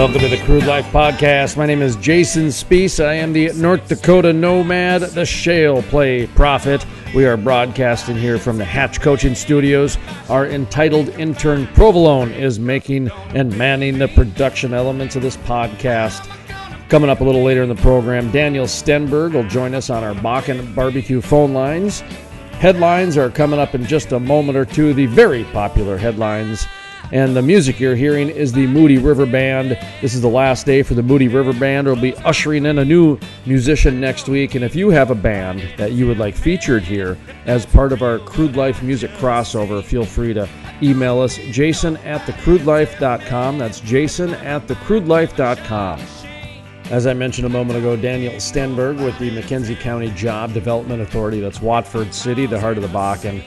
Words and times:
Welcome 0.00 0.20
to 0.22 0.28
the 0.28 0.42
Crude 0.44 0.64
Life 0.64 0.86
Podcast. 0.86 1.58
My 1.58 1.66
name 1.66 1.82
is 1.82 1.94
Jason 1.96 2.46
Spiess. 2.46 3.04
I 3.04 3.12
am 3.12 3.34
the 3.34 3.52
North 3.52 3.86
Dakota 3.86 4.32
Nomad, 4.32 5.02
the 5.02 5.26
Shale 5.26 5.82
Play 5.82 6.26
Prophet. 6.28 6.86
We 7.14 7.26
are 7.26 7.36
broadcasting 7.36 8.16
here 8.16 8.38
from 8.38 8.56
the 8.56 8.64
Hatch 8.64 9.02
Coaching 9.02 9.34
Studios. 9.34 9.98
Our 10.30 10.46
entitled 10.46 11.10
intern 11.10 11.66
Provolone 11.74 12.32
is 12.32 12.58
making 12.58 13.10
and 13.34 13.54
manning 13.58 13.98
the 13.98 14.08
production 14.08 14.72
elements 14.72 15.16
of 15.16 15.22
this 15.22 15.36
podcast. 15.36 16.26
Coming 16.88 17.10
up 17.10 17.20
a 17.20 17.24
little 17.24 17.42
later 17.44 17.62
in 17.62 17.68
the 17.68 17.74
program, 17.74 18.30
Daniel 18.30 18.64
Stenberg 18.64 19.34
will 19.34 19.46
join 19.48 19.74
us 19.74 19.90
on 19.90 20.02
our 20.02 20.14
Bakken 20.14 20.74
barbecue 20.74 21.20
phone 21.20 21.52
lines. 21.52 22.00
Headlines 22.52 23.18
are 23.18 23.28
coming 23.28 23.60
up 23.60 23.74
in 23.74 23.84
just 23.84 24.12
a 24.12 24.18
moment 24.18 24.56
or 24.56 24.64
two, 24.64 24.94
the 24.94 25.04
very 25.04 25.44
popular 25.44 25.98
headlines. 25.98 26.66
And 27.12 27.34
the 27.34 27.42
music 27.42 27.80
you're 27.80 27.96
hearing 27.96 28.28
is 28.28 28.52
the 28.52 28.66
Moody 28.68 28.98
River 28.98 29.26
Band. 29.26 29.70
This 30.00 30.14
is 30.14 30.20
the 30.20 30.28
last 30.28 30.64
day 30.64 30.82
for 30.82 30.94
the 30.94 31.02
Moody 31.02 31.26
River 31.26 31.52
Band. 31.52 31.86
We'll 31.86 31.96
be 31.96 32.14
ushering 32.18 32.66
in 32.66 32.78
a 32.78 32.84
new 32.84 33.18
musician 33.46 34.00
next 34.00 34.28
week. 34.28 34.54
And 34.54 34.64
if 34.64 34.76
you 34.76 34.90
have 34.90 35.10
a 35.10 35.14
band 35.16 35.62
that 35.76 35.92
you 35.92 36.06
would 36.06 36.18
like 36.18 36.36
featured 36.36 36.84
here 36.84 37.18
as 37.46 37.66
part 37.66 37.92
of 37.92 38.02
our 38.02 38.20
Crude 38.20 38.54
Life 38.54 38.82
music 38.82 39.10
crossover, 39.12 39.82
feel 39.82 40.04
free 40.04 40.32
to 40.34 40.48
email 40.82 41.20
us 41.20 41.36
jason 41.50 41.96
at 41.98 42.20
thecrudelife.com. 42.22 43.58
That's 43.58 43.80
jason 43.80 44.34
at 44.34 44.66
thecrudelife.com. 44.68 46.00
As 46.90 47.06
I 47.06 47.14
mentioned 47.14 47.46
a 47.46 47.50
moment 47.50 47.78
ago, 47.78 47.94
Daniel 47.94 48.32
Stenberg 48.34 49.04
with 49.04 49.16
the 49.20 49.30
McKenzie 49.30 49.78
County 49.78 50.10
Job 50.10 50.52
Development 50.52 51.00
Authority, 51.00 51.38
that's 51.38 51.60
Watford 51.60 52.12
City, 52.12 52.46
the 52.46 52.58
heart 52.58 52.78
of 52.78 52.82
the 52.82 52.88
Bakken, 52.88 53.44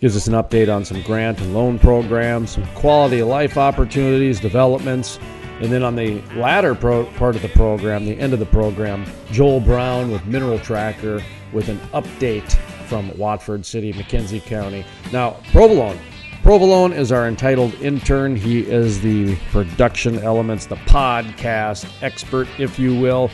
gives 0.00 0.16
us 0.16 0.26
an 0.26 0.34
update 0.34 0.74
on 0.74 0.84
some 0.84 1.02
grant 1.02 1.40
and 1.40 1.54
loan 1.54 1.78
programs, 1.78 2.50
some 2.50 2.66
quality 2.74 3.20
of 3.20 3.28
life 3.28 3.56
opportunities, 3.56 4.40
developments. 4.40 5.18
And 5.60 5.72
then 5.72 5.82
on 5.82 5.96
the 5.96 6.20
latter 6.36 6.74
pro- 6.74 7.06
part 7.14 7.34
of 7.34 7.42
the 7.42 7.48
program, 7.48 8.04
the 8.04 8.16
end 8.18 8.32
of 8.32 8.38
the 8.38 8.46
program, 8.46 9.04
Joel 9.32 9.60
Brown 9.60 10.10
with 10.10 10.24
Mineral 10.24 10.58
Tracker 10.60 11.20
with 11.52 11.68
an 11.68 11.78
update 11.92 12.52
from 12.86 13.16
Watford 13.18 13.66
City, 13.66 13.92
McKenzie 13.92 14.42
County. 14.42 14.84
Now, 15.12 15.36
Provolone. 15.52 15.98
Provolone 16.42 16.92
is 16.92 17.10
our 17.10 17.26
entitled 17.26 17.74
intern. 17.74 18.36
He 18.36 18.60
is 18.60 19.00
the 19.00 19.36
production 19.50 20.18
elements, 20.20 20.66
the 20.66 20.76
podcast 20.76 21.90
expert, 22.02 22.46
if 22.58 22.78
you 22.78 22.98
will. 22.98 23.30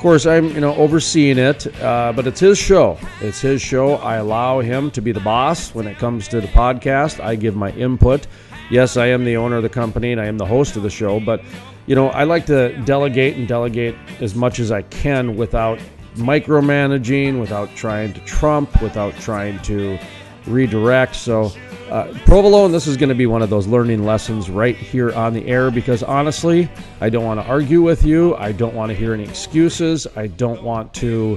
Course, 0.00 0.24
I'm 0.24 0.48
you 0.54 0.62
know 0.62 0.74
overseeing 0.76 1.36
it, 1.36 1.66
uh, 1.82 2.14
but 2.16 2.26
it's 2.26 2.40
his 2.40 2.56
show. 2.56 2.98
It's 3.20 3.42
his 3.42 3.60
show. 3.60 3.96
I 3.96 4.16
allow 4.16 4.60
him 4.60 4.90
to 4.92 5.02
be 5.02 5.12
the 5.12 5.20
boss 5.20 5.74
when 5.74 5.86
it 5.86 5.98
comes 5.98 6.26
to 6.28 6.40
the 6.40 6.46
podcast. 6.46 7.22
I 7.22 7.34
give 7.34 7.54
my 7.54 7.70
input. 7.72 8.26
Yes, 8.70 8.96
I 8.96 9.08
am 9.08 9.26
the 9.26 9.36
owner 9.36 9.56
of 9.56 9.62
the 9.62 9.68
company 9.68 10.12
and 10.12 10.18
I 10.18 10.24
am 10.24 10.38
the 10.38 10.46
host 10.46 10.74
of 10.76 10.82
the 10.82 10.88
show, 10.88 11.20
but 11.20 11.42
you 11.86 11.94
know 11.94 12.08
I 12.08 12.24
like 12.24 12.46
to 12.46 12.74
delegate 12.86 13.36
and 13.36 13.46
delegate 13.46 13.94
as 14.20 14.34
much 14.34 14.58
as 14.58 14.72
I 14.72 14.80
can 14.80 15.36
without 15.36 15.78
micromanaging, 16.14 17.38
without 17.38 17.68
trying 17.76 18.14
to 18.14 18.20
trump, 18.20 18.80
without 18.80 19.14
trying 19.16 19.60
to 19.64 19.98
redirect. 20.46 21.14
So, 21.14 21.52
uh, 21.90 22.12
Provolone, 22.24 22.70
this 22.70 22.86
is 22.86 22.96
going 22.96 23.08
to 23.08 23.14
be 23.14 23.26
one 23.26 23.42
of 23.42 23.50
those 23.50 23.66
learning 23.66 24.04
lessons 24.04 24.48
right 24.48 24.76
here 24.76 25.12
on 25.12 25.34
the 25.34 25.46
air 25.46 25.70
because 25.70 26.02
honestly, 26.02 26.70
I 27.00 27.10
don't 27.10 27.24
want 27.24 27.40
to 27.40 27.46
argue 27.46 27.82
with 27.82 28.04
you. 28.04 28.36
I 28.36 28.52
don't 28.52 28.74
want 28.74 28.90
to 28.90 28.94
hear 28.94 29.12
any 29.12 29.24
excuses. 29.24 30.06
I 30.16 30.28
don't 30.28 30.62
want 30.62 30.94
to 30.94 31.36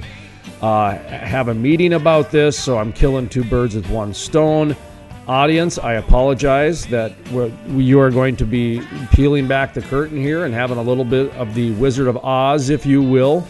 uh, 0.62 0.96
have 0.98 1.48
a 1.48 1.54
meeting 1.54 1.94
about 1.94 2.30
this. 2.30 2.58
So, 2.58 2.78
I'm 2.78 2.92
killing 2.92 3.28
two 3.28 3.44
birds 3.44 3.74
with 3.74 3.88
one 3.90 4.14
stone. 4.14 4.76
Audience, 5.26 5.78
I 5.78 5.94
apologize 5.94 6.86
that 6.86 7.12
you 7.68 7.98
are 7.98 8.10
going 8.10 8.36
to 8.36 8.44
be 8.44 8.82
peeling 9.10 9.48
back 9.48 9.74
the 9.74 9.80
curtain 9.80 10.18
here 10.18 10.44
and 10.44 10.52
having 10.54 10.76
a 10.78 10.82
little 10.82 11.04
bit 11.04 11.32
of 11.32 11.54
the 11.54 11.72
Wizard 11.72 12.06
of 12.06 12.18
Oz, 12.18 12.68
if 12.68 12.84
you 12.86 13.02
will 13.02 13.46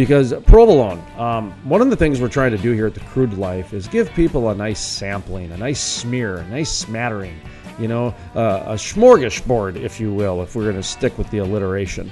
because 0.00 0.32
provolone 0.46 0.98
um, 1.18 1.50
one 1.68 1.82
of 1.82 1.90
the 1.90 1.96
things 1.96 2.22
we're 2.22 2.28
trying 2.28 2.52
to 2.52 2.56
do 2.56 2.72
here 2.72 2.86
at 2.86 2.94
the 2.94 3.00
crude 3.00 3.34
life 3.34 3.74
is 3.74 3.86
give 3.86 4.10
people 4.14 4.48
a 4.48 4.54
nice 4.54 4.80
sampling 4.80 5.52
a 5.52 5.56
nice 5.58 5.78
smear 5.78 6.38
a 6.38 6.48
nice 6.48 6.72
smattering 6.72 7.38
you 7.78 7.86
know 7.86 8.14
uh, 8.34 8.62
a 8.64 8.74
smorgasbord 8.76 9.76
if 9.76 10.00
you 10.00 10.10
will 10.10 10.42
if 10.42 10.56
we're 10.56 10.62
going 10.62 10.74
to 10.74 10.82
stick 10.82 11.18
with 11.18 11.30
the 11.30 11.36
alliteration. 11.38 12.10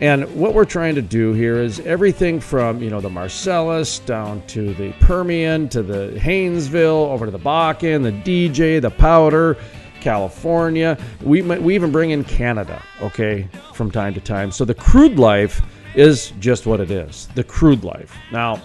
And 0.00 0.32
what 0.36 0.52
we're 0.52 0.64
trying 0.64 0.96
to 0.96 1.02
do 1.02 1.32
here 1.32 1.60
is 1.60 1.78
everything 1.80 2.40
from 2.40 2.82
you 2.82 2.90
know 2.90 3.00
the 3.00 3.08
marcellus 3.08 4.00
down 4.00 4.44
to 4.48 4.74
the 4.74 4.90
permian 4.94 5.68
to 5.68 5.84
the 5.84 6.18
haynesville 6.18 7.06
over 7.08 7.24
to 7.24 7.30
the 7.30 7.38
bakken 7.38 8.02
the 8.02 8.10
dj 8.12 8.82
the 8.82 8.90
powder 8.90 9.56
california. 10.00 10.98
We, 11.22 11.42
we 11.42 11.76
even 11.76 11.92
bring 11.92 12.10
in 12.10 12.24
canada 12.24 12.82
okay 13.00 13.48
from 13.74 13.92
time 13.92 14.12
to 14.14 14.20
time. 14.20 14.50
So 14.50 14.64
the 14.64 14.74
crude 14.74 15.20
life 15.20 15.62
is 15.98 16.32
just 16.38 16.64
what 16.64 16.80
it 16.80 16.90
is 16.90 17.28
the 17.34 17.42
crude 17.42 17.82
life. 17.82 18.14
Now, 18.30 18.62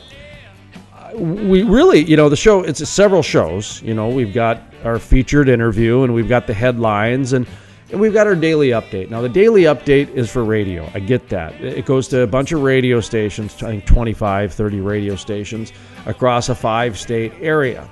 we 1.16 1.64
really, 1.64 2.04
you 2.04 2.16
know, 2.16 2.30
the 2.30 2.36
show, 2.36 2.62
it's 2.62 2.88
several 2.88 3.24
shows. 3.24 3.82
You 3.82 3.94
know, 3.94 4.10
we've 4.10 4.34
got 4.34 4.62
our 4.84 5.00
featured 5.00 5.50
interview 5.50 6.04
and 6.04 6.14
we've 6.14 6.30
got 6.30 6.48
the 6.48 6.54
headlines 6.54 7.34
and, 7.34 7.48
and 7.92 8.00
we've 8.00 8.14
got 8.14 8.28
our 8.28 8.36
daily 8.36 8.70
update. 8.70 9.10
Now, 9.10 9.22
the 9.22 9.30
daily 9.30 9.64
update 9.64 10.14
is 10.14 10.32
for 10.32 10.44
radio. 10.44 10.90
I 10.94 11.00
get 11.00 11.30
that. 11.30 11.54
It 11.60 11.86
goes 11.86 12.08
to 12.10 12.22
a 12.22 12.28
bunch 12.28 12.52
of 12.52 12.62
radio 12.62 13.00
stations, 13.00 13.62
I 13.64 13.72
think 13.72 13.86
25, 13.86 14.54
30 14.54 14.80
radio 14.82 15.16
stations 15.16 15.74
across 16.06 16.50
a 16.50 16.56
five 16.56 17.00
state 17.00 17.34
area. 17.40 17.90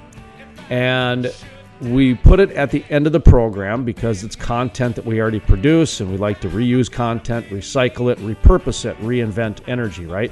And 0.69 1.33
we 1.81 2.13
put 2.13 2.39
it 2.39 2.51
at 2.51 2.69
the 2.69 2.85
end 2.89 3.07
of 3.07 3.13
the 3.13 3.19
program 3.19 3.83
because 3.83 4.23
it's 4.23 4.35
content 4.35 4.95
that 4.95 5.05
we 5.05 5.19
already 5.19 5.39
produce 5.39 5.99
and 5.99 6.11
we 6.11 6.17
like 6.17 6.39
to 6.41 6.49
reuse 6.49 6.91
content, 6.91 7.47
recycle 7.47 8.11
it, 8.11 8.19
repurpose 8.19 8.85
it, 8.85 8.95
reinvent 8.99 9.67
energy, 9.67 10.05
right? 10.05 10.31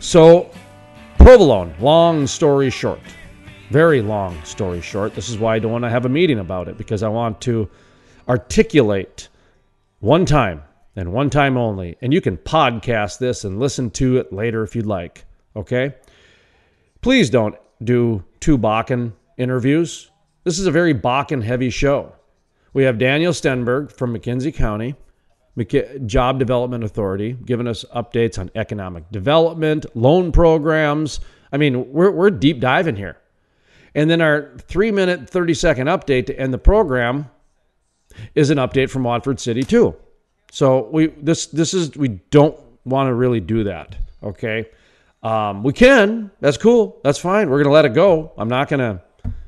So, 0.00 0.50
provolone, 1.18 1.74
long 1.78 2.26
story 2.26 2.68
short, 2.68 3.00
very 3.70 4.02
long 4.02 4.42
story 4.44 4.80
short. 4.80 5.14
This 5.14 5.28
is 5.28 5.38
why 5.38 5.54
I 5.54 5.58
don't 5.60 5.70
want 5.70 5.84
to 5.84 5.90
have 5.90 6.04
a 6.04 6.08
meeting 6.08 6.40
about 6.40 6.66
it 6.68 6.76
because 6.76 7.04
I 7.04 7.08
want 7.08 7.40
to 7.42 7.70
articulate 8.28 9.28
one 10.00 10.26
time 10.26 10.62
and 10.96 11.12
one 11.12 11.30
time 11.30 11.56
only. 11.56 11.96
And 12.02 12.12
you 12.12 12.20
can 12.20 12.36
podcast 12.36 13.18
this 13.18 13.44
and 13.44 13.60
listen 13.60 13.90
to 13.92 14.16
it 14.16 14.32
later 14.32 14.64
if 14.64 14.74
you'd 14.74 14.86
like, 14.86 15.24
okay? 15.54 15.94
Please 17.02 17.30
don't 17.30 17.54
do 17.84 18.24
two 18.40 18.58
Bakken 18.58 19.12
interviews 19.38 20.11
this 20.44 20.58
is 20.58 20.66
a 20.66 20.70
very 20.70 20.94
Bakken 20.94 21.42
heavy 21.42 21.70
show. 21.70 22.12
We 22.72 22.84
have 22.84 22.98
Daniel 22.98 23.32
Stenberg 23.32 23.92
from 23.92 24.16
McKenzie 24.16 24.54
County, 24.54 24.94
Job 26.06 26.38
Development 26.38 26.82
Authority, 26.82 27.36
giving 27.44 27.68
us 27.68 27.84
updates 27.94 28.38
on 28.38 28.50
economic 28.54 29.10
development, 29.10 29.84
loan 29.94 30.32
programs. 30.32 31.20
I 31.52 31.58
mean, 31.58 31.92
we're, 31.92 32.10
we're 32.10 32.30
deep 32.30 32.60
diving 32.60 32.96
here. 32.96 33.18
And 33.94 34.08
then 34.08 34.22
our 34.22 34.56
three 34.58 34.90
minute, 34.90 35.28
30 35.28 35.52
second 35.52 35.86
update 35.88 36.26
to 36.26 36.38
end 36.38 36.54
the 36.54 36.58
program 36.58 37.28
is 38.34 38.50
an 38.50 38.56
update 38.58 38.88
from 38.88 39.04
Watford 39.04 39.38
City, 39.38 39.62
too. 39.62 39.94
So 40.52 40.90
we 40.92 41.06
this 41.06 41.46
this 41.46 41.72
is 41.72 41.96
we 41.96 42.08
don't 42.08 42.54
want 42.84 43.08
to 43.08 43.14
really 43.14 43.40
do 43.40 43.64
that. 43.64 43.96
Okay. 44.22 44.68
Um, 45.22 45.62
we 45.62 45.72
can. 45.72 46.30
That's 46.40 46.58
cool. 46.58 47.00
That's 47.02 47.18
fine. 47.18 47.48
We're 47.48 47.62
gonna 47.62 47.74
let 47.74 47.86
it 47.86 47.94
go. 47.94 48.32
I'm 48.36 48.48
not 48.48 48.68
gonna 48.68 49.02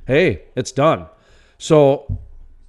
hey, 0.06 0.42
it's 0.56 0.72
done. 0.72 1.06
So 1.58 2.18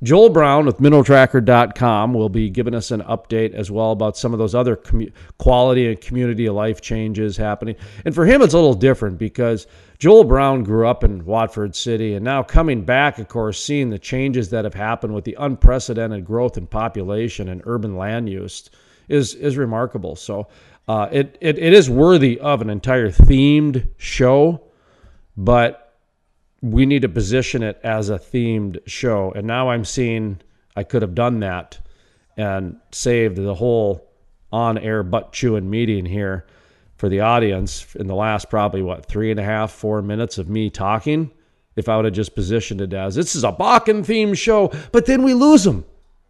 Joel 0.03 0.29
Brown 0.29 0.65
with 0.65 0.77
mineraltracker.com 0.77 2.13
will 2.13 2.29
be 2.29 2.49
giving 2.49 2.75
us 2.75 2.91
an 2.91 3.01
update 3.01 3.53
as 3.53 3.71
well 3.71 3.91
about 3.91 4.17
some 4.17 4.33
of 4.33 4.39
those 4.39 4.53
other 4.53 4.79
quality 5.37 5.87
and 5.87 5.99
community 5.99 6.45
of 6.45 6.55
life 6.55 6.81
changes 6.81 7.37
happening. 7.37 7.75
And 8.03 8.13
for 8.13 8.25
him, 8.25 8.41
it's 8.41 8.53
a 8.53 8.57
little 8.57 8.73
different 8.73 9.17
because 9.17 9.67
Joel 9.97 10.25
Brown 10.25 10.63
grew 10.63 10.87
up 10.87 11.03
in 11.03 11.25
Watford 11.25 11.75
City 11.75 12.13
and 12.13 12.25
now 12.25 12.43
coming 12.43 12.83
back, 12.83 13.19
of 13.19 13.29
course, 13.29 13.63
seeing 13.63 13.89
the 13.89 13.97
changes 13.97 14.49
that 14.49 14.65
have 14.65 14.73
happened 14.73 15.15
with 15.15 15.23
the 15.23 15.37
unprecedented 15.39 16.25
growth 16.25 16.57
in 16.57 16.67
population 16.67 17.49
and 17.49 17.61
urban 17.65 17.95
land 17.95 18.29
use 18.29 18.69
is, 19.07 19.33
is 19.35 19.57
remarkable. 19.57 20.15
So 20.15 20.47
uh, 20.87 21.07
it, 21.11 21.37
it, 21.39 21.57
it 21.57 21.73
is 21.73 21.89
worthy 21.89 22.39
of 22.39 22.61
an 22.61 22.69
entire 22.69 23.09
themed 23.09 23.87
show, 23.97 24.61
but 25.37 25.84
we 26.71 26.87
need 26.87 27.03
to 27.03 27.09
position 27.09 27.61
it 27.61 27.79
as 27.83 28.09
a 28.09 28.17
themed 28.17 28.79
show. 28.87 29.31
And 29.35 29.45
now 29.45 29.69
I'm 29.69 29.85
seeing 29.85 30.41
I 30.75 30.83
could 30.83 31.03
have 31.03 31.13
done 31.13 31.41
that 31.41 31.79
and 32.37 32.77
saved 32.91 33.37
the 33.37 33.53
whole 33.53 34.09
on 34.51 34.77
air 34.79 35.03
butt 35.03 35.31
chewing 35.31 35.69
meeting 35.69 36.05
here. 36.05 36.45
for 36.97 37.09
the 37.09 37.19
audience 37.19 37.93
in 37.95 38.07
the 38.07 38.15
last 38.15 38.49
probably 38.49 38.81
what 38.81 39.05
three 39.05 39.29
and 39.29 39.39
a 39.39 39.43
half, 39.43 39.69
four 39.69 40.01
minutes 40.01 40.37
of 40.37 40.47
me 40.49 40.69
talking. 40.69 41.29
If 41.75 41.89
I 41.89 41.97
would 41.97 42.05
have 42.05 42.13
just 42.13 42.35
positioned 42.35 42.79
it 42.79 42.93
as 42.93 43.15
this 43.15 43.35
is 43.35 43.43
a 43.43 43.51
Bakken 43.51 44.05
themed 44.05 44.37
show, 44.37 44.71
but 44.93 45.05
then 45.05 45.21
we 45.21 45.33
lose 45.33 45.65
them. 45.65 45.83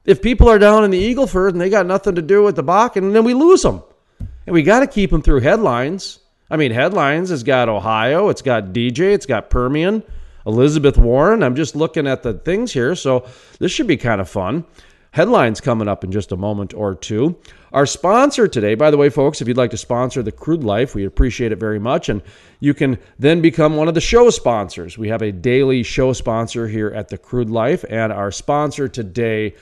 If 0.05 0.23
people 0.23 0.49
are 0.49 0.57
down 0.57 0.83
in 0.83 0.89
the 0.89 1.15
Eagleford 1.15 1.49
and 1.49 1.61
they 1.61 1.69
got 1.69 1.85
nothing 1.85 2.15
to 2.15 2.21
do 2.23 2.43
with 2.43 2.55
the 2.55 2.63
Bakken, 2.63 3.13
then 3.13 3.23
we 3.23 3.35
lose 3.35 3.61
them. 3.61 3.83
And 4.19 4.53
we 4.53 4.63
got 4.63 4.79
to 4.79 4.88
keep 4.88 5.11
them 5.11 5.21
through 5.21 5.41
headlines. 5.41 6.19
I 6.49 6.57
mean, 6.57 6.71
headlines 6.71 7.29
has 7.29 7.43
got 7.43 7.69
Ohio, 7.69 8.29
it's 8.29 8.41
got 8.41 8.73
DJ, 8.73 9.13
it's 9.13 9.27
got 9.27 9.51
Permian, 9.51 10.03
Elizabeth 10.45 10.97
Warren. 10.97 11.44
I'm 11.44 11.56
just 11.56 11.75
looking 11.75 12.07
at 12.07 12.24
the 12.24 12.33
things 12.33 12.74
here, 12.74 12.95
so 12.95 13.27
this 13.59 13.71
should 13.71 13.88
be 13.88 13.97
kind 13.97 14.21
of 14.21 14.30
fun. 14.30 14.65
Headlines 15.12 15.62
coming 15.62 15.88
up 15.88 16.03
in 16.03 16.12
just 16.12 16.33
a 16.33 16.36
moment 16.38 16.74
or 16.74 16.94
two. 16.94 17.38
Our 17.71 17.86
sponsor 17.86 18.50
today, 18.50 18.75
by 18.75 18.92
the 18.92 18.97
way, 18.97 19.09
folks, 19.09 19.39
if 19.39 19.47
you'd 19.47 19.56
like 19.56 19.71
to 19.71 19.77
sponsor 19.77 20.21
the 20.21 20.31
Crude 20.31 20.63
Life, 20.63 20.94
we 20.94 21.06
appreciate 21.06 21.53
it 21.53 21.57
very 21.57 21.80
much. 21.80 22.09
And 22.09 22.21
you 22.59 22.74
can 22.74 22.97
then 23.18 23.42
become 23.42 23.77
one 23.77 23.88
of 23.88 23.94
the 23.94 24.01
show 24.01 24.30
sponsors. 24.30 24.97
We 24.97 25.07
have 25.07 25.21
a 25.21 25.31
daily 25.31 25.83
show 25.83 26.12
sponsor 26.12 26.68
here 26.68 26.89
at 26.89 27.07
the 27.07 27.18
Crude 27.18 27.50
Life, 27.50 27.86
and 27.89 28.12
our 28.12 28.30
sponsor 28.30 28.89
today 28.89 29.56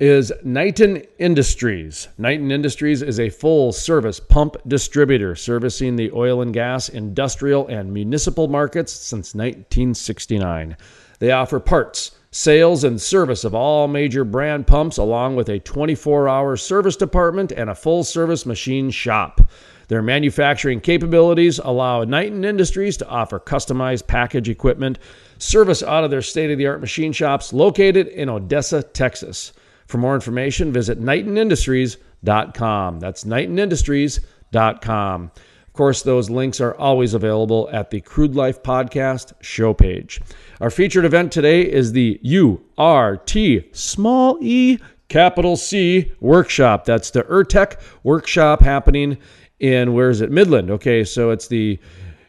is 0.00 0.32
Knighton 0.42 1.04
Industries. 1.18 2.08
Knighton 2.18 2.50
Industries 2.50 3.00
is 3.00 3.20
a 3.20 3.28
full 3.28 3.70
service 3.70 4.18
pump 4.18 4.56
distributor 4.66 5.36
servicing 5.36 5.94
the 5.94 6.10
oil 6.12 6.42
and 6.42 6.52
gas, 6.52 6.88
industrial, 6.88 7.68
and 7.68 7.92
municipal 7.92 8.48
markets 8.48 8.92
since 8.92 9.34
1969. 9.34 10.76
They 11.20 11.30
offer 11.30 11.60
parts, 11.60 12.10
sales, 12.32 12.82
and 12.82 13.00
service 13.00 13.44
of 13.44 13.54
all 13.54 13.86
major 13.86 14.24
brand 14.24 14.66
pumps, 14.66 14.96
along 14.96 15.36
with 15.36 15.48
a 15.48 15.60
24 15.60 16.28
hour 16.28 16.56
service 16.56 16.96
department 16.96 17.52
and 17.52 17.70
a 17.70 17.74
full 17.74 18.02
service 18.02 18.44
machine 18.44 18.90
shop. 18.90 19.40
Their 19.86 20.02
manufacturing 20.02 20.80
capabilities 20.80 21.60
allow 21.60 22.02
Knighton 22.02 22.44
Industries 22.44 22.96
to 22.96 23.08
offer 23.08 23.38
customized 23.38 24.08
package 24.08 24.48
equipment 24.48 24.98
service 25.38 25.84
out 25.84 26.02
of 26.02 26.10
their 26.10 26.22
state 26.22 26.50
of 26.50 26.58
the 26.58 26.66
art 26.66 26.80
machine 26.80 27.12
shops 27.12 27.52
located 27.52 28.08
in 28.08 28.28
Odessa, 28.28 28.82
Texas. 28.82 29.52
For 29.94 29.98
more 29.98 30.16
information, 30.16 30.72
visit 30.72 31.00
KnightonIndustries.com. 31.00 32.98
That's 32.98 33.22
KnightonIndustries.com. 33.22 35.30
Of 35.68 35.72
course, 35.72 36.02
those 36.02 36.28
links 36.28 36.60
are 36.60 36.74
always 36.74 37.14
available 37.14 37.70
at 37.72 37.92
the 37.92 38.00
Crude 38.00 38.34
Life 38.34 38.60
Podcast 38.64 39.34
show 39.40 39.72
page. 39.72 40.20
Our 40.60 40.70
featured 40.70 41.04
event 41.04 41.30
today 41.30 41.62
is 41.62 41.92
the 41.92 42.18
URT 42.24 43.36
Small 43.70 44.36
E 44.40 44.78
Capital 45.08 45.56
C 45.56 46.10
Workshop. 46.18 46.84
That's 46.84 47.12
the 47.12 47.22
URTEC 47.22 47.80
workshop 48.02 48.62
happening 48.62 49.16
in, 49.60 49.92
where 49.92 50.10
is 50.10 50.22
it? 50.22 50.32
Midland. 50.32 50.72
Okay, 50.72 51.04
so 51.04 51.30
it's 51.30 51.46
the 51.46 51.78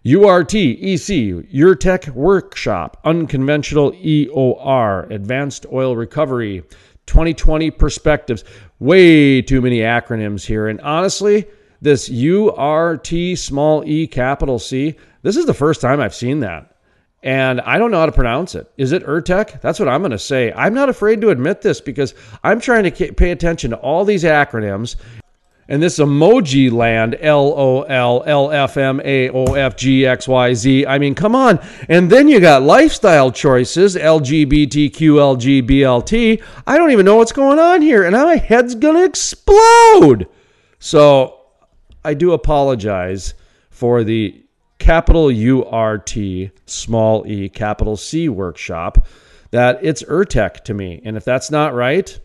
URT 0.05 0.53
EC, 0.53 1.33
URTEC 1.51 2.09
Workshop, 2.09 3.01
Unconventional 3.05 3.91
EOR, 3.93 5.09
Advanced 5.09 5.65
Oil 5.73 5.95
Recovery, 5.95 6.61
2020 7.05 7.71
Perspectives. 7.71 8.43
Way 8.79 9.41
too 9.41 9.61
many 9.61 9.79
acronyms 9.79 10.45
here. 10.45 10.67
And 10.67 10.81
honestly, 10.81 11.45
this 11.81 12.09
URT 12.09 13.37
small 13.37 13.83
e 13.85 14.07
capital 14.07 14.59
C, 14.59 14.95
this 15.21 15.37
is 15.37 15.45
the 15.45 15.53
first 15.53 15.81
time 15.81 15.99
I've 15.99 16.15
seen 16.15 16.39
that. 16.41 16.75
And 17.23 17.59
I 17.61 17.79
don't 17.79 17.89
know 17.89 17.99
how 17.99 18.05
to 18.05 18.11
pronounce 18.11 18.53
it. 18.53 18.71
Is 18.77 18.91
it 18.91 19.03
Urtec? 19.03 19.59
That's 19.59 19.79
what 19.79 19.89
I'm 19.89 20.01
going 20.01 20.11
to 20.11 20.19
say. 20.19 20.53
I'm 20.53 20.75
not 20.75 20.89
afraid 20.89 21.21
to 21.21 21.29
admit 21.29 21.63
this 21.63 21.81
because 21.81 22.13
I'm 22.43 22.59
trying 22.59 22.83
to 22.83 23.13
pay 23.13 23.31
attention 23.31 23.71
to 23.71 23.77
all 23.77 24.05
these 24.05 24.23
acronyms. 24.23 24.95
And 25.67 25.81
this 25.81 25.97
emoji 25.97 26.71
land, 26.71 27.17
L 27.19 27.53
O 27.57 27.81
L 27.81 28.23
L 28.25 28.51
F 28.51 28.77
M 28.77 29.01
A 29.03 29.29
O 29.29 29.53
F 29.53 29.75
G 29.75 30.05
X 30.05 30.27
Y 30.27 30.53
Z. 30.53 30.85
I 30.85 30.99
mean, 30.99 31.15
come 31.15 31.33
on. 31.33 31.59
And 31.89 32.09
then 32.09 32.27
you 32.27 32.39
got 32.39 32.61
lifestyle 32.61 33.31
choices, 33.31 33.95
LGBTQ, 33.95 34.91
LGBLT. 34.91 36.43
I 36.67 36.77
don't 36.77 36.91
even 36.91 37.05
know 37.05 37.15
what's 37.15 37.31
going 37.31 37.57
on 37.57 37.81
here. 37.81 38.03
And 38.03 38.15
my 38.15 38.35
head's 38.35 38.75
going 38.75 38.95
to 38.95 39.03
explode. 39.03 40.27
So 40.77 41.39
I 42.03 42.13
do 42.13 42.33
apologize 42.33 43.33
for 43.71 44.03
the 44.03 44.45
capital 44.77 45.31
URT, 45.31 46.15
small 46.67 47.25
e, 47.25 47.49
capital 47.49 47.97
C 47.97 48.29
workshop, 48.29 49.07
that 49.49 49.79
it's 49.81 50.03
Urtec 50.03 50.63
to 50.65 50.75
me. 50.75 51.01
And 51.03 51.17
if 51.17 51.25
that's 51.25 51.49
not 51.49 51.73
right, 51.73 52.19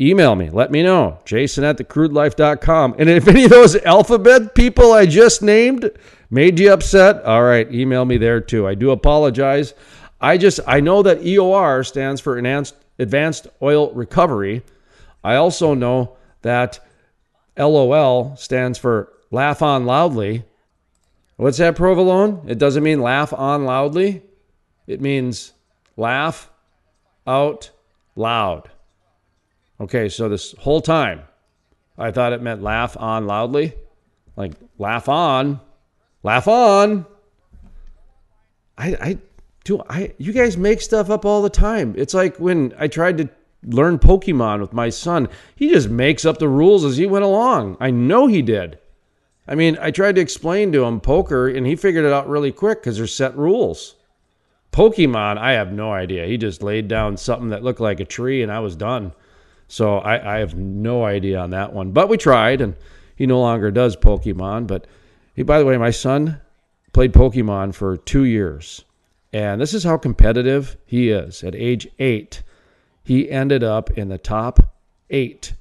email 0.00 0.34
me. 0.34 0.50
Let 0.50 0.70
me 0.70 0.82
know. 0.82 1.18
Jason 1.24 1.64
at 1.64 1.78
thecrudelife.com. 1.78 2.96
And 2.98 3.08
if 3.08 3.28
any 3.28 3.44
of 3.44 3.50
those 3.50 3.76
alphabet 3.76 4.54
people 4.54 4.92
I 4.92 5.06
just 5.06 5.42
named 5.42 5.90
made 6.30 6.58
you 6.58 6.72
upset, 6.72 7.22
all 7.24 7.42
right, 7.42 7.72
email 7.72 8.04
me 8.04 8.16
there 8.18 8.40
too. 8.40 8.66
I 8.66 8.74
do 8.74 8.90
apologize. 8.90 9.74
I 10.20 10.38
just, 10.38 10.60
I 10.66 10.80
know 10.80 11.02
that 11.02 11.20
EOR 11.20 11.86
stands 11.86 12.20
for 12.20 12.38
Enhanced, 12.38 12.74
Advanced 12.98 13.46
Oil 13.60 13.92
Recovery. 13.92 14.62
I 15.22 15.36
also 15.36 15.74
know 15.74 16.16
that 16.42 16.80
LOL 17.58 18.36
stands 18.36 18.78
for 18.78 19.12
Laugh 19.30 19.62
On 19.62 19.86
Loudly. 19.86 20.44
What's 21.36 21.58
that, 21.58 21.76
provolone? 21.76 22.44
It 22.48 22.58
doesn't 22.58 22.82
mean 22.82 23.00
laugh 23.00 23.32
on 23.34 23.66
loudly. 23.66 24.22
It 24.86 25.02
means 25.02 25.52
laugh 25.96 26.50
out 27.26 27.70
loud. 28.14 28.70
Okay, 29.80 30.08
so 30.08 30.28
this 30.28 30.52
whole 30.58 30.80
time, 30.80 31.22
I 31.98 32.10
thought 32.10 32.32
it 32.32 32.42
meant 32.42 32.62
laugh 32.62 32.96
on 32.98 33.26
loudly. 33.26 33.74
Like 34.36 34.52
laugh 34.78 35.08
on, 35.08 35.60
laugh 36.22 36.48
on. 36.48 37.06
I, 38.78 38.88
I 39.00 39.18
do. 39.64 39.82
I 39.88 40.12
you 40.18 40.32
guys 40.32 40.56
make 40.56 40.80
stuff 40.80 41.10
up 41.10 41.24
all 41.24 41.42
the 41.42 41.50
time. 41.50 41.94
It's 41.96 42.14
like 42.14 42.38
when 42.38 42.74
I 42.78 42.88
tried 42.88 43.18
to 43.18 43.28
learn 43.66 43.98
Pokemon 43.98 44.60
with 44.60 44.72
my 44.72 44.88
son. 44.88 45.28
He 45.54 45.70
just 45.70 45.88
makes 45.88 46.24
up 46.24 46.38
the 46.38 46.48
rules 46.48 46.84
as 46.84 46.96
he 46.96 47.06
went 47.06 47.24
along. 47.24 47.76
I 47.80 47.90
know 47.90 48.26
he 48.26 48.42
did. 48.42 48.78
I 49.48 49.54
mean, 49.54 49.78
I 49.80 49.90
tried 49.90 50.16
to 50.16 50.20
explain 50.20 50.72
to 50.72 50.84
him 50.84 51.00
poker, 51.00 51.48
and 51.48 51.66
he 51.66 51.76
figured 51.76 52.04
it 52.04 52.12
out 52.12 52.28
really 52.28 52.52
quick 52.52 52.80
because 52.80 52.96
there's 52.96 53.14
set 53.14 53.36
rules. 53.36 53.94
Pokemon, 54.72 55.38
I 55.38 55.52
have 55.52 55.72
no 55.72 55.92
idea. 55.92 56.26
He 56.26 56.36
just 56.36 56.62
laid 56.62 56.88
down 56.88 57.16
something 57.16 57.48
that 57.50 57.62
looked 57.62 57.80
like 57.80 58.00
a 58.00 58.04
tree, 58.04 58.42
and 58.42 58.50
I 58.50 58.60
was 58.60 58.76
done. 58.76 59.12
So 59.68 59.98
I, 59.98 60.36
I 60.36 60.38
have 60.38 60.54
no 60.54 61.04
idea 61.04 61.38
on 61.38 61.50
that 61.50 61.72
one. 61.72 61.92
But 61.92 62.08
we 62.08 62.16
tried, 62.16 62.60
and 62.60 62.76
he 63.16 63.26
no 63.26 63.40
longer 63.40 63.70
does 63.70 63.96
Pokemon. 63.96 64.66
But 64.66 64.86
he, 65.34 65.42
by 65.42 65.58
the 65.58 65.64
way, 65.64 65.76
my 65.76 65.90
son 65.90 66.40
played 66.92 67.12
Pokemon 67.12 67.74
for 67.74 67.96
two 67.96 68.24
years. 68.24 68.84
And 69.32 69.60
this 69.60 69.74
is 69.74 69.84
how 69.84 69.98
competitive 69.98 70.76
he 70.86 71.10
is. 71.10 71.42
At 71.42 71.54
age 71.54 71.88
eight, 71.98 72.42
he 73.02 73.30
ended 73.30 73.62
up 73.62 73.90
in 73.90 74.08
the 74.08 74.18
top 74.18 74.74
eight 75.10 75.52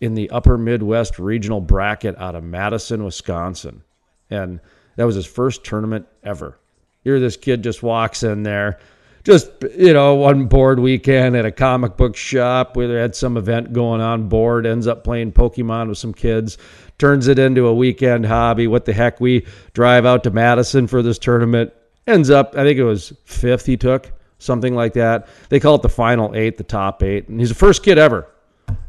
in 0.00 0.14
the 0.14 0.28
upper 0.30 0.58
Midwest 0.58 1.18
regional 1.18 1.60
bracket 1.60 2.16
out 2.18 2.34
of 2.34 2.44
Madison, 2.44 3.04
Wisconsin. 3.04 3.82
And 4.28 4.60
that 4.96 5.04
was 5.04 5.14
his 5.14 5.26
first 5.26 5.64
tournament 5.64 6.06
ever. 6.22 6.58
Here, 7.04 7.20
this 7.20 7.36
kid 7.36 7.62
just 7.62 7.82
walks 7.82 8.22
in 8.22 8.42
there, 8.42 8.78
just, 9.26 9.50
you 9.76 9.92
know, 9.92 10.14
one 10.14 10.46
board 10.46 10.78
weekend 10.78 11.34
at 11.34 11.44
a 11.44 11.50
comic 11.50 11.96
book 11.96 12.16
shop 12.16 12.76
where 12.76 12.86
they 12.86 12.94
had 12.94 13.16
some 13.16 13.36
event 13.36 13.72
going 13.72 14.00
on 14.00 14.28
board, 14.28 14.64
ends 14.64 14.86
up 14.86 15.02
playing 15.02 15.32
Pokemon 15.32 15.88
with 15.88 15.98
some 15.98 16.14
kids, 16.14 16.58
turns 16.98 17.26
it 17.26 17.36
into 17.36 17.66
a 17.66 17.74
weekend 17.74 18.24
hobby. 18.24 18.68
What 18.68 18.84
the 18.84 18.92
heck? 18.92 19.20
We 19.20 19.44
drive 19.74 20.06
out 20.06 20.22
to 20.24 20.30
Madison 20.30 20.86
for 20.86 21.02
this 21.02 21.18
tournament, 21.18 21.72
ends 22.06 22.30
up, 22.30 22.54
I 22.56 22.62
think 22.62 22.78
it 22.78 22.84
was 22.84 23.12
fifth 23.24 23.66
he 23.66 23.76
took, 23.76 24.12
something 24.38 24.76
like 24.76 24.92
that. 24.92 25.26
They 25.48 25.58
call 25.58 25.74
it 25.74 25.82
the 25.82 25.88
final 25.88 26.32
eight, 26.36 26.56
the 26.56 26.62
top 26.62 27.02
eight. 27.02 27.28
And 27.28 27.40
he's 27.40 27.48
the 27.48 27.56
first 27.56 27.82
kid 27.82 27.98
ever 27.98 28.28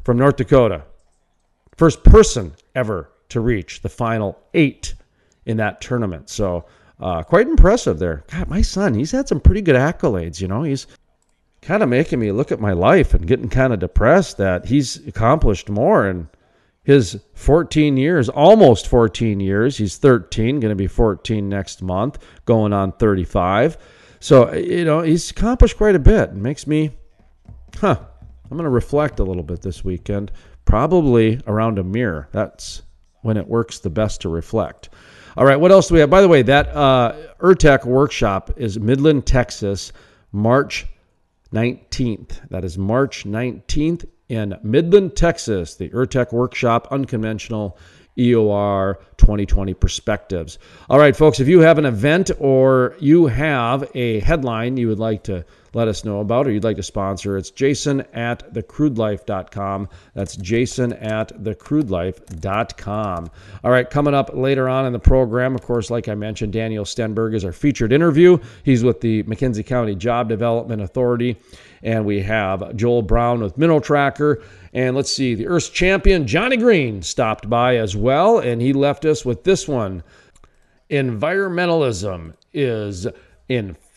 from 0.03 0.17
North 0.17 0.35
Dakota 0.35 0.83
first 1.77 2.03
person 2.03 2.53
ever 2.75 3.09
to 3.29 3.39
reach 3.39 3.81
the 3.81 3.89
final 3.89 4.37
eight 4.53 4.93
in 5.47 5.57
that 5.57 5.81
tournament. 5.81 6.29
So 6.29 6.65
uh, 6.99 7.23
quite 7.23 7.47
impressive 7.47 7.99
there. 7.99 8.23
God, 8.31 8.49
my 8.49 8.61
son, 8.61 8.93
he's 8.93 9.11
had 9.11 9.27
some 9.27 9.39
pretty 9.39 9.61
good 9.61 9.75
accolades. 9.75 10.41
You 10.41 10.47
know, 10.47 10.63
he's 10.63 10.87
kind 11.61 11.83
of 11.83 11.89
making 11.89 12.19
me 12.19 12.31
look 12.31 12.51
at 12.51 12.59
my 12.59 12.73
life 12.73 13.13
and 13.13 13.27
getting 13.27 13.49
kind 13.49 13.73
of 13.73 13.79
depressed 13.79 14.37
that 14.37 14.65
he's 14.65 15.05
accomplished 15.07 15.69
more 15.69 16.07
in 16.07 16.27
his 16.83 17.19
14 17.33 17.97
years, 17.97 18.29
almost 18.29 18.87
14 18.87 19.39
years. 19.39 19.77
He's 19.77 19.97
13, 19.97 20.59
going 20.59 20.69
to 20.69 20.75
be 20.75 20.87
14 20.87 21.49
next 21.49 21.81
month, 21.81 22.17
going 22.45 22.73
on 22.73 22.93
35. 22.93 23.77
So, 24.19 24.53
you 24.53 24.85
know, 24.85 25.01
he's 25.01 25.29
accomplished 25.29 25.77
quite 25.77 25.95
a 25.95 25.99
bit. 25.99 26.29
It 26.29 26.35
makes 26.35 26.65
me, 26.65 26.91
huh, 27.75 27.99
I'm 28.45 28.57
going 28.57 28.63
to 28.63 28.69
reflect 28.69 29.19
a 29.19 29.23
little 29.23 29.43
bit 29.43 29.61
this 29.61 29.83
weekend 29.83 30.31
probably 30.67 31.41
around 31.47 31.79
a 31.79 31.83
mirror. 31.83 32.27
That's 32.31 32.83
when 33.21 33.37
it 33.37 33.47
works 33.47 33.79
the 33.79 33.89
best 33.89 34.21
to 34.21 34.29
reflect. 34.29 34.89
All 35.37 35.45
right, 35.45 35.59
what 35.59 35.71
else 35.71 35.87
do 35.87 35.93
we 35.93 35.99
have? 35.99 36.09
By 36.09 36.21
the 36.21 36.27
way, 36.27 36.41
that 36.41 36.75
uh, 36.75 37.13
URTEC 37.39 37.85
workshop 37.85 38.49
is 38.57 38.79
Midland, 38.79 39.27
Texas, 39.27 39.93
March 40.31 40.87
19th. 41.53 42.49
That 42.49 42.65
is 42.65 42.75
March 42.79 43.23
19th 43.23 44.07
in 44.29 44.57
Midland, 44.63 45.15
Texas. 45.15 45.75
The 45.75 45.89
URTEC 45.89 46.33
workshop, 46.33 46.87
unconventional 46.89 47.77
EOR 48.17 48.95
2020 49.17 49.75
perspectives. 49.75 50.57
All 50.89 50.97
right, 50.97 51.15
folks, 51.15 51.39
if 51.39 51.47
you 51.47 51.59
have 51.59 51.77
an 51.77 51.85
event 51.85 52.31
or 52.39 52.95
you 52.99 53.27
have 53.27 53.91
a 53.93 54.21
headline 54.21 54.75
you 54.75 54.87
would 54.87 54.97
like 54.97 55.21
to 55.25 55.45
let 55.77 55.87
us 55.87 56.03
know 56.03 56.21
about 56.21 56.47
or 56.47 56.51
you'd 56.51 56.63
like 56.63 56.77
to 56.77 56.83
sponsor, 56.83 57.37
it's 57.37 57.51
jason 57.51 58.01
at 58.11 58.51
thecrudelife.com. 58.51 59.87
That's 60.15 60.35
jason 60.35 60.93
at 60.93 61.43
thecrudelife.com. 61.43 63.31
All 63.63 63.71
right, 63.71 63.87
coming 63.87 64.15
up 64.15 64.31
later 64.33 64.67
on 64.67 64.87
in 64.87 64.93
the 64.93 64.99
program, 64.99 65.53
of 65.53 65.61
course, 65.61 65.91
like 65.91 66.07
I 66.07 66.15
mentioned, 66.15 66.53
Daniel 66.53 66.83
Stenberg 66.83 67.35
is 67.35 67.45
our 67.45 67.51
featured 67.51 67.93
interview. 67.93 68.39
He's 68.63 68.83
with 68.83 69.01
the 69.01 69.21
McKenzie 69.23 69.63
County 69.63 69.93
Job 69.93 70.29
Development 70.29 70.81
Authority. 70.81 71.37
And 71.83 72.05
we 72.05 72.21
have 72.21 72.75
Joel 72.75 73.03
Brown 73.03 73.41
with 73.41 73.55
Mineral 73.55 73.79
Tracker. 73.79 74.41
And 74.73 74.95
let's 74.95 75.11
see, 75.11 75.35
the 75.35 75.45
Earth's 75.45 75.69
champion, 75.69 76.25
Johnny 76.25 76.57
Green, 76.57 77.03
stopped 77.03 77.47
by 77.47 77.77
as 77.77 77.95
well. 77.95 78.39
And 78.39 78.63
he 78.63 78.73
left 78.73 79.05
us 79.05 79.23
with 79.23 79.43
this 79.43 79.67
one 79.67 80.01
Environmentalism 80.89 82.33
is 82.51 83.05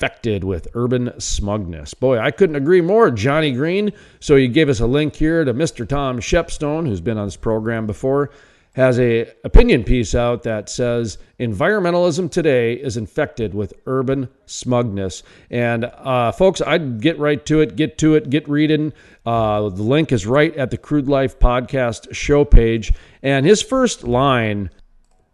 infected 0.01 0.43
with 0.43 0.67
urban 0.73 1.13
smugness. 1.21 1.93
Boy, 1.93 2.19
I 2.19 2.31
couldn't 2.31 2.57
agree 2.57 2.81
more, 2.81 3.11
Johnny 3.11 3.53
Green. 3.53 3.93
So 4.19 4.35
he 4.35 4.49
gave 4.49 4.71
us 4.71 4.81
a 4.81 4.87
link 4.87 5.15
here 5.15 5.45
to 5.45 5.53
Mr. 5.53 5.87
Tom 5.87 6.21
Shepstone, 6.21 6.87
who's 6.87 7.03
been 7.03 7.19
on 7.19 7.27
this 7.27 7.37
program 7.37 7.87
before 7.87 8.31
has 8.75 9.01
a 9.01 9.29
opinion 9.43 9.83
piece 9.83 10.15
out 10.15 10.45
that 10.45 10.71
says 10.71 11.19
environmentalism 11.41 12.31
today 12.31 12.75
is 12.75 12.97
infected 12.97 13.53
with 13.53 13.75
urban 13.85 14.29
smugness. 14.47 15.25
And 15.51 15.85
uh, 15.85 16.31
folks, 16.33 16.63
I'd 16.63 17.01
get 17.01 17.19
right 17.19 17.45
to 17.47 17.61
it, 17.61 17.75
get 17.75 17.99
to 17.99 18.15
it, 18.15 18.31
get 18.31 18.49
reading. 18.49 18.93
Uh, 19.27 19.69
the 19.69 19.83
link 19.83 20.13
is 20.13 20.25
right 20.25 20.57
at 20.57 20.71
the 20.71 20.79
Crude 20.79 21.09
Life 21.09 21.39
podcast 21.41 22.15
show 22.15 22.45
page. 22.45 22.93
And 23.25 23.45
his 23.45 23.61
first 23.61 24.05
line 24.05 24.71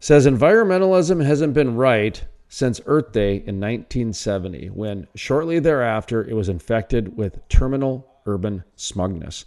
says 0.00 0.26
environmentalism 0.26 1.24
hasn't 1.24 1.52
been 1.52 1.76
right 1.76 2.24
since 2.56 2.80
Earth 2.86 3.12
Day 3.12 3.34
in 3.34 3.60
1970, 3.60 4.68
when 4.68 5.06
shortly 5.14 5.58
thereafter 5.58 6.26
it 6.26 6.32
was 6.32 6.48
infected 6.48 7.14
with 7.14 7.46
terminal 7.50 8.08
urban 8.24 8.64
smugness. 8.76 9.44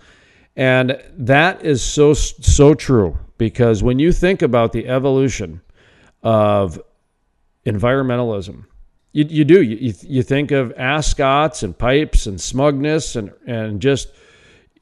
And 0.55 1.01
that 1.17 1.65
is 1.65 1.81
so 1.81 2.13
so 2.13 2.75
true 2.75 3.17
because 3.39 3.81
when 3.81 3.97
you 3.97 4.11
think 4.11 4.43
about 4.43 4.73
the 4.73 4.87
evolution 4.87 5.61
of 6.21 6.79
environmentalism, 7.65 8.65
you, 9.11 9.25
you 9.27 9.43
do 9.43 9.63
you, 9.63 9.91
you 10.03 10.21
think 10.21 10.51
of 10.51 10.71
ascots 10.77 11.63
and 11.63 11.75
pipes 11.75 12.27
and 12.27 12.39
smugness 12.39 13.15
and 13.15 13.31
and 13.47 13.81
just 13.81 14.09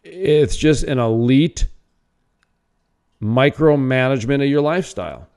it's 0.04 0.58
just 0.58 0.84
an 0.84 1.00
elite 1.00 1.66
micromanagement 3.22 4.44
of 4.44 4.50
your 4.50 4.62
lifestyle. 4.62 5.30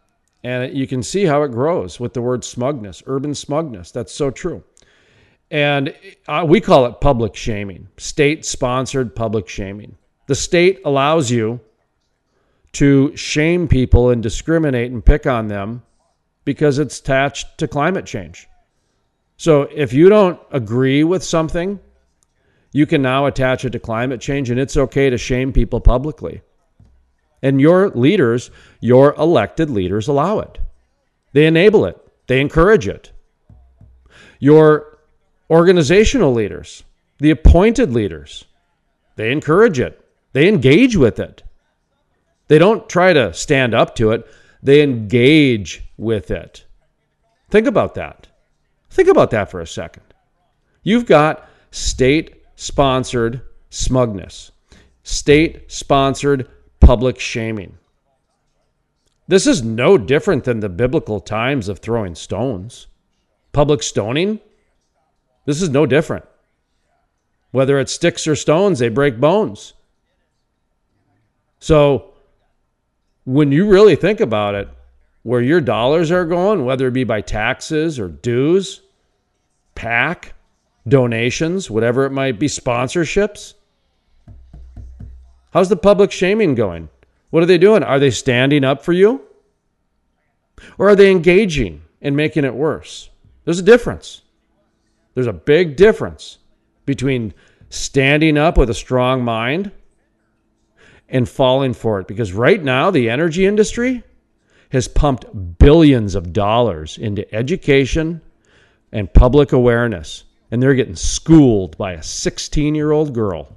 And 0.43 0.77
you 0.77 0.87
can 0.87 1.03
see 1.03 1.25
how 1.25 1.43
it 1.43 1.51
grows 1.51 2.01
with 2.01 2.15
the 2.15 2.23
word 2.23 2.45
smugness, 2.45 3.03
urban 3.07 3.35
smugness. 3.35 3.91
That's 3.91 4.15
so 4.15 4.31
true. 4.31 4.65
And 5.51 5.95
uh, 6.29 6.45
we 6.49 6.61
call 6.61 6.87
it 6.87 7.01
public 7.01 7.35
shaming, 7.35 7.89
state 7.97 8.47
sponsored 8.47 9.15
public 9.15 9.49
shaming. 9.49 9.97
The 10.27 10.35
state 10.35 10.81
allows 10.85 11.31
you 11.31 11.61
to 12.73 13.15
shame 13.17 13.67
people 13.67 14.11
and 14.11 14.23
discriminate 14.23 14.93
and 14.93 15.05
pick 15.05 15.27
on 15.27 15.49
them 15.49 15.83
because 16.45 16.79
it's 16.79 17.01
attached 17.01 17.59
to 17.59 17.69
climate 17.69 18.07
change. 18.07 18.49
So 19.37 19.63
if 19.75 19.93
you 19.93 20.09
don't 20.09 20.39
agree 20.53 21.03
with 21.03 21.25
something, 21.25 21.81
you 22.73 22.87
can 22.87 23.03
now 23.03 23.27
attach 23.27 23.65
it 23.65 23.71
to 23.71 23.81
climate 23.81 24.21
change, 24.21 24.51
and 24.51 24.61
it's 24.61 24.77
okay 24.77 25.11
to 25.11 25.19
shame 25.19 25.53
people 25.53 25.81
publicly. 25.81 26.43
And 27.43 27.61
your 27.61 27.89
leaders, 27.91 28.51
your 28.81 29.15
elected 29.15 29.71
leaders, 29.71 30.09
allow 30.09 30.41
it. 30.41 30.59
They 31.33 31.47
enable 31.47 31.85
it, 31.85 31.97
they 32.27 32.41
encourage 32.41 32.89
it. 32.89 33.13
Your 34.39 34.99
organizational 35.49 36.33
leaders, 36.33 36.85
the 37.19 37.31
appointed 37.31 37.93
leaders, 37.93 38.45
they 39.17 39.33
encourage 39.33 39.79
it, 39.79 40.05
they 40.33 40.49
engage 40.49 40.97
with 40.97 41.19
it. 41.19 41.43
They 42.49 42.59
don't 42.59 42.89
try 42.89 43.13
to 43.13 43.33
stand 43.33 43.75
up 43.75 43.95
to 43.97 44.11
it, 44.13 44.27
they 44.63 44.83
engage 44.83 45.83
with 45.97 46.31
it. 46.31 46.65
Think 47.51 47.67
about 47.67 47.95
that. 47.95 48.29
Think 48.91 49.09
about 49.09 49.31
that 49.31 49.51
for 49.51 49.61
a 49.61 49.67
second. 49.67 50.03
You've 50.83 51.07
got 51.07 51.49
state 51.71 52.43
sponsored 52.57 53.43
smugness, 53.71 54.51
state 55.03 55.71
sponsored 55.71 56.49
public 56.81 57.21
shaming. 57.21 57.79
This 59.29 59.47
is 59.47 59.63
no 59.63 59.97
different 59.97 60.45
than 60.45 60.61
the 60.61 60.69
biblical 60.69 61.21
times 61.21 61.69
of 61.69 61.79
throwing 61.79 62.15
stones. 62.15 62.89
Public 63.53 63.83
stoning, 63.83 64.41
this 65.47 65.63
is 65.63 65.69
no 65.69 65.87
different. 65.87 66.25
Whether 67.53 67.79
it's 67.79 67.93
sticks 67.93 68.27
or 68.27 68.37
stones, 68.37 68.79
they 68.79 68.89
break 68.89 69.21
bones. 69.21 69.73
So, 71.59 72.13
when 73.25 73.53
you 73.53 73.69
really 73.69 73.97
think 73.97 74.21
about 74.21 74.55
it, 74.55 74.69
where 75.23 75.43
your 75.43 75.61
dollars 75.61 76.11
are 76.11 76.25
going, 76.25 76.65
whether 76.65 76.89
it 76.89 76.93
be 76.93 77.05
by 77.05 77.21
taxes 77.21 77.99
or 77.99 78.09
dues, 78.09 78.81
PAC, 79.75 80.35
donations, 80.89 81.71
whatever 81.71 82.07
it 82.07 82.11
might 82.11 82.39
be, 82.39 82.47
sponsorships. 82.47 83.55
How's 85.53 85.69
the 85.69 85.77
public 85.77 86.13
shaming 86.13 86.55
going? 86.55 86.89
What 87.31 87.43
are 87.43 87.47
they 87.47 87.59
doing? 87.59 87.83
Are 87.83 87.99
they 87.99 88.11
standing 88.11 88.65
up 88.65 88.85
for 88.85 88.93
you? 88.93 89.23
Or 90.79 90.89
are 90.89 90.97
they 90.97 91.11
engaging 91.11 91.83
and 92.01 92.17
making 92.17 92.45
it 92.45 92.55
worse? 92.55 93.11
There's 93.45 93.59
a 93.59 93.65
difference. 93.65 94.23
There's 95.15 95.27
a 95.27 95.33
big 95.33 95.77
difference 95.77 96.39
between 96.87 97.35
standing 97.69 98.37
up 98.37 98.59
with 98.59 98.71
a 98.71 98.75
strong 98.75 99.25
mind 99.25 99.71
and 101.09 101.29
falling 101.29 101.73
for 101.73 102.01
it 102.01 102.07
because 102.07 102.33
right 102.33 102.63
now 102.63 102.91
the 102.91 103.11
energy 103.11 103.47
industry 103.47 104.03
has 104.71 104.87
pumped 104.87 105.25
billions 105.59 106.15
of 106.15 106.33
dollars 106.33 106.97
into 106.99 107.33
education 107.35 108.21
and 108.93 109.13
public 109.13 109.53
awareness 109.53 110.25
and 110.51 110.63
they're 110.63 110.75
getting 110.75 110.97
schooled 110.97 111.77
by 111.77 111.93
a 111.93 112.03
16 112.03 112.75
year 112.75 112.91
old 112.93 113.13
girl. 113.13 113.57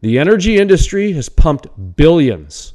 The 0.00 0.18
energy 0.18 0.58
industry 0.58 1.12
has 1.12 1.28
pumped 1.28 1.66
billions 1.96 2.74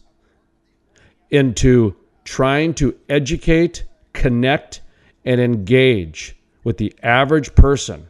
into 1.29 1.95
trying 2.25 2.73
to 2.75 2.97
educate, 3.07 3.85
connect, 4.11 4.81
and 5.25 5.39
engage 5.39 6.35
with 6.63 6.77
the 6.77 6.93
average 7.01 7.55
person 7.55 8.07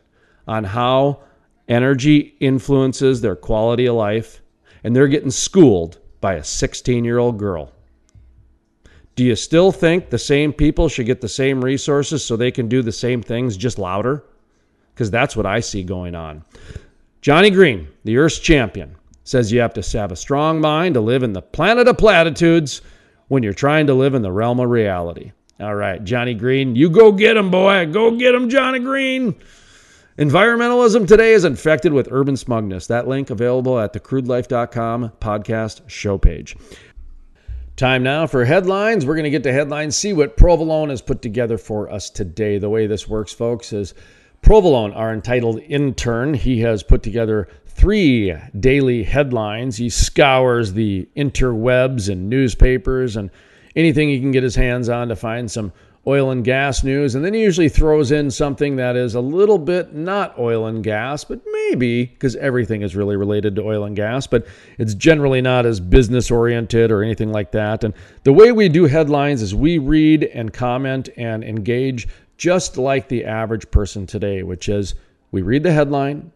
on 0.48 0.64
how 0.64 1.20
energy 1.68 2.36
influences 2.40 3.22
their 3.22 3.36
quality 3.36 3.86
of 3.86 3.96
life 3.96 4.42
and 4.84 4.96
they're 4.96 5.08
getting 5.08 5.32
schooled 5.32 6.00
by 6.20 6.34
a 6.34 6.44
16 6.44 7.06
year 7.06 7.20
old 7.20 7.38
girl. 7.38 7.72
Do 9.16 9.24
you 9.24 9.36
still 9.36 9.72
think 9.72 10.10
the 10.10 10.18
same 10.18 10.52
people 10.52 10.90
should 10.90 11.06
get 11.06 11.22
the 11.22 11.30
same 11.30 11.64
resources 11.64 12.26
so 12.26 12.36
they 12.36 12.52
can 12.52 12.68
do 12.68 12.82
the 12.82 12.92
same 12.92 13.22
things 13.22 13.58
just 13.58 13.78
louder? 13.78 14.24
Because 14.94 15.12
that's 15.12 15.36
what 15.36 15.46
I 15.46 15.60
see 15.60 15.84
going 15.84 16.16
on. 16.16 16.44
Johnny 17.22 17.52
Green, 17.52 17.88
the 18.04 18.18
Earth's 18.18 18.40
champion, 18.40 18.96
says 19.24 19.52
you 19.52 19.62
have 19.62 19.74
to 19.74 19.98
have 19.98 20.12
a 20.12 20.16
strong 20.16 20.60
mind 20.60 20.96
to 20.96 21.02
live 21.02 21.24
in 21.24 21.34
the 21.34 21.42
planet 21.42 21.88
of 21.88 21.98
platitudes 21.98 22.82
when 23.28 23.44
you're 23.44 23.54
trying 23.54 23.88
to 23.88 23.94
live 23.94 24.14
in 24.14 24.22
the 24.22 24.32
realm 24.32 24.60
of 24.60 24.70
reality. 24.70 25.32
All 25.60 25.76
right, 25.76 26.04
Johnny 26.04 26.34
Green, 26.34 26.76
you 26.76 26.90
go 26.90 27.12
get 27.12 27.38
him, 27.38 27.52
boy. 27.52 27.86
Go 27.92 28.12
get 28.12 28.36
him, 28.36 28.50
Johnny 28.50 28.80
Green. 28.80 29.36
Environmentalism 30.18 31.08
today 31.08 31.34
is 31.34 31.46
infected 31.46 31.94
with 31.94 32.08
urban 32.12 32.38
smugness. 32.38 32.88
That 32.88 33.08
link 33.08 33.30
available 33.30 33.80
at 33.80 33.94
thecrudelife.com 33.94 35.14
podcast 35.20 35.90
show 35.90 36.18
page. 36.18 36.56
Time 37.76 38.04
now 38.04 38.28
for 38.28 38.46
headlines. 38.46 39.06
We're 39.06 39.16
going 39.16 39.24
to 39.24 39.32
get 39.32 39.42
to 39.44 39.54
headlines, 39.54 39.98
see 39.98 40.14
what 40.14 40.38
Provolone 40.38 40.90
has 40.90 41.02
put 41.02 41.24
together 41.24 41.58
for 41.58 41.90
us 41.90 42.12
today. 42.12 42.60
The 42.60 42.70
way 42.70 42.86
this 42.86 43.08
works, 43.08 43.34
folks, 43.34 43.74
is 43.74 43.96
Provolone, 44.44 44.94
our 44.94 45.12
entitled 45.12 45.60
intern, 45.62 46.34
he 46.34 46.60
has 46.62 46.84
put 46.84 47.02
together 47.02 47.48
three 47.76 48.36
daily 48.60 49.04
headlines. 49.04 49.78
He 49.78 49.90
scours 49.90 50.74
the 50.74 51.08
interwebs 51.16 52.10
and 52.10 52.30
newspapers 52.30 53.16
and 53.16 53.30
anything 53.76 54.10
he 54.10 54.20
can 54.20 54.32
get 54.32 54.44
his 54.44 54.56
hands 54.56 54.90
on 54.90 55.08
to 55.10 55.16
find 55.16 55.50
some 55.50 55.74
oil 56.06 56.32
and 56.32 56.44
gas 56.44 56.84
news, 56.84 57.16
and 57.16 57.24
then 57.24 57.34
he 57.34 57.42
usually 57.42 57.70
throws 57.70 58.12
in 58.12 58.30
something 58.30 58.76
that 58.76 58.98
is 58.98 59.16
a 59.16 59.22
little 59.22 59.58
bit 59.58 59.94
not 59.94 60.38
oil 60.38 60.68
and 60.68 60.84
gas, 60.84 61.24
but 61.24 61.40
maybe 61.50 62.06
because 62.06 62.36
everything 62.36 62.82
is 62.82 62.94
really 62.94 63.16
related 63.16 63.56
to 63.56 63.62
oil 63.62 63.86
and 63.86 63.96
gas, 63.96 64.28
but 64.28 64.46
it's 64.78 64.94
generally 64.96 65.42
not 65.42 65.66
as 65.66 65.80
business 65.80 66.30
oriented 66.30 66.92
or 66.92 67.04
anything 67.04 67.32
like 67.32 67.52
that. 67.52 67.86
And 67.86 67.94
the 68.24 68.34
way 68.34 68.52
we 68.52 68.68
do 68.68 68.84
headlines 68.84 69.42
is 69.42 69.56
we 69.56 69.78
read 69.78 70.26
and 70.26 70.52
comment 70.52 71.08
and 71.16 71.42
engage 71.42 72.10
just 72.36 72.78
like 72.78 73.08
the 73.08 73.24
average 73.24 73.72
person 73.72 74.06
today, 74.06 74.44
which 74.44 74.68
is 74.68 74.96
we 75.32 75.42
read 75.42 75.64
the 75.64 75.72
headline, 75.72 76.34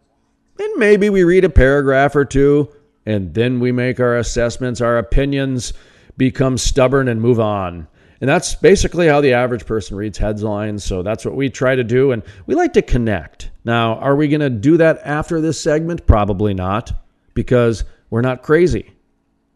and 0.58 0.76
maybe 0.76 1.10
we 1.10 1.24
read 1.24 1.44
a 1.44 1.50
paragraph 1.50 2.16
or 2.16 2.24
two, 2.24 2.68
and 3.06 3.34
then 3.34 3.60
we 3.60 3.72
make 3.72 4.00
our 4.00 4.16
assessments, 4.16 4.80
our 4.80 4.98
opinions 4.98 5.72
become 6.16 6.58
stubborn 6.58 7.08
and 7.08 7.20
move 7.20 7.40
on. 7.40 7.86
And 8.20 8.28
that's 8.28 8.56
basically 8.56 9.06
how 9.06 9.20
the 9.20 9.32
average 9.32 9.64
person 9.64 9.96
reads 9.96 10.18
headlines. 10.18 10.82
So 10.84 11.02
that's 11.02 11.24
what 11.24 11.36
we 11.36 11.50
try 11.50 11.76
to 11.76 11.84
do. 11.84 12.10
And 12.10 12.22
we 12.46 12.56
like 12.56 12.72
to 12.72 12.82
connect. 12.82 13.50
Now, 13.64 13.94
are 13.96 14.16
we 14.16 14.28
going 14.28 14.40
to 14.40 14.50
do 14.50 14.76
that 14.78 15.00
after 15.04 15.40
this 15.40 15.60
segment? 15.60 16.06
Probably 16.06 16.52
not, 16.52 16.92
because 17.34 17.84
we're 18.10 18.22
not 18.22 18.42
crazy. 18.42 18.90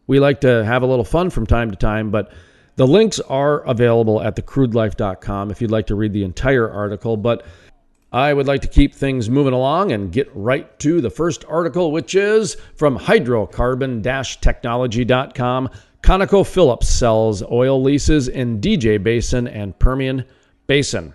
We 0.06 0.20
like 0.20 0.42
to 0.42 0.64
have 0.64 0.82
a 0.82 0.86
little 0.86 1.04
fun 1.04 1.30
from 1.30 1.46
time 1.46 1.70
to 1.70 1.76
time, 1.76 2.10
but 2.10 2.32
the 2.76 2.86
links 2.86 3.20
are 3.20 3.60
available 3.64 4.22
at 4.22 4.36
thecrudelife.com 4.36 5.50
if 5.50 5.60
you'd 5.60 5.70
like 5.70 5.88
to 5.88 5.94
read 5.94 6.12
the 6.12 6.24
entire 6.24 6.70
article. 6.70 7.16
But 7.16 7.44
I 8.12 8.34
would 8.34 8.46
like 8.46 8.60
to 8.60 8.68
keep 8.68 8.94
things 8.94 9.30
moving 9.30 9.54
along 9.54 9.92
and 9.92 10.12
get 10.12 10.30
right 10.34 10.78
to 10.80 11.00
the 11.00 11.08
first 11.08 11.46
article, 11.46 11.92
which 11.92 12.14
is 12.14 12.58
from 12.74 12.98
hydrocarbon 12.98 14.02
technology.com. 14.42 15.70
ConocoPhillips 16.02 16.84
sells 16.84 17.42
oil 17.44 17.82
leases 17.82 18.28
in 18.28 18.60
DJ 18.60 19.02
Basin 19.02 19.48
and 19.48 19.78
Permian 19.78 20.26
Basin. 20.66 21.14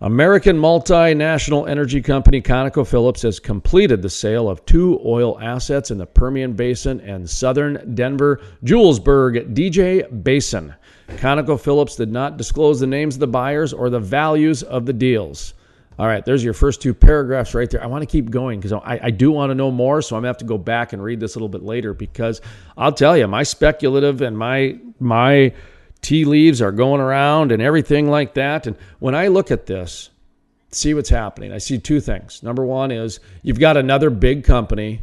American 0.00 0.56
multinational 0.56 1.68
energy 1.68 2.00
company 2.00 2.40
ConocoPhillips 2.40 3.22
has 3.22 3.40
completed 3.40 4.02
the 4.02 4.10
sale 4.10 4.48
of 4.48 4.64
two 4.64 5.00
oil 5.04 5.40
assets 5.40 5.90
in 5.90 5.98
the 5.98 6.06
Permian 6.06 6.52
Basin 6.52 7.00
and 7.00 7.28
southern 7.28 7.94
Denver 7.94 8.40
Julesburg 8.64 9.52
DJ 9.54 10.22
Basin. 10.22 10.74
ConocoPhillips 11.08 11.96
did 11.96 12.12
not 12.12 12.36
disclose 12.36 12.78
the 12.78 12.86
names 12.86 13.16
of 13.16 13.20
the 13.20 13.26
buyers 13.26 13.72
or 13.72 13.90
the 13.90 14.00
values 14.00 14.62
of 14.62 14.86
the 14.86 14.92
deals. 14.92 15.54
All 15.98 16.06
right, 16.06 16.24
there's 16.24 16.42
your 16.42 16.54
first 16.54 16.80
two 16.80 16.94
paragraphs 16.94 17.54
right 17.54 17.68
there. 17.68 17.82
I 17.82 17.86
want 17.86 18.02
to 18.02 18.06
keep 18.06 18.30
going 18.30 18.58
because 18.58 18.72
I, 18.72 18.98
I, 19.02 19.10
do 19.10 19.30
want 19.30 19.50
to 19.50 19.54
know 19.54 19.70
more, 19.70 20.00
so 20.00 20.16
I'm 20.16 20.22
gonna 20.22 20.28
have 20.28 20.38
to 20.38 20.44
go 20.46 20.56
back 20.56 20.92
and 20.92 21.02
read 21.02 21.20
this 21.20 21.34
a 21.34 21.38
little 21.38 21.48
bit 21.48 21.62
later 21.62 21.92
because 21.92 22.40
I'll 22.76 22.92
tell 22.92 23.16
you, 23.16 23.26
my 23.28 23.42
speculative 23.42 24.22
and 24.22 24.36
my 24.36 24.78
my 24.98 25.52
tea 26.00 26.24
leaves 26.24 26.62
are 26.62 26.72
going 26.72 27.00
around 27.00 27.52
and 27.52 27.62
everything 27.62 28.08
like 28.08 28.34
that. 28.34 28.66
And 28.66 28.76
when 29.00 29.14
I 29.14 29.28
look 29.28 29.50
at 29.50 29.66
this, 29.66 30.10
see 30.70 30.94
what's 30.94 31.10
happening, 31.10 31.52
I 31.52 31.58
see 31.58 31.78
two 31.78 32.00
things. 32.00 32.42
Number 32.42 32.64
one 32.64 32.90
is 32.90 33.20
you've 33.42 33.60
got 33.60 33.76
another 33.76 34.08
big 34.08 34.44
company 34.44 35.02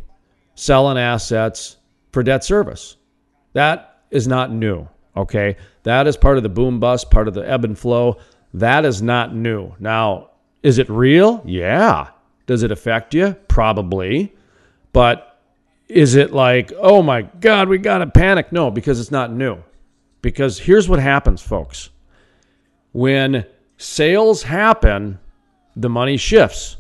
selling 0.56 0.98
assets 0.98 1.78
for 2.12 2.24
debt 2.24 2.44
service. 2.44 2.98
That 3.54 4.02
is 4.10 4.28
not 4.28 4.52
new. 4.52 4.88
Okay, 5.16 5.58
that 5.84 6.08
is 6.08 6.18
part 6.18 6.38
of 6.38 6.44
the 6.44 6.50
boom 6.50 6.80
bust, 6.80 7.12
part 7.12 7.28
of 7.28 7.34
the 7.34 7.48
ebb 7.50 7.64
and 7.64 7.78
flow. 7.78 8.18
That 8.54 8.86
is 8.86 9.02
not 9.02 9.36
new. 9.36 9.74
Now, 9.80 10.29
is 10.64 10.78
it 10.78 10.90
real? 10.90 11.42
Yeah. 11.46 12.10
Does 12.46 12.64
it 12.64 12.72
affect 12.72 13.14
you? 13.14 13.36
Probably. 13.48 14.34
But 14.92 15.40
is 15.88 16.16
it 16.16 16.32
like, 16.32 16.72
oh 16.78 17.02
my 17.02 17.24
God, 17.24 17.70
we 17.70 17.78
got 17.78 18.00
to 18.00 18.08
panic? 18.08 18.52
No, 18.52 18.72
because 18.72 19.00
it's 19.00 19.12
not 19.12 19.32
new. 19.32 19.58
Because 20.22 20.60
here's 20.60 20.90
what 20.90 21.00
happens, 21.00 21.42
folks. 21.42 21.90
When 22.92 23.46
sales 23.78 24.44
happen, 24.44 25.20
the 25.76 25.90
money 25.90 26.18
shifts. 26.18 26.78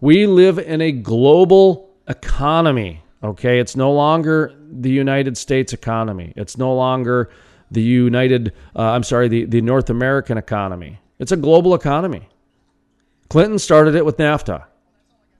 We 0.00 0.26
live 0.26 0.58
in 0.58 0.80
a 0.80 0.90
global 0.90 1.90
economy, 2.08 3.02
okay? 3.22 3.60
It's 3.60 3.76
no 3.76 3.92
longer 3.92 4.52
the 4.70 4.90
United 4.90 5.36
States 5.36 5.72
economy. 5.72 6.32
It's 6.36 6.58
no 6.58 6.74
longer 6.74 7.30
the 7.70 7.82
United, 7.82 8.52
uh, 8.74 8.90
I'm 8.90 9.04
sorry, 9.04 9.28
the, 9.28 9.44
the 9.44 9.60
North 9.60 9.90
American 9.90 10.38
economy. 10.38 10.98
It's 11.18 11.32
a 11.32 11.36
global 11.36 11.74
economy. 11.74 12.28
Clinton 13.32 13.58
started 13.58 13.94
it 13.94 14.04
with 14.04 14.18
NAFTA, 14.18 14.62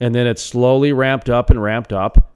and 0.00 0.14
then 0.14 0.26
it 0.26 0.38
slowly 0.38 0.94
ramped 0.94 1.28
up 1.28 1.50
and 1.50 1.62
ramped 1.62 1.92
up. 1.92 2.32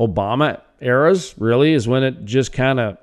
Obama 0.00 0.60
eras 0.80 1.36
really 1.38 1.72
is 1.72 1.86
when 1.86 2.02
it 2.02 2.24
just 2.24 2.52
kind 2.52 2.80
of 2.80 2.98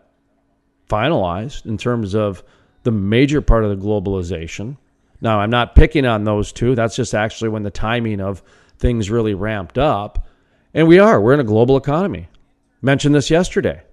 finalized 0.89 1.65
in 1.65 1.77
terms 1.77 2.15
of 2.15 2.43
the 2.83 2.91
major 2.91 3.39
part 3.39 3.63
of 3.63 3.69
the 3.69 3.81
globalization. 3.81 4.75
Now, 5.21 5.39
I'm 5.39 5.51
not 5.51 5.73
picking 5.73 6.05
on 6.05 6.25
those 6.25 6.51
two. 6.51 6.75
That's 6.75 6.97
just 6.97 7.15
actually 7.15 7.47
when 7.47 7.63
the 7.63 7.71
timing 7.71 8.19
of 8.19 8.43
things 8.77 9.09
really 9.09 9.33
ramped 9.33 9.77
up. 9.77 10.27
And 10.73 10.85
we 10.85 10.99
are. 10.99 11.21
We're 11.21 11.35
in 11.35 11.39
a 11.39 11.45
global 11.45 11.77
economy. 11.77 12.27
Mentioned 12.81 13.15
this 13.15 13.29
yesterday. 13.29 13.83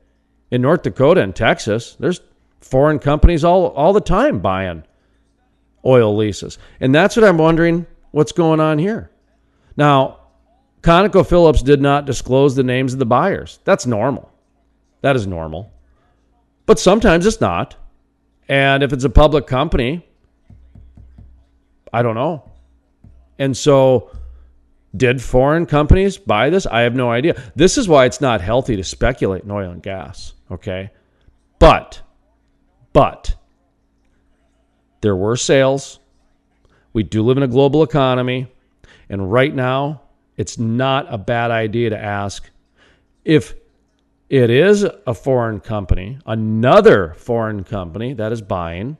In 0.51 0.61
North 0.61 0.83
Dakota 0.83 1.21
and 1.21 1.37
Texas, 1.37 1.97
there's 2.01 2.21
foreign 2.61 2.99
companies 2.99 3.45
all, 3.45 3.69
all 3.69 3.93
the 3.93 4.01
time 4.01 4.41
buying 4.41 4.83
oil 5.87 6.17
leases. 6.17 6.59
And 6.81 6.95
that's 6.95 7.17
what 7.17 7.25
I'm 7.25 7.39
wondering 7.39 7.87
what's 8.11 8.33
going 8.33 8.61
on 8.61 8.79
here. 8.79 9.11
Now, 9.77 10.21
ConocoPhillips 10.83 11.65
did 11.65 11.81
not 11.81 12.05
disclose 12.05 12.55
the 12.55 12.63
names 12.63 12.93
of 12.93 12.99
the 12.99 13.07
buyers. 13.07 13.61
That's 13.65 13.87
normal. 13.87 14.31
That 15.03 15.17
is 15.17 15.27
normal. 15.27 15.73
But 16.67 16.79
sometimes 16.79 17.27
it's 17.27 17.41
not. 17.41 17.77
And 18.49 18.83
if 18.83 18.93
it's 18.93 19.05
a 19.05 19.11
public 19.11 19.47
company, 19.47 20.07
I 21.93 22.03
don't 22.03 22.15
know. 22.15 22.51
And 23.39 23.57
so, 23.57 24.11
did 24.97 25.21
foreign 25.21 25.67
companies 25.67 26.17
buy 26.17 26.51
this? 26.51 26.67
I 26.67 26.81
have 26.83 26.95
no 26.95 27.11
idea. 27.11 27.41
This 27.55 27.77
is 27.77 27.89
why 27.89 28.07
it's 28.07 28.21
not 28.21 28.41
healthy 28.41 28.77
to 28.77 28.85
speculate 28.85 29.45
in 29.45 29.51
oil 29.51 29.71
and 29.71 29.83
gas. 29.83 30.33
Okay. 30.51 30.91
But, 31.59 32.01
but, 32.93 33.35
there 35.07 35.15
were 35.15 35.37
sales. 35.37 36.01
We 36.93 37.05
do 37.05 37.23
live 37.23 37.37
in 37.37 37.45
a 37.45 37.49
global 37.49 37.85
economy. 37.85 38.53
And 39.09 39.31
right 39.31 39.55
now, 39.55 40.03
it's 40.37 40.59
not 40.59 41.07
a 41.09 41.17
bad 41.17 41.53
idea 41.53 41.91
to 41.91 41.97
ask 41.97 42.51
if 43.25 43.55
it 44.29 44.51
is 44.51 44.85
a 45.07 45.15
foreign 45.15 45.61
company, 45.61 46.19
another 46.27 47.15
foreign 47.19 47.63
company 47.63 48.15
that 48.15 48.33
is 48.33 48.43
buying, 48.43 48.99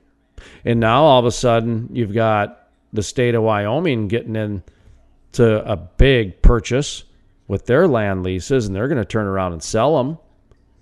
and 0.63 0.79
now 0.79 1.03
all 1.03 1.19
of 1.19 1.25
a 1.25 1.31
sudden 1.31 1.89
you've 1.91 2.13
got 2.13 2.69
the 2.93 3.03
state 3.03 3.35
of 3.35 3.43
Wyoming 3.43 4.07
getting 4.07 4.37
into 4.37 5.69
a 5.69 5.75
big 5.75 6.41
purchase 6.41 7.03
with 7.49 7.65
their 7.65 7.85
land 7.85 8.23
leases, 8.23 8.65
and 8.65 8.73
they're 8.73 8.87
going 8.87 8.97
to 8.97 9.03
turn 9.03 9.27
around 9.27 9.51
and 9.51 9.61
sell 9.61 9.97
them. 9.97 10.17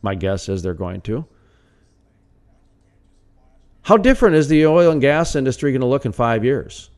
My 0.03 0.13
guess 0.13 0.49
is 0.49 0.61
they're 0.61 0.75
going 0.75 1.01
to. 1.01 1.25
How 3.85 3.97
different 3.97 4.35
is 4.35 4.47
the 4.47 4.65
oil 4.65 4.89
and 4.89 4.99
gas 4.99 5.35
industry 5.35 5.71
going 5.71 5.81
to 5.81 5.85
look 5.85 6.07
in 6.07 6.11
five 6.11 6.43
years? 6.43 6.89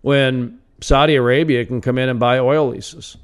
When 0.00 0.60
Saudi 0.80 1.16
Arabia 1.16 1.64
can 1.64 1.80
come 1.80 1.98
in 1.98 2.08
and 2.08 2.20
buy 2.20 2.38
oil 2.38 2.68
leases, 2.68 3.16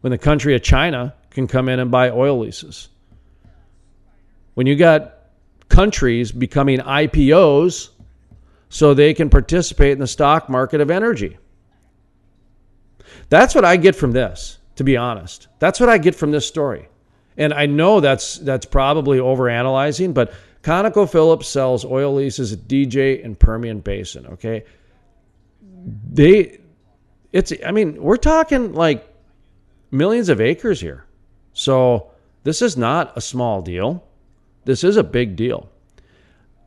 when 0.00 0.10
the 0.10 0.18
country 0.18 0.56
of 0.56 0.64
China 0.64 1.14
can 1.30 1.46
come 1.46 1.68
in 1.68 1.78
and 1.78 1.92
buy 1.92 2.10
oil 2.10 2.40
leases, 2.40 2.88
when 4.54 4.66
you 4.66 4.74
got 4.74 5.14
countries 5.68 6.32
becoming 6.32 6.80
IPOs 6.80 7.90
so 8.68 8.92
they 8.92 9.14
can 9.14 9.30
participate 9.30 9.92
in 9.92 10.00
the 10.00 10.08
stock 10.08 10.48
market 10.48 10.80
of 10.80 10.90
energy. 10.90 11.38
That's 13.28 13.54
what 13.54 13.64
I 13.64 13.76
get 13.76 13.94
from 13.94 14.10
this, 14.10 14.58
to 14.74 14.82
be 14.82 14.96
honest. 14.96 15.46
That's 15.60 15.78
what 15.78 15.88
I 15.88 15.98
get 15.98 16.16
from 16.16 16.32
this 16.32 16.48
story. 16.48 16.88
And 17.36 17.54
I 17.54 17.66
know 17.66 18.00
that's 18.00 18.38
that's 18.38 18.66
probably 18.66 19.18
overanalyzing, 19.18 20.12
but 20.12 20.32
ConocoPhillips 20.62 21.44
sells 21.44 21.84
oil 21.84 22.14
leases 22.14 22.52
at 22.52 22.60
DJ 22.60 23.24
and 23.24 23.38
Permian 23.38 23.80
Basin. 23.80 24.26
Okay, 24.26 24.64
they, 26.12 26.58
it's. 27.32 27.52
I 27.64 27.70
mean, 27.70 28.02
we're 28.02 28.16
talking 28.16 28.74
like 28.74 29.06
millions 29.90 30.28
of 30.28 30.40
acres 30.40 30.80
here. 30.80 31.04
So 31.52 32.10
this 32.44 32.62
is 32.62 32.76
not 32.76 33.16
a 33.16 33.20
small 33.20 33.62
deal. 33.62 34.04
This 34.64 34.84
is 34.84 34.96
a 34.96 35.04
big 35.04 35.36
deal. 35.36 35.68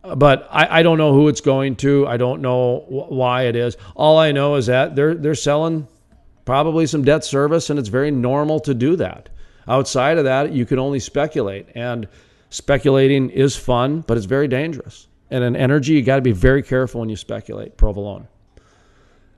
But 0.03 0.47
I, 0.49 0.79
I 0.79 0.83
don't 0.83 0.97
know 0.97 1.13
who 1.13 1.27
it's 1.27 1.41
going 1.41 1.75
to. 1.77 2.07
I 2.07 2.17
don't 2.17 2.41
know 2.41 2.79
wh- 2.79 3.11
why 3.11 3.43
it 3.43 3.55
is. 3.55 3.77
All 3.95 4.17
I 4.17 4.31
know 4.31 4.55
is 4.55 4.65
that 4.65 4.95
they're 4.95 5.13
they're 5.13 5.35
selling 5.35 5.87
probably 6.45 6.87
some 6.87 7.03
debt 7.03 7.23
service, 7.23 7.69
and 7.69 7.77
it's 7.77 7.89
very 7.89 8.09
normal 8.09 8.59
to 8.61 8.73
do 8.73 8.95
that. 8.95 9.29
Outside 9.67 10.17
of 10.17 10.23
that, 10.23 10.51
you 10.51 10.65
can 10.65 10.79
only 10.79 10.99
speculate. 10.99 11.67
And 11.75 12.07
speculating 12.51 13.31
is 13.31 13.55
fun, 13.55 14.01
but 14.01 14.17
it's 14.17 14.27
very 14.27 14.47
dangerous. 14.47 15.07
And 15.31 15.43
in 15.43 15.55
energy, 15.55 15.93
you 15.93 16.03
got 16.03 16.17
to 16.17 16.21
be 16.21 16.33
very 16.33 16.61
careful 16.61 16.99
when 16.99 17.09
you 17.09 17.15
speculate. 17.15 17.77
Provolone. 17.77 18.27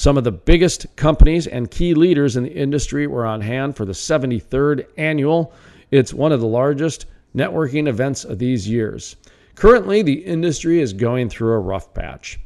Some 0.00 0.16
of 0.16 0.24
the 0.24 0.32
biggest 0.32 0.86
companies 0.96 1.46
and 1.46 1.70
key 1.70 1.92
leaders 1.92 2.34
in 2.34 2.44
the 2.44 2.54
industry 2.54 3.06
were 3.06 3.26
on 3.26 3.42
hand 3.42 3.76
for 3.76 3.84
the 3.84 3.92
73rd 3.92 4.86
annual. 4.96 5.52
It's 5.90 6.14
one 6.14 6.32
of 6.32 6.40
the 6.40 6.46
largest 6.46 7.04
networking 7.36 7.86
events 7.86 8.24
of 8.24 8.38
these 8.38 8.66
years. 8.66 9.16
Currently, 9.56 10.00
the 10.00 10.24
industry 10.24 10.80
is 10.80 10.94
going 10.94 11.28
through 11.28 11.52
a 11.52 11.58
rough 11.58 11.92
patch. 11.92 12.40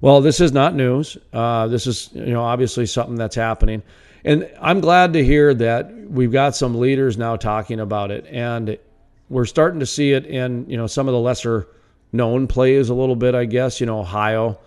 Well, 0.00 0.20
this 0.20 0.40
is 0.40 0.50
not 0.50 0.74
news. 0.74 1.16
Uh, 1.32 1.68
this 1.68 1.86
is, 1.86 2.10
you 2.12 2.32
know, 2.32 2.42
obviously 2.42 2.86
something 2.86 3.14
that's 3.14 3.36
happening. 3.36 3.84
And 4.24 4.50
I'm 4.60 4.80
glad 4.80 5.12
to 5.12 5.24
hear 5.24 5.54
that 5.54 5.94
we've 6.10 6.32
got 6.32 6.56
some 6.56 6.74
leaders 6.74 7.16
now 7.16 7.36
talking 7.36 7.78
about 7.78 8.10
it, 8.10 8.26
and 8.26 8.76
we're 9.28 9.44
starting 9.44 9.78
to 9.78 9.86
see 9.86 10.10
it 10.10 10.26
in 10.26 10.68
you 10.68 10.76
know 10.76 10.88
some 10.88 11.06
of 11.06 11.12
the 11.12 11.20
lesser 11.20 11.68
known 12.12 12.48
plays 12.48 12.88
a 12.88 12.94
little 12.94 13.14
bit. 13.14 13.36
I 13.36 13.44
guess 13.44 13.78
you 13.78 13.86
know 13.86 14.00
Ohio. 14.00 14.58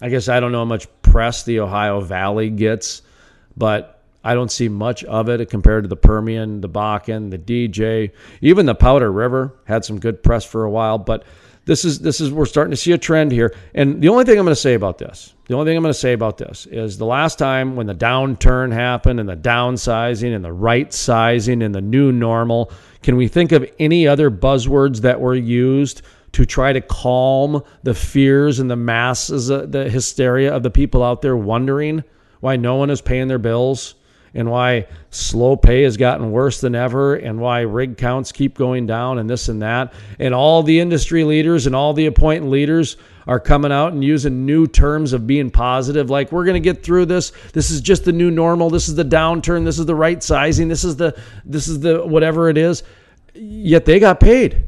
I 0.00 0.08
guess 0.08 0.28
I 0.28 0.38
don't 0.38 0.52
know 0.52 0.64
much 0.64 0.86
press 1.10 1.42
the 1.42 1.60
Ohio 1.60 2.00
Valley 2.00 2.50
gets, 2.50 3.02
but 3.56 4.02
I 4.24 4.34
don't 4.34 4.50
see 4.50 4.68
much 4.68 5.04
of 5.04 5.28
it 5.28 5.48
compared 5.48 5.84
to 5.84 5.88
the 5.88 5.96
Permian, 5.96 6.60
the 6.60 6.68
Bakken, 6.68 7.30
the 7.30 7.38
DJ, 7.38 8.12
even 8.40 8.66
the 8.66 8.74
Powder 8.74 9.10
River 9.10 9.54
had 9.64 9.84
some 9.84 9.98
good 9.98 10.22
press 10.22 10.44
for 10.44 10.64
a 10.64 10.70
while. 10.70 10.98
But 10.98 11.24
this 11.68 11.84
is 11.84 12.00
this 12.00 12.20
is 12.20 12.32
we're 12.32 12.46
starting 12.46 12.70
to 12.70 12.76
see 12.76 12.92
a 12.92 12.98
trend 12.98 13.30
here. 13.30 13.54
And 13.74 14.00
the 14.00 14.08
only 14.08 14.24
thing 14.24 14.38
I'm 14.38 14.44
going 14.44 14.54
to 14.54 14.60
say 14.60 14.74
about 14.74 14.98
this, 14.98 15.34
the 15.46 15.54
only 15.54 15.70
thing 15.70 15.76
I'm 15.76 15.82
going 15.82 15.92
to 15.92 15.98
say 15.98 16.14
about 16.14 16.38
this 16.38 16.66
is 16.66 16.98
the 16.98 17.04
last 17.04 17.38
time 17.38 17.76
when 17.76 17.86
the 17.86 17.94
downturn 17.94 18.72
happened 18.72 19.20
and 19.20 19.28
the 19.28 19.36
downsizing 19.36 20.34
and 20.34 20.44
the 20.44 20.52
right 20.52 20.92
sizing 20.92 21.62
and 21.62 21.74
the 21.74 21.82
new 21.82 22.10
normal, 22.10 22.72
can 23.02 23.16
we 23.16 23.28
think 23.28 23.52
of 23.52 23.70
any 23.78 24.08
other 24.08 24.30
buzzwords 24.30 25.02
that 25.02 25.20
were 25.20 25.34
used 25.34 26.02
to 26.38 26.46
try 26.46 26.72
to 26.72 26.80
calm 26.80 27.64
the 27.82 27.94
fears 27.94 28.60
and 28.60 28.70
the 28.70 28.76
masses, 28.76 29.50
uh, 29.50 29.66
the 29.68 29.90
hysteria 29.90 30.54
of 30.54 30.62
the 30.62 30.70
people 30.70 31.02
out 31.02 31.20
there 31.20 31.36
wondering 31.36 32.04
why 32.38 32.54
no 32.54 32.76
one 32.76 32.90
is 32.90 33.00
paying 33.00 33.26
their 33.26 33.40
bills? 33.40 33.96
and 34.34 34.48
why 34.50 34.86
slow 35.10 35.56
pay 35.56 35.82
has 35.82 35.96
gotten 35.96 36.30
worse 36.30 36.60
than 36.60 36.74
ever 36.74 37.14
and 37.14 37.40
why 37.40 37.60
rig 37.60 37.96
counts 37.96 38.30
keep 38.30 38.56
going 38.56 38.86
down 38.86 39.18
and 39.18 39.28
this 39.28 39.48
and 39.48 39.62
that. 39.62 39.92
And 40.18 40.34
all 40.34 40.62
the 40.62 40.78
industry 40.78 41.24
leaders 41.24 41.66
and 41.66 41.74
all 41.74 41.94
the 41.94 42.06
appointed 42.06 42.46
leaders 42.46 42.98
are 43.26 43.40
coming 43.40 43.72
out 43.72 43.94
and 43.94 44.04
using 44.04 44.44
new 44.44 44.66
terms 44.66 45.14
of 45.14 45.26
being 45.26 45.50
positive 45.50 46.10
like 46.10 46.30
we're 46.30 46.44
going 46.44 46.54
to 46.54 46.60
get 46.60 46.82
through 46.82 47.06
this. 47.06 47.32
This 47.54 47.70
is 47.70 47.80
just 47.80 48.04
the 48.04 48.12
new 48.12 48.30
normal. 48.30 48.68
This 48.68 48.86
is 48.86 48.94
the 48.94 49.04
downturn. 49.04 49.64
This 49.64 49.78
is 49.78 49.86
the 49.86 49.94
right 49.94 50.22
sizing. 50.22 50.68
This 50.68 50.84
is 50.84 50.96
the 50.96 51.18
this 51.46 51.66
is 51.66 51.80
the 51.80 52.06
whatever 52.06 52.50
it 52.50 52.58
is. 52.58 52.82
Yet 53.34 53.86
they 53.86 53.98
got 53.98 54.20
paid. 54.20 54.66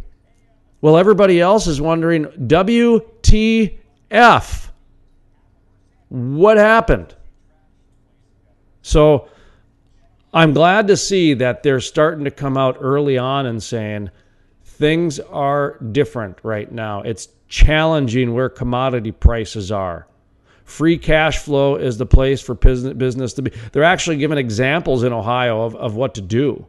Well, 0.81 0.97
everybody 0.97 1.41
else 1.41 1.67
is 1.67 1.81
wondering 1.81 2.25
WTF. 2.25 3.77
What 6.09 6.57
happened? 6.57 7.15
So 8.83 9.29
I'm 10.33 10.53
glad 10.53 10.87
to 10.89 10.97
see 10.97 11.35
that 11.35 11.63
they're 11.63 11.81
starting 11.81 12.25
to 12.25 12.31
come 12.31 12.57
out 12.57 12.79
early 12.81 13.19
on 13.19 13.47
and 13.47 13.63
saying 13.63 14.11
things 14.65 15.21
are 15.21 15.77
different 15.93 16.39
right 16.43 16.71
now. 16.71 17.03
It's 17.03 17.29
challenging 17.49 18.33
where 18.33 18.49
commodity 18.49 19.13
prices 19.13 19.71
are. 19.71 20.07
Free 20.65 20.97
cash 20.97 21.39
flow 21.39 21.75
is 21.75 21.99
the 21.99 22.07
place 22.07 22.41
for 22.41 22.55
business 22.55 23.33
to 23.35 23.43
be. 23.43 23.51
They're 23.73 23.83
actually 23.83 24.19
giving 24.19 24.39
examples 24.39 25.03
in 25.03 25.13
Ohio 25.13 25.63
of, 25.63 25.75
of 25.75 25.97
what 25.97 26.15
to 26.15 26.21
do, 26.21 26.67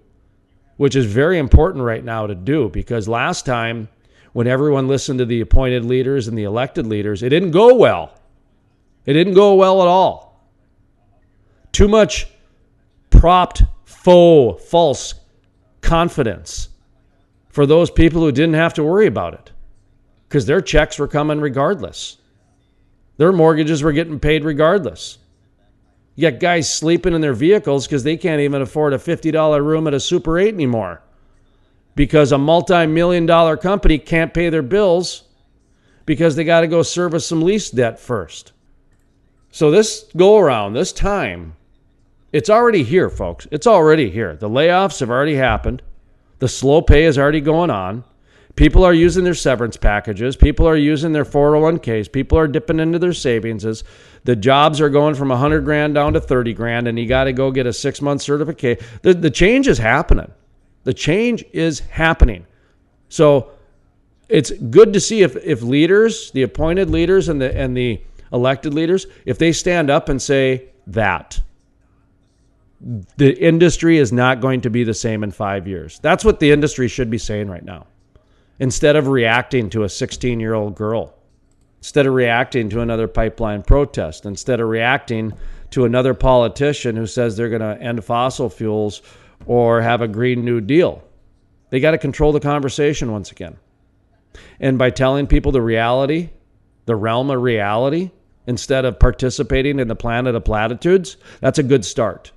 which 0.78 0.95
is 0.95 1.06
very 1.06 1.38
important 1.38 1.86
right 1.86 2.04
now 2.04 2.26
to 2.26 2.34
do 2.36 2.67
because 2.69 3.08
last 3.08 3.45
time, 3.45 3.88
when 4.34 4.48
everyone 4.48 4.88
listened 4.88 5.20
to 5.20 5.26
the 5.26 5.41
appointed 5.41 5.86
leaders 5.86 6.28
and 6.28 6.38
the 6.38 6.44
elected 6.44 6.88
leaders, 6.88 7.22
it 7.24 7.30
didn't 7.30 7.52
go 7.52 7.76
well. 7.76 8.13
It 9.06 9.13
didn't 9.13 9.34
go 9.34 9.56
well 9.56 9.82
at 9.82 9.88
all. 9.88 10.50
Too 11.72 11.88
much 11.88 12.28
propped 13.10 13.63
faux, 13.86 14.63
false 14.70 15.15
confidence 15.82 16.70
for 17.50 17.65
those 17.65 17.91
people 17.91 18.22
who 18.22 18.32
didn't 18.32 18.56
have 18.56 18.74
to 18.76 18.84
worry 18.84 19.08
about 19.08 19.34
it 19.34 19.52
because 20.28 20.46
their 20.46 20.62
checks 20.62 20.98
were 20.98 21.08
coming 21.08 21.41
regardless. 21.41 22.17
Their 23.17 23.34
mortgages 23.34 23.84
were 23.84 23.91
getting 23.91 24.20
paid 24.20 24.46
regardless. 24.46 25.17
You 26.15 26.30
got 26.30 26.39
guys 26.39 26.74
sleeping 26.74 27.13
in 27.13 27.22
their 27.22 27.34
vehicles 27.34 27.88
because 27.88 28.04
they 28.04 28.17
can't 28.17 28.41
even 28.41 28.62
afford 28.62 28.94
a 28.94 28.98
$50 28.98 29.63
room 29.63 29.88
at 29.88 29.94
a 29.94 30.00
Super 30.00 30.39
8 30.39 30.54
anymore 30.54 31.02
because 31.96 32.32
a 32.32 32.38
multi 32.38 32.86
million 32.86 33.26
dollar 33.26 33.58
company 33.58 33.98
can't 33.98 34.34
pay 34.34 34.50
their 34.50 34.62
bills 34.62 35.24
because 36.06 36.36
they 36.36 36.44
got 36.44 36.62
to 36.62 36.68
go 36.68 36.84
service 36.84 37.26
some 37.26 37.42
lease 37.42 37.70
debt 37.70 38.00
first. 38.00 38.54
So, 39.52 39.70
this 39.70 40.06
go 40.16 40.38
around, 40.38 40.74
this 40.74 40.94
time, 40.94 41.56
it's 42.32 42.50
already 42.50 42.84
here, 42.84 43.10
folks. 43.10 43.48
It's 43.52 43.68
already 43.68 44.10
here. 44.10 44.36
The 44.36 44.50
layoffs 44.50 45.02
have 45.02 45.10
already 45.10 45.36
happened. 45.36 45.82
The 46.40 46.48
slow 46.48 46.82
pay 46.82 47.04
is 47.04 47.18
already 47.18 47.42
going 47.42 47.70
on. 47.70 48.06
People 48.56 48.84
are 48.84 48.94
using 48.94 49.24
their 49.24 49.34
severance 49.34 49.78
packages. 49.78 50.36
People 50.36 50.68
are 50.68 50.76
using 50.76 51.14
their 51.14 51.26
401ks. 51.26 52.12
People 52.12 52.38
are 52.38 52.48
dipping 52.48 52.80
into 52.80 53.00
their 53.00 53.14
savings. 53.14 53.84
The 54.24 54.36
jobs 54.36 54.82
are 54.82 54.90
going 54.90 55.16
from 55.16 55.30
100 55.30 55.64
grand 55.64 55.96
down 55.96 56.14
to 56.14 56.22
30 56.22 56.54
grand, 56.54 56.88
and 56.88 57.00
you 57.00 57.08
got 57.08 57.26
to 57.26 57.34
go 57.34 57.52
get 57.52 57.66
a 57.66 57.74
six 57.74 58.02
month 58.02 58.22
certificate. 58.22 58.82
The, 59.02 59.14
the 59.14 59.30
change 59.30 59.68
is 59.68 59.78
happening. 59.78 60.32
The 60.84 60.94
change 60.94 61.44
is 61.54 61.80
happening. 61.80 62.46
So 63.10 63.52
it's 64.30 64.52
good 64.52 64.94
to 64.94 65.00
see 65.00 65.22
if, 65.22 65.36
if 65.38 65.62
leaders, 65.62 66.32
the 66.32 66.44
appointed 66.44 66.89
leaders 66.89 67.30
and 67.30 67.41
the, 67.41 67.56
and 67.56 67.76
the 67.76 68.02
elected 68.32 68.74
leaders, 68.74 69.06
if 69.26 69.38
they 69.38 69.52
stand 69.52 69.89
up 69.89 70.10
and 70.10 70.22
say 70.22 70.70
that 70.88 71.39
the 73.17 73.38
industry 73.39 73.98
is 73.98 74.12
not 74.12 74.41
going 74.41 74.62
to 74.62 74.70
be 74.70 74.84
the 74.84 74.94
same 74.94 75.24
in 75.24 75.32
five 75.32 75.67
years. 75.67 76.00
That's 76.00 76.26
what 76.26 76.39
the 76.39 76.52
industry 76.52 76.88
should 76.88 77.10
be 77.10 77.17
saying 77.17 77.50
right 77.50 77.63
now. 77.63 77.88
Instead 78.60 78.96
of 78.96 79.08
reacting 79.08 79.70
to 79.72 79.84
a 79.84 79.89
16 79.89 80.39
year 80.39 80.54
old 80.54 80.76
girl, 80.76 81.13
instead 81.80 82.08
of 82.08 82.13
reacting 82.13 82.70
to 82.70 82.82
another 82.82 83.08
pipeline 83.08 83.62
protest, 83.62 84.26
instead 84.26 84.60
of 84.60 84.67
reacting 84.67 85.34
to 85.72 85.86
another 85.86 86.13
politician 86.13 86.96
who 86.96 87.06
says 87.06 87.36
they're 87.36 87.50
going 87.50 87.62
to 87.62 87.82
end 87.82 88.04
fossil 88.04 88.50
fuels 88.50 89.02
or 89.46 89.82
have 89.82 90.02
a 90.02 90.08
Green 90.08 90.46
New 90.46 90.62
Deal, 90.62 91.04
they 91.70 91.80
got 91.80 91.92
to 91.92 91.98
control 91.98 92.32
the 92.32 92.40
conversation 92.40 93.12
once 93.12 93.32
again. 93.32 93.58
And 94.60 94.78
by 94.78 94.90
telling 94.90 95.28
people 95.28 95.52
the 95.52 95.62
reality, 95.62 96.30
the 96.86 96.96
realm 96.96 97.30
of 97.30 97.42
reality, 97.42 98.12
instead 98.48 98.86
of 98.86 99.00
participating 99.00 99.80
in 99.80 99.88
the 99.88 99.96
planet 99.96 100.36
of 100.36 100.44
platitudes, 100.44 101.18
that's 101.40 101.60
a 101.60 101.64
good 101.64 101.86
start. 101.86 102.32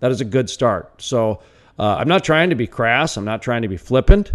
That 0.00 0.10
is 0.10 0.20
a 0.20 0.24
good 0.24 0.48
start. 0.50 1.02
So 1.02 1.42
uh, 1.78 1.96
I'm 1.96 2.08
not 2.08 2.24
trying 2.24 2.50
to 2.50 2.56
be 2.56 2.66
crass. 2.66 3.16
I'm 3.16 3.24
not 3.24 3.42
trying 3.42 3.62
to 3.62 3.68
be 3.68 3.76
flippant. 3.76 4.32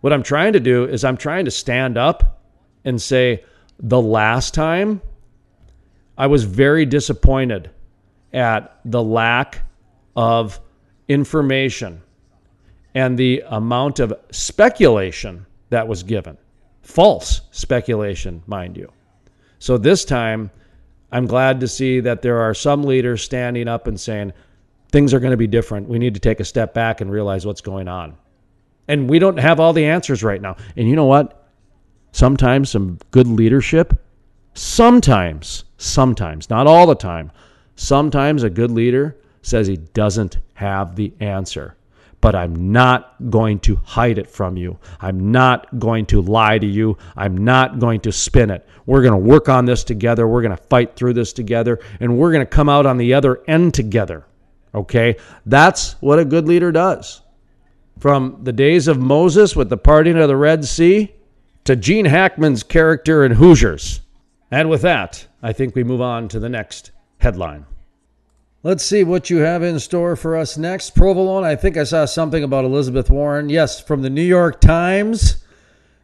What 0.00 0.12
I'm 0.12 0.22
trying 0.22 0.54
to 0.54 0.60
do 0.60 0.84
is 0.84 1.04
I'm 1.04 1.16
trying 1.16 1.44
to 1.44 1.50
stand 1.50 1.96
up 1.98 2.42
and 2.84 3.00
say, 3.00 3.44
the 3.78 4.00
last 4.00 4.54
time 4.54 5.00
I 6.16 6.26
was 6.26 6.44
very 6.44 6.84
disappointed 6.86 7.70
at 8.32 8.78
the 8.84 9.02
lack 9.02 9.62
of 10.14 10.60
information 11.10 12.00
and 12.94 13.18
the 13.18 13.42
amount 13.48 13.98
of 13.98 14.14
speculation 14.30 15.44
that 15.70 15.86
was 15.86 16.04
given. 16.04 16.38
False 16.82 17.40
speculation, 17.50 18.42
mind 18.46 18.76
you. 18.76 18.90
So 19.58 19.76
this 19.76 20.04
time, 20.04 20.50
I'm 21.10 21.26
glad 21.26 21.58
to 21.60 21.68
see 21.68 21.98
that 22.00 22.22
there 22.22 22.40
are 22.40 22.54
some 22.54 22.84
leaders 22.84 23.22
standing 23.22 23.66
up 23.66 23.88
and 23.88 23.98
saying, 24.00 24.32
things 24.92 25.12
are 25.12 25.18
going 25.18 25.32
to 25.32 25.36
be 25.36 25.48
different. 25.48 25.88
We 25.88 25.98
need 25.98 26.14
to 26.14 26.20
take 26.20 26.38
a 26.38 26.44
step 26.44 26.74
back 26.74 27.00
and 27.00 27.10
realize 27.10 27.44
what's 27.44 27.60
going 27.60 27.88
on. 27.88 28.16
And 28.86 29.10
we 29.10 29.18
don't 29.18 29.36
have 29.36 29.58
all 29.58 29.72
the 29.72 29.86
answers 29.86 30.22
right 30.22 30.40
now. 30.40 30.56
And 30.76 30.88
you 30.88 30.94
know 30.94 31.06
what? 31.06 31.48
Sometimes 32.12 32.70
some 32.70 32.98
good 33.10 33.26
leadership, 33.26 34.00
sometimes, 34.54 35.64
sometimes, 35.76 36.50
not 36.50 36.68
all 36.68 36.86
the 36.86 36.94
time, 36.94 37.32
sometimes 37.74 38.44
a 38.44 38.50
good 38.50 38.70
leader 38.70 39.16
says 39.42 39.66
he 39.66 39.76
doesn't 39.76 40.38
have 40.54 40.96
the 40.96 41.12
answer. 41.20 41.76
But 42.20 42.34
I'm 42.34 42.72
not 42.72 43.14
going 43.30 43.60
to 43.60 43.76
hide 43.76 44.18
it 44.18 44.28
from 44.28 44.58
you. 44.58 44.78
I'm 45.00 45.32
not 45.32 45.78
going 45.78 46.04
to 46.06 46.20
lie 46.20 46.58
to 46.58 46.66
you. 46.66 46.98
I'm 47.16 47.44
not 47.44 47.78
going 47.78 48.00
to 48.00 48.12
spin 48.12 48.50
it. 48.50 48.68
We're 48.84 49.00
going 49.00 49.12
to 49.12 49.28
work 49.28 49.48
on 49.48 49.64
this 49.64 49.84
together. 49.84 50.28
We're 50.28 50.42
going 50.42 50.56
to 50.56 50.62
fight 50.64 50.96
through 50.96 51.14
this 51.14 51.32
together. 51.32 51.78
And 51.98 52.18
we're 52.18 52.32
going 52.32 52.44
to 52.44 52.50
come 52.50 52.68
out 52.68 52.84
on 52.84 52.98
the 52.98 53.14
other 53.14 53.42
end 53.48 53.72
together. 53.72 54.26
Okay? 54.74 55.16
That's 55.46 55.92
what 56.00 56.18
a 56.18 56.24
good 56.26 56.46
leader 56.46 56.70
does. 56.70 57.22
From 57.98 58.40
the 58.42 58.52
days 58.52 58.86
of 58.86 58.98
Moses 58.98 59.56
with 59.56 59.70
the 59.70 59.78
parting 59.78 60.18
of 60.18 60.28
the 60.28 60.36
Red 60.36 60.66
Sea 60.66 61.14
to 61.64 61.74
Gene 61.74 62.06
Hackman's 62.06 62.62
character 62.62 63.24
in 63.24 63.32
Hoosiers. 63.32 64.02
And 64.50 64.68
with 64.68 64.82
that, 64.82 65.26
I 65.42 65.52
think 65.54 65.74
we 65.74 65.84
move 65.84 66.00
on 66.02 66.28
to 66.28 66.38
the 66.38 66.48
next 66.48 66.90
headline. 67.18 67.64
Let's 68.62 68.84
see 68.84 69.04
what 69.04 69.30
you 69.30 69.38
have 69.38 69.62
in 69.62 69.80
store 69.80 70.16
for 70.16 70.36
us 70.36 70.58
next. 70.58 70.94
Provolone, 70.94 71.44
I 71.44 71.56
think 71.56 71.78
I 71.78 71.84
saw 71.84 72.04
something 72.04 72.44
about 72.44 72.66
Elizabeth 72.66 73.08
Warren. 73.08 73.48
Yes, 73.48 73.80
from 73.80 74.02
the 74.02 74.10
New 74.10 74.20
York 74.22 74.60
Times. 74.60 75.42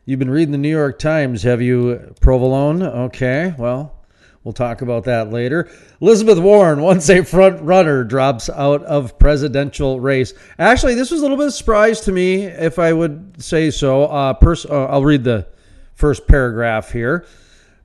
You've 0.06 0.18
been 0.18 0.30
reading 0.30 0.52
the 0.52 0.58
New 0.58 0.70
York 0.70 0.98
Times, 0.98 1.42
have 1.42 1.60
you, 1.60 2.14
Provolone? 2.20 2.82
Okay, 2.82 3.54
well, 3.58 3.96
We'll 4.46 4.52
talk 4.52 4.80
about 4.80 5.02
that 5.04 5.32
later. 5.32 5.68
Elizabeth 6.00 6.38
Warren, 6.38 6.80
once 6.80 7.10
a 7.10 7.24
front 7.24 7.60
runner, 7.62 8.04
drops 8.04 8.48
out 8.48 8.84
of 8.84 9.18
presidential 9.18 9.98
race. 9.98 10.34
Actually, 10.56 10.94
this 10.94 11.10
was 11.10 11.18
a 11.18 11.24
little 11.24 11.36
bit 11.36 11.48
of 11.48 11.52
surprise 11.52 12.00
to 12.02 12.12
me, 12.12 12.44
if 12.44 12.78
I 12.78 12.92
would 12.92 13.42
say 13.42 13.72
so. 13.72 14.04
Uh, 14.04 14.34
pers- 14.34 14.64
uh, 14.64 14.84
I'll 14.84 15.02
read 15.02 15.24
the 15.24 15.48
first 15.94 16.28
paragraph 16.28 16.92
here. 16.92 17.26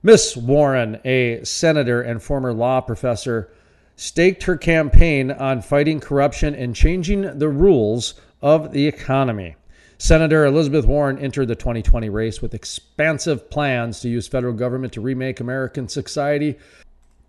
Miss 0.04 0.36
Warren, 0.36 1.00
a 1.04 1.42
senator 1.42 2.00
and 2.00 2.22
former 2.22 2.52
law 2.52 2.80
professor, 2.80 3.50
staked 3.96 4.44
her 4.44 4.56
campaign 4.56 5.30
on 5.30 5.62
fighting 5.62 6.00
corruption 6.00 6.54
and 6.54 6.74
changing 6.74 7.38
the 7.38 7.48
rules 7.48 8.14
of 8.40 8.72
the 8.72 8.86
economy. 8.86 9.56
Senator 9.98 10.44
Elizabeth 10.44 10.84
Warren 10.84 11.18
entered 11.18 11.46
the 11.46 11.54
2020 11.54 12.08
race 12.08 12.42
with 12.42 12.54
expansive 12.54 13.48
plans 13.50 14.00
to 14.00 14.08
use 14.08 14.26
federal 14.26 14.52
government 14.52 14.92
to 14.94 15.00
remake 15.00 15.38
American 15.38 15.88
society, 15.88 16.58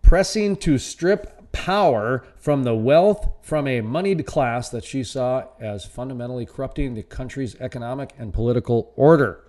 pressing 0.02 0.56
to 0.58 0.80
strip 0.80 1.52
power 1.52 2.26
from 2.36 2.63
the 2.63 2.76
wealth 2.76 3.30
from 3.43 3.67
a 3.67 3.80
moneyed 3.82 4.26
class 4.26 4.69
that 4.69 4.84
she 4.84 5.04
saw 5.04 5.45
as 5.60 5.86
fundamentally 5.86 6.47
corrupting 6.47 6.95
the 6.95 7.04
country's 7.04 7.56
economic 7.62 8.12
and 8.17 8.34
political 8.34 8.91
order. 8.95 9.43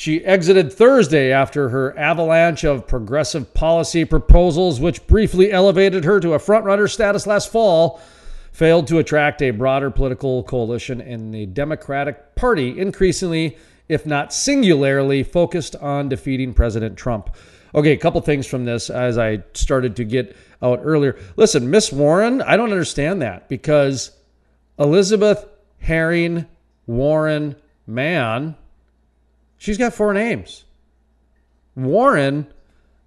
She 0.00 0.24
exited 0.24 0.72
Thursday 0.72 1.30
after 1.30 1.68
her 1.68 1.94
avalanche 1.98 2.64
of 2.64 2.86
progressive 2.86 3.52
policy 3.52 4.06
proposals, 4.06 4.80
which 4.80 5.06
briefly 5.06 5.52
elevated 5.52 6.06
her 6.06 6.18
to 6.20 6.32
a 6.32 6.38
frontrunner 6.38 6.90
status 6.90 7.26
last 7.26 7.52
fall, 7.52 8.00
failed 8.50 8.86
to 8.86 8.96
attract 8.96 9.42
a 9.42 9.50
broader 9.50 9.90
political 9.90 10.42
coalition 10.44 11.02
in 11.02 11.32
the 11.32 11.44
Democratic 11.44 12.34
Party, 12.34 12.78
increasingly, 12.80 13.58
if 13.90 14.06
not 14.06 14.32
singularly, 14.32 15.22
focused 15.22 15.76
on 15.76 16.08
defeating 16.08 16.54
President 16.54 16.96
Trump. 16.96 17.36
Okay, 17.74 17.92
a 17.92 17.98
couple 17.98 18.22
things 18.22 18.46
from 18.46 18.64
this 18.64 18.88
as 18.88 19.18
I 19.18 19.42
started 19.52 19.96
to 19.96 20.04
get 20.04 20.34
out 20.62 20.80
earlier. 20.82 21.18
Listen, 21.36 21.68
Miss 21.68 21.92
Warren, 21.92 22.40
I 22.40 22.56
don't 22.56 22.72
understand 22.72 23.20
that 23.20 23.50
because 23.50 24.12
Elizabeth 24.78 25.44
Herring 25.78 26.46
Warren 26.86 27.54
Mann, 27.86 28.56
she's 29.60 29.78
got 29.78 29.94
four 29.94 30.12
names. 30.12 30.64
Warren, 31.76 32.48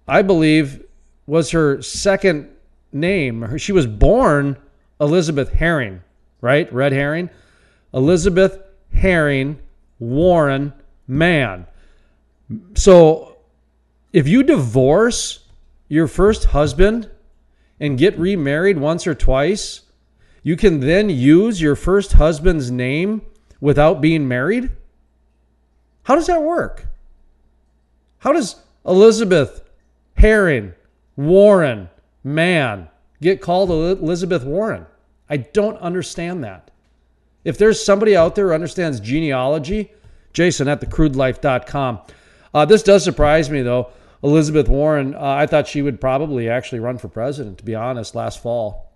I 0.08 0.22
believe, 0.22 0.82
was 1.26 1.50
her 1.50 1.82
second 1.82 2.48
name. 2.92 3.58
She 3.58 3.72
was 3.72 3.86
born 3.86 4.56
Elizabeth 5.00 5.52
Herring, 5.52 6.00
right? 6.40 6.72
Red 6.72 6.92
herring. 6.92 7.28
Elizabeth 7.92 8.58
Herring 8.94 9.58
Warren 9.98 10.72
Mann. 11.06 11.66
So 12.74 13.36
if 14.12 14.26
you 14.28 14.42
divorce 14.42 15.40
your 15.88 16.06
first 16.06 16.44
husband 16.46 17.10
and 17.80 17.98
get 17.98 18.18
remarried 18.18 18.78
once 18.78 19.06
or 19.06 19.14
twice, 19.14 19.82
you 20.42 20.56
can 20.56 20.80
then 20.80 21.10
use 21.10 21.60
your 21.60 21.74
first 21.74 22.12
husband's 22.12 22.70
name 22.70 23.22
without 23.60 24.00
being 24.00 24.28
married? 24.28 24.70
How 26.04 26.14
does 26.14 26.26
that 26.26 26.42
work? 26.42 26.86
How 28.18 28.32
does 28.32 28.56
Elizabeth 28.86 29.68
Herring 30.16 30.72
Warren 31.16 31.90
Mann 32.22 32.88
get 33.20 33.40
called 33.40 33.70
Elizabeth 33.70 34.44
Warren? 34.44 34.86
I 35.28 35.38
don't 35.38 35.76
understand 35.78 36.44
that. 36.44 36.70
If 37.44 37.58
there's 37.58 37.84
somebody 37.84 38.16
out 38.16 38.34
there 38.34 38.48
who 38.48 38.54
understands 38.54 39.00
genealogy, 39.00 39.92
Jason 40.32 40.68
at 40.68 40.80
thecrudelife.com. 40.80 42.00
Uh, 42.52 42.64
this 42.64 42.82
does 42.82 43.04
surprise 43.04 43.50
me, 43.50 43.62
though. 43.62 43.90
Elizabeth 44.22 44.68
Warren, 44.68 45.14
uh, 45.14 45.20
I 45.20 45.46
thought 45.46 45.68
she 45.68 45.82
would 45.82 46.00
probably 46.00 46.48
actually 46.48 46.80
run 46.80 46.96
for 46.96 47.08
president, 47.08 47.58
to 47.58 47.64
be 47.64 47.74
honest, 47.74 48.14
last 48.14 48.42
fall. 48.42 48.90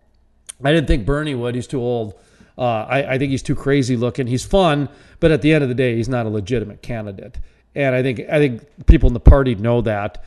I 0.65 0.73
didn't 0.73 0.87
think 0.87 1.05
Bernie 1.05 1.35
would. 1.35 1.55
He's 1.55 1.67
too 1.67 1.81
old. 1.81 2.15
Uh, 2.59 2.85
I, 2.89 3.15
I, 3.15 3.19
think 3.19 3.31
he's 3.31 3.43
too 3.43 3.55
crazy 3.55 3.97
looking. 3.97 4.27
He's 4.27 4.45
fun, 4.45 4.89
but 5.21 5.31
at 5.31 5.43
the 5.43 5.53
end 5.53 5.63
of 5.63 5.69
the 5.69 5.77
day, 5.77 5.95
he's 5.95 6.09
not 6.09 6.27
a 6.27 6.29
legitimate 6.29 6.83
candidate. 6.83 7.39
And 7.77 7.95
I 7.95 8.03
think 8.03 8.21
I 8.29 8.39
think 8.39 8.87
people 8.87 9.07
in 9.07 9.15
the 9.15 9.21
party 9.21 9.55
know 9.55 9.81
that. 9.83 10.25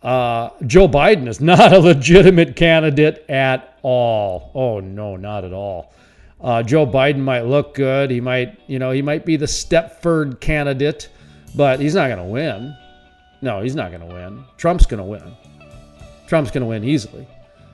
Uh, 0.00 0.50
Joe 0.66 0.86
Biden 0.86 1.26
is 1.26 1.40
not 1.52 1.72
a 1.72 1.80
legitimate 1.80 2.54
candidate 2.54 3.24
at 3.28 3.78
all. 3.82 4.52
Oh 4.54 4.78
no, 4.78 5.16
not 5.16 5.44
at 5.44 5.52
all. 5.52 5.92
Uh, 6.40 6.62
Joe 6.62 6.86
Biden 6.86 7.20
might 7.20 7.42
look 7.42 7.74
good. 7.74 8.10
He 8.10 8.20
might, 8.20 8.58
you 8.66 8.78
know, 8.78 8.90
he 8.90 9.02
might 9.02 9.24
be 9.24 9.36
the 9.36 9.46
Stepford 9.46 10.40
candidate, 10.40 11.08
but 11.54 11.80
he's 11.80 11.94
not 11.94 12.08
going 12.08 12.18
to 12.18 12.24
win. 12.24 12.76
No, 13.42 13.60
he's 13.60 13.76
not 13.76 13.90
going 13.90 14.08
to 14.08 14.14
win. 14.14 14.44
Trump's 14.56 14.86
going 14.86 14.98
to 14.98 15.04
win. 15.04 15.36
Trump's 16.26 16.50
going 16.50 16.62
to 16.62 16.68
win 16.68 16.84
easily. 16.84 17.26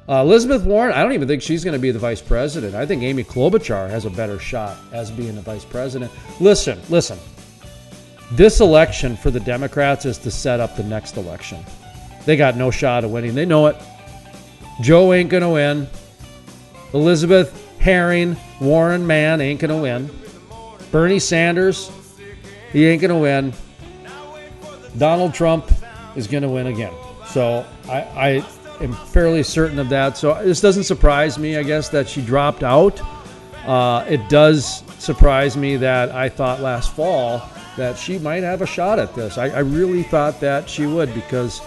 Uh, 0.08 0.22
Elizabeth 0.22 0.64
Warren, 0.64 0.94
I 0.94 1.02
don't 1.02 1.12
even 1.12 1.28
think 1.28 1.42
she's 1.42 1.62
going 1.62 1.74
to 1.74 1.78
be 1.78 1.90
the 1.90 1.98
vice 1.98 2.22
president. 2.22 2.74
I 2.74 2.86
think 2.86 3.02
Amy 3.02 3.24
Klobuchar 3.24 3.90
has 3.90 4.06
a 4.06 4.10
better 4.10 4.38
shot 4.38 4.78
as 4.90 5.10
being 5.10 5.34
the 5.34 5.42
vice 5.42 5.66
president. 5.66 6.10
Listen, 6.40 6.80
listen. 6.88 7.18
This 8.32 8.60
election 8.60 9.16
for 9.16 9.30
the 9.30 9.40
Democrats 9.40 10.06
is 10.06 10.16
to 10.18 10.30
set 10.30 10.60
up 10.60 10.76
the 10.76 10.82
next 10.82 11.18
election. 11.18 11.62
They 12.24 12.36
got 12.36 12.56
no 12.56 12.70
shot 12.70 13.04
of 13.04 13.10
winning. 13.10 13.34
They 13.34 13.44
know 13.44 13.66
it. 13.66 13.76
Joe 14.80 15.12
ain't 15.12 15.28
going 15.28 15.42
to 15.42 15.50
win. 15.50 15.86
Elizabeth 16.94 17.76
Herring, 17.78 18.34
Warren 18.62 19.06
Mann 19.06 19.42
ain't 19.42 19.60
going 19.60 19.70
to 19.70 19.82
win. 19.82 20.10
Bernie 20.90 21.18
Sanders, 21.18 21.90
he 22.72 22.86
ain't 22.86 23.02
going 23.02 23.10
to 23.10 23.18
win. 23.18 23.52
Donald 24.96 25.34
Trump 25.34 25.70
is 26.16 26.26
going 26.26 26.42
to 26.42 26.48
win 26.48 26.68
again. 26.68 26.94
So 27.26 27.66
I, 27.88 28.00
I 28.00 28.44
am 28.80 28.92
fairly 28.92 29.42
certain 29.42 29.78
of 29.78 29.88
that. 29.88 30.16
So 30.16 30.42
this 30.42 30.60
doesn't 30.60 30.84
surprise 30.84 31.38
me, 31.38 31.56
I 31.56 31.62
guess, 31.62 31.88
that 31.90 32.08
she 32.08 32.22
dropped 32.22 32.62
out. 32.62 33.00
Uh, 33.66 34.04
it 34.08 34.28
does 34.28 34.82
surprise 34.98 35.56
me 35.56 35.76
that 35.76 36.10
I 36.10 36.28
thought 36.28 36.60
last 36.60 36.92
fall 36.94 37.42
that 37.76 37.96
she 37.96 38.18
might 38.18 38.42
have 38.42 38.62
a 38.62 38.66
shot 38.66 38.98
at 38.98 39.14
this. 39.14 39.38
I, 39.38 39.48
I 39.48 39.58
really 39.60 40.02
thought 40.02 40.40
that 40.40 40.68
she 40.68 40.86
would 40.86 41.14
because 41.14 41.60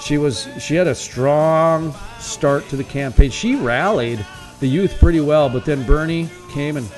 she 0.00 0.18
was 0.18 0.48
she 0.60 0.74
had 0.74 0.86
a 0.86 0.94
strong 0.94 1.94
start 2.18 2.68
to 2.68 2.76
the 2.76 2.84
campaign. 2.84 3.30
She 3.30 3.56
rallied 3.56 4.24
the 4.60 4.66
youth 4.66 4.98
pretty 4.98 5.20
well, 5.20 5.48
but 5.48 5.64
then 5.64 5.84
Bernie 5.84 6.28
came 6.50 6.76
and 6.76 6.88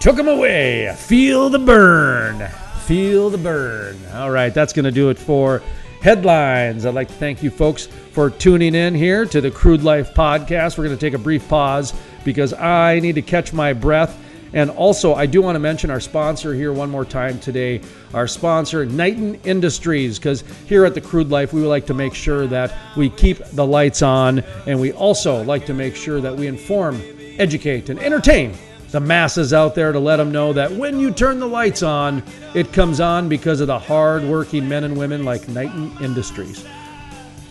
took 0.00 0.18
him 0.18 0.28
away. 0.28 0.94
Feel 0.98 1.48
the 1.48 1.58
burn. 1.58 2.48
Feel 2.86 3.30
the 3.30 3.38
burn. 3.38 3.96
All 4.14 4.30
right, 4.30 4.52
that's 4.52 4.72
going 4.72 4.84
to 4.84 4.90
do 4.90 5.10
it 5.10 5.18
for 5.18 5.62
headlines. 6.02 6.84
I'd 6.84 6.94
like 6.94 7.06
to 7.06 7.14
thank 7.14 7.44
you 7.44 7.50
folks 7.50 7.86
for 7.86 8.28
tuning 8.28 8.74
in 8.74 8.92
here 8.92 9.24
to 9.24 9.40
the 9.40 9.52
Crude 9.52 9.84
Life 9.84 10.14
podcast. 10.14 10.76
We're 10.76 10.84
going 10.84 10.98
to 10.98 11.00
take 11.00 11.14
a 11.14 11.18
brief 11.18 11.48
pause 11.48 11.94
because 12.24 12.52
I 12.52 12.98
need 12.98 13.14
to 13.14 13.22
catch 13.22 13.52
my 13.52 13.72
breath. 13.72 14.18
And 14.52 14.68
also, 14.70 15.14
I 15.14 15.26
do 15.26 15.40
want 15.40 15.54
to 15.54 15.60
mention 15.60 15.90
our 15.90 16.00
sponsor 16.00 16.54
here 16.54 16.72
one 16.72 16.90
more 16.90 17.04
time 17.04 17.38
today. 17.38 17.80
Our 18.12 18.26
sponsor, 18.26 18.84
Knighton 18.84 19.36
Industries, 19.44 20.18
because 20.18 20.42
here 20.66 20.84
at 20.84 20.94
the 20.94 21.00
Crude 21.00 21.30
Life, 21.30 21.52
we 21.52 21.60
would 21.60 21.68
like 21.68 21.86
to 21.86 21.94
make 21.94 22.14
sure 22.14 22.48
that 22.48 22.76
we 22.96 23.08
keep 23.08 23.38
the 23.52 23.64
lights 23.64 24.02
on, 24.02 24.40
and 24.66 24.80
we 24.80 24.92
also 24.92 25.42
like 25.44 25.66
to 25.66 25.72
make 25.72 25.94
sure 25.94 26.20
that 26.20 26.36
we 26.36 26.48
inform, 26.48 27.00
educate, 27.38 27.88
and 27.88 27.98
entertain 28.00 28.54
the 28.92 29.00
masses 29.00 29.54
out 29.54 29.74
there 29.74 29.90
to 29.90 29.98
let 29.98 30.18
them 30.18 30.30
know 30.30 30.52
that 30.52 30.70
when 30.70 31.00
you 31.00 31.10
turn 31.10 31.40
the 31.40 31.48
lights 31.48 31.82
on, 31.82 32.22
it 32.54 32.74
comes 32.74 33.00
on 33.00 33.26
because 33.26 33.60
of 33.62 33.66
the 33.66 33.78
hard-working 33.78 34.68
men 34.68 34.84
and 34.84 34.96
women 34.96 35.24
like 35.24 35.48
Knighton 35.48 35.96
Industries. 36.02 36.64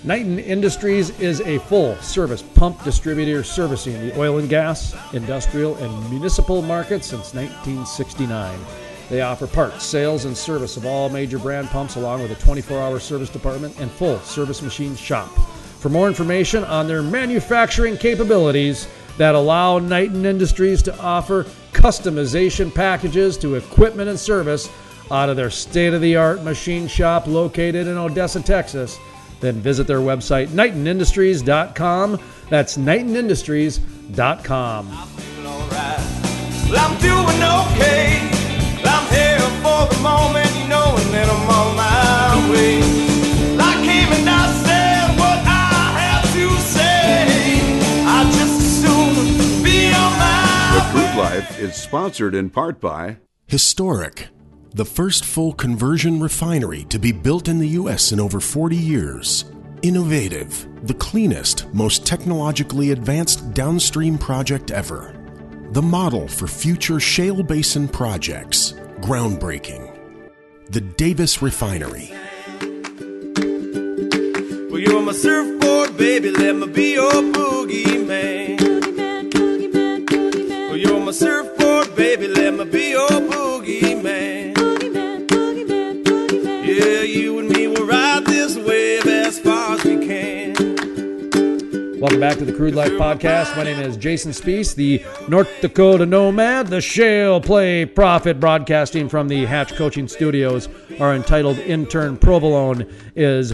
Knighton 0.03 0.37
Industries 0.37 1.09
is 1.19 1.41
a 1.41 1.57
full 1.61 1.95
service 1.97 2.43
pump 2.43 2.83
distributor 2.83 3.43
servicing 3.43 3.93
the 3.93 4.19
oil 4.19 4.37
and 4.37 4.49
gas, 4.49 4.95
industrial, 5.13 5.75
and 5.77 6.09
municipal 6.11 6.61
markets 6.61 7.07
since 7.07 7.33
1969. 7.33 8.59
They 9.09 9.21
offer 9.21 9.47
parts, 9.47 9.83
sales, 9.83 10.25
and 10.25 10.37
service 10.37 10.77
of 10.77 10.85
all 10.85 11.09
major 11.09 11.39
brand 11.39 11.69
pumps, 11.69 11.95
along 11.95 12.21
with 12.21 12.31
a 12.31 12.35
24 12.35 12.79
hour 12.79 12.99
service 12.99 13.29
department 13.29 13.79
and 13.79 13.89
full 13.91 14.19
service 14.19 14.61
machine 14.61 14.95
shop. 14.95 15.29
For 15.79 15.89
more 15.89 16.07
information 16.07 16.63
on 16.65 16.87
their 16.87 17.01
manufacturing 17.01 17.97
capabilities 17.97 18.87
that 19.21 19.35
allow 19.35 19.77
Knighton 19.77 20.25
Industries 20.25 20.81
to 20.81 20.99
offer 20.99 21.43
customization 21.73 22.73
packages 22.73 23.37
to 23.37 23.53
equipment 23.53 24.09
and 24.09 24.19
service 24.19 24.67
out 25.11 25.29
of 25.29 25.35
their 25.35 25.51
state 25.51 25.93
of 25.93 26.01
the 26.01 26.15
art 26.15 26.41
machine 26.41 26.87
shop 26.87 27.27
located 27.27 27.85
in 27.85 27.99
Odessa, 27.99 28.41
Texas, 28.41 28.97
then 29.39 29.61
visit 29.61 29.85
their 29.85 29.99
website, 29.99 30.47
KnightonIndustries.com. 30.47 32.19
That's 32.49 32.77
KnightonIndustries.com. 32.77 34.87
Okay. 37.75 38.27
I'm 38.83 39.13
here 39.13 39.41
Life 51.21 51.59
is 51.59 51.75
sponsored 51.75 52.33
in 52.33 52.49
part 52.49 52.81
by 52.81 53.17
Historic, 53.45 54.29
the 54.73 54.83
first 54.83 55.23
full 55.23 55.53
conversion 55.53 56.19
refinery 56.19 56.83
to 56.85 56.97
be 56.97 57.11
built 57.11 57.47
in 57.47 57.59
the 57.59 57.67
U.S. 57.81 58.11
in 58.11 58.19
over 58.19 58.39
40 58.39 58.75
years. 58.75 59.45
Innovative, 59.83 60.67
the 60.87 60.95
cleanest, 60.95 61.71
most 61.75 62.07
technologically 62.07 62.89
advanced 62.89 63.53
downstream 63.53 64.17
project 64.17 64.71
ever. 64.71 65.15
The 65.73 65.81
model 65.83 66.27
for 66.27 66.47
future 66.47 66.99
shale 66.99 67.43
basin 67.43 67.87
projects. 67.87 68.71
Groundbreaking. 69.01 69.95
The 70.69 70.81
Davis 70.81 71.39
Refinery. 71.43 72.09
Well, 74.71 74.79
you're 74.79 75.01
my 81.11 81.15
surfboard, 81.15 81.93
baby. 81.93 82.25
Let 82.29 82.53
me 82.53 82.63
be 82.63 82.91
your 82.91 83.09
boogie 83.09 84.01
man. 84.01 84.53
my 84.53 84.63
surfboard, 84.63 85.27
baby, 85.27 85.65
let 85.65 85.93
me 85.93 86.05
be 86.05 86.21
your 86.21 86.29
boogie 86.31 86.43
man. 86.47 86.63
Yeah, 86.63 87.01
you 87.01 87.39
and 87.39 87.49
me 87.49 87.67
will 87.67 87.85
ride 87.85 88.23
this 88.25 88.55
wave 88.55 89.05
as 89.05 89.37
far 89.39 89.73
as 89.73 89.83
we 89.83 90.07
can. 90.07 90.53
Welcome 91.99 92.21
back 92.21 92.37
to 92.37 92.45
the 92.45 92.53
Crude 92.53 92.75
Life 92.75 92.93
Podcast. 92.93 93.57
My 93.57 93.63
name 93.63 93.81
is 93.81 93.97
Jason 93.97 94.31
Spiess, 94.31 94.73
the 94.73 95.03
North 95.27 95.49
Dakota 95.59 96.05
Nomad, 96.05 96.67
the 96.67 96.79
Shale 96.79 97.41
Play 97.41 97.85
Prophet, 97.85 98.39
broadcasting 98.39 99.09
from 99.09 99.27
the 99.27 99.45
Hatch 99.45 99.75
Coaching 99.75 100.07
Studios. 100.07 100.69
Our 101.01 101.13
entitled 101.13 101.57
intern 101.59 102.15
Provolone 102.15 102.89
is 103.17 103.53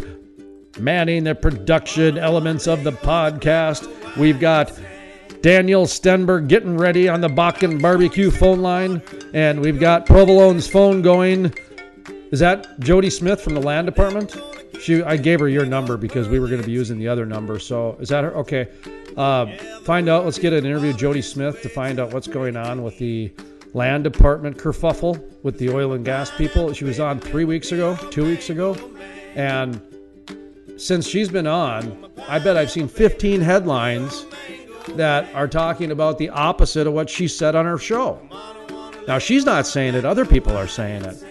manning 0.78 1.24
the 1.24 1.34
production 1.34 2.20
elements 2.20 2.67
of 2.67 2.84
the 2.84 2.91
podcast. 2.91 3.91
We've 4.15 4.39
got 4.39 4.72
Daniel 5.41 5.86
Stenberg 5.86 6.47
getting 6.47 6.78
ready 6.78 7.08
on 7.08 7.21
the 7.21 7.28
Bakken 7.28 7.82
barbecue 7.82 8.32
phone 8.32 8.62
line, 8.62 9.02
and 9.34 9.60
we've 9.62 9.80
got 9.80 10.06
Provolone's 10.06 10.67
phone 10.67 11.02
going. 11.02 11.54
Is 12.32 12.39
that 12.39 12.80
Jody 12.80 13.10
Smith 13.10 13.41
from 13.41 13.54
the 13.54 13.62
land 13.62 13.86
department? 13.86 14.36
She, 14.82 15.02
I 15.04 15.17
gave 15.17 15.39
her 15.39 15.47
your 15.47 15.65
number 15.65 15.95
because 15.97 16.28
we 16.28 16.39
were 16.39 16.47
going 16.47 16.62
to 16.62 16.65
be 16.65 16.73
using 16.73 17.00
the 17.00 17.08
other 17.08 17.26
number. 17.26 17.60
So 17.60 17.97
is 18.00 18.10
that 18.10 18.23
her? 18.23 18.36
Okay. 18.36 18.67
Uh, 19.15 19.47
find 19.84 20.10
out. 20.10 20.26
Let's 20.26 20.39
get 20.39 20.54
an 20.54 20.65
interview 20.65 20.89
with 20.89 20.97
Jody 20.97 21.21
Smith 21.21 21.62
to 21.62 21.69
find 21.69 22.00
out 22.00 22.13
what's 22.13 22.28
going 22.28 22.58
on 22.58 22.84
with 22.84 22.97
the 22.97 23.34
land 23.73 24.04
department 24.04 24.58
kerfuffle 24.58 25.21
with 25.43 25.58
the 25.60 25.69
oil 25.69 25.93
and 25.93 26.04
gas 26.04 26.32
people. 26.32 26.73
She 26.73 26.84
was 26.84 27.00
on 27.00 27.19
three 27.19 27.45
weeks 27.45 27.71
ago, 27.71 27.95
two 28.12 28.26
weeks 28.26 28.50
ago, 28.50 28.76
and 29.36 29.82
since 30.78 31.08
she's 31.08 31.30
been 31.30 31.47
on, 31.47 32.12
I 32.28 32.39
bet 32.39 32.56
I've 32.56 32.71
seen 32.71 32.88
15 32.88 33.41
headlines 33.41 34.26
that 34.95 35.34
are 35.34 35.47
talking 35.47 35.91
about 35.91 36.17
the 36.17 36.30
opposite 36.30 36.88
of 36.88 36.93
what 36.93 37.10
she 37.10 37.28
said 37.28 37.56
on 37.56 37.65
her 37.65 37.78
show. 37.78 38.19
Now 39.08 39.19
she's 39.19 39.45
not 39.45 39.67
saying 39.67 39.95
it; 39.95 40.06
other 40.06 40.26
people 40.26 40.56
are 40.56 40.67
saying 40.67 41.04
it. 41.04 41.23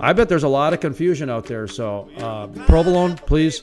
I 0.00 0.12
bet 0.12 0.28
there's 0.28 0.42
a 0.42 0.48
lot 0.48 0.72
of 0.72 0.80
confusion 0.80 1.30
out 1.30 1.46
there. 1.46 1.68
So, 1.68 2.08
uh, 2.18 2.48
Provolone, 2.66 3.16
please 3.16 3.62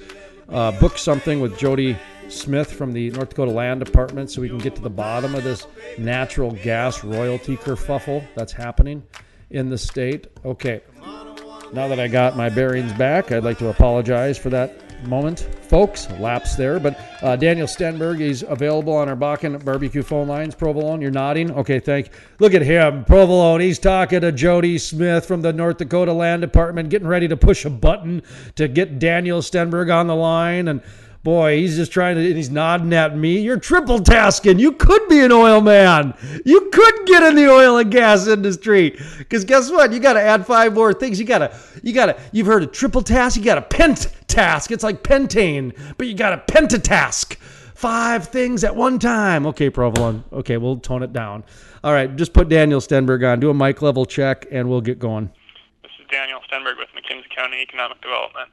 uh, 0.50 0.72
book 0.80 0.98
something 0.98 1.42
with 1.42 1.58
Jody 1.58 1.98
Smith 2.30 2.72
from 2.72 2.94
the 2.94 3.10
North 3.12 3.30
Dakota 3.30 3.52
Land 3.52 3.84
Department 3.84 4.32
so 4.32 4.42
we 4.42 4.50
can 4.50 4.58
get 4.58 4.76
to 4.76 4.82
the 4.82 4.90
bottom 4.90 5.36
of 5.36 5.44
this 5.44 5.68
natural 5.98 6.52
gas 6.52 7.04
royalty 7.04 7.58
kerfuffle 7.58 8.26
that's 8.36 8.54
happening 8.54 9.04
in 9.50 9.70
the 9.70 9.78
state. 9.78 10.28
Okay. 10.46 10.82
Now 11.74 11.88
that 11.88 12.00
I 12.00 12.08
got 12.08 12.36
my 12.36 12.50
bearings 12.50 12.92
back, 12.94 13.32
I'd 13.32 13.44
like 13.44 13.58
to 13.60 13.70
apologize 13.70 14.38
for 14.38 14.50
that 14.50 14.91
moment, 15.04 15.40
folks. 15.40 16.10
Lapse 16.20 16.56
there. 16.56 16.80
But 16.80 17.00
uh, 17.22 17.36
Daniel 17.36 17.68
Stenberg, 17.68 18.20
he's 18.20 18.44
available 18.44 18.94
on 18.94 19.10
our 19.10 19.16
Bakken 19.16 19.64
barbecue 19.64 20.04
phone 20.04 20.28
lines. 20.28 20.56
Provolone, 20.56 21.02
you're 21.02 21.12
nodding. 21.12 21.52
Okay, 21.52 21.80
thank. 21.80 22.10
Look 22.40 22.54
at 22.54 22.62
him, 22.62 23.06
Provolone. 23.06 23.62
He's 23.62 23.80
talking 23.80 24.22
to 24.22 24.32
Jody 24.32 24.78
Smith 24.78 25.26
from 25.26 25.42
the 25.42 25.54
North 25.54 25.78
Dakota 25.78 26.14
Land 26.14 26.42
Department, 26.42 26.90
getting 26.90 27.08
ready 27.08 27.28
to 27.28 27.38
push 27.38 27.66
a 27.66 27.70
button 27.70 28.22
to 28.56 28.68
get 28.68 29.00
Daniel 29.00 29.42
Stenberg 29.42 29.94
on 29.94 30.08
the 30.08 30.16
line. 30.16 30.68
And 30.68 30.82
boy, 31.24 31.58
he's 31.58 31.76
just 31.76 31.92
trying 31.92 32.16
to. 32.16 32.34
He's 32.34 32.50
nodding 32.50 32.94
at 32.94 33.18
me. 33.18 33.42
You're 33.42 33.60
triple 33.60 34.00
tasking. 34.00 34.60
You 34.60 34.74
could 34.74 35.08
be 35.08 35.20
an 35.20 35.32
oil 35.32 35.62
man. 35.62 36.14
You 36.46 36.70
could 36.72 37.06
get 37.06 37.24
in 37.24 37.36
the 37.36 37.50
oil 37.50 37.78
and 37.78 37.92
gas 37.92 38.28
industry. 38.28 38.98
Because 39.18 39.46
guess 39.46 39.70
what? 39.72 39.92
You 39.92 40.00
got 40.00 40.14
to 40.14 40.22
add 40.22 40.46
five 40.46 40.74
more 40.74 40.94
things. 40.94 41.20
You 41.20 41.26
got 41.26 41.40
to. 41.40 41.58
You 41.84 41.94
got 41.94 42.08
to. 42.08 42.20
You've 42.32 42.48
heard 42.48 42.64
of 42.64 42.72
triple 42.72 43.02
task. 43.02 43.38
You 43.38 43.44
got 43.44 43.58
a 43.58 43.62
pent 43.62 44.12
task. 44.28 44.72
It's 44.72 44.84
like 44.84 45.04
pentane, 45.04 45.76
but 45.98 46.08
you 46.08 46.14
got 46.14 46.34
a 46.34 46.38
pentatask. 46.38 47.36
Five 47.82 48.28
things 48.28 48.64
at 48.64 48.76
one 48.76 49.00
time. 49.00 49.48
Okay, 49.48 49.72
Provolone. 49.72 50.24
Okay, 50.32 50.58
we'll 50.58 50.78
tone 50.78 51.02
it 51.02 51.14
down. 51.14 51.44
All 51.84 51.92
right, 51.92 52.16
just 52.16 52.32
put 52.32 52.48
Daniel 52.48 52.80
Stenberg 52.80 53.28
on. 53.28 53.40
Do 53.40 53.50
a 53.50 53.56
mic 53.56 53.82
level 53.82 54.06
check, 54.06 54.46
and 54.52 54.70
we'll 54.70 54.82
get 54.82 55.00
going. 55.00 55.32
This 55.82 55.92
is 56.00 56.06
Daniel 56.12 56.42
Stenberg 56.48 56.78
with 56.78 56.90
McKenzie 56.96 57.36
County 57.36 57.60
Economic 57.60 58.00
Development. 58.02 58.50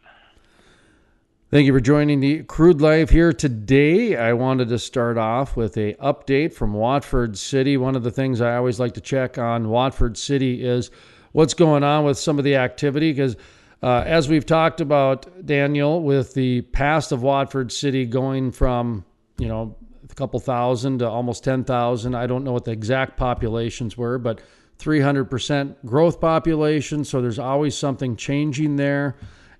Thank 1.50 1.64
you 1.64 1.72
for 1.72 1.80
joining 1.80 2.20
the 2.20 2.42
Crude 2.42 2.82
Life 2.82 3.08
here 3.08 3.32
today. 3.32 4.16
I 4.16 4.34
wanted 4.34 4.68
to 4.68 4.78
start 4.78 5.16
off 5.16 5.56
with 5.56 5.78
a 5.78 5.94
update 5.94 6.52
from 6.52 6.74
Watford 6.74 7.38
City. 7.38 7.78
One 7.78 7.96
of 7.96 8.02
the 8.02 8.10
things 8.10 8.42
I 8.42 8.56
always 8.56 8.78
like 8.78 8.92
to 8.94 9.00
check 9.00 9.38
on 9.38 9.70
Watford 9.70 10.18
City 10.18 10.62
is 10.62 10.90
what's 11.32 11.54
going 11.54 11.82
on 11.84 12.04
with 12.04 12.18
some 12.18 12.36
of 12.36 12.44
the 12.44 12.56
activity 12.56 13.12
because 13.12 13.34
uh, 13.82 14.02
as 14.04 14.28
we've 14.28 14.44
talked 14.44 14.82
about 14.82 15.46
Daniel 15.46 16.02
with 16.02 16.34
the 16.34 16.60
past 16.60 17.12
of 17.12 17.22
Watford 17.22 17.72
City 17.72 18.04
going 18.04 18.52
from, 18.52 19.06
you 19.38 19.48
know, 19.48 19.74
a 20.06 20.14
couple 20.16 20.40
thousand 20.40 20.98
to 20.98 21.08
almost 21.08 21.44
10,000. 21.44 22.14
I 22.14 22.26
don't 22.26 22.44
know 22.44 22.52
what 22.52 22.66
the 22.66 22.72
exact 22.72 23.16
populations 23.16 23.96
were, 23.96 24.18
but 24.18 24.42
300% 24.78 25.76
growth 25.86 26.20
population, 26.20 27.04
so 27.04 27.22
there's 27.22 27.38
always 27.38 27.74
something 27.74 28.16
changing 28.16 28.76
there. 28.76 29.16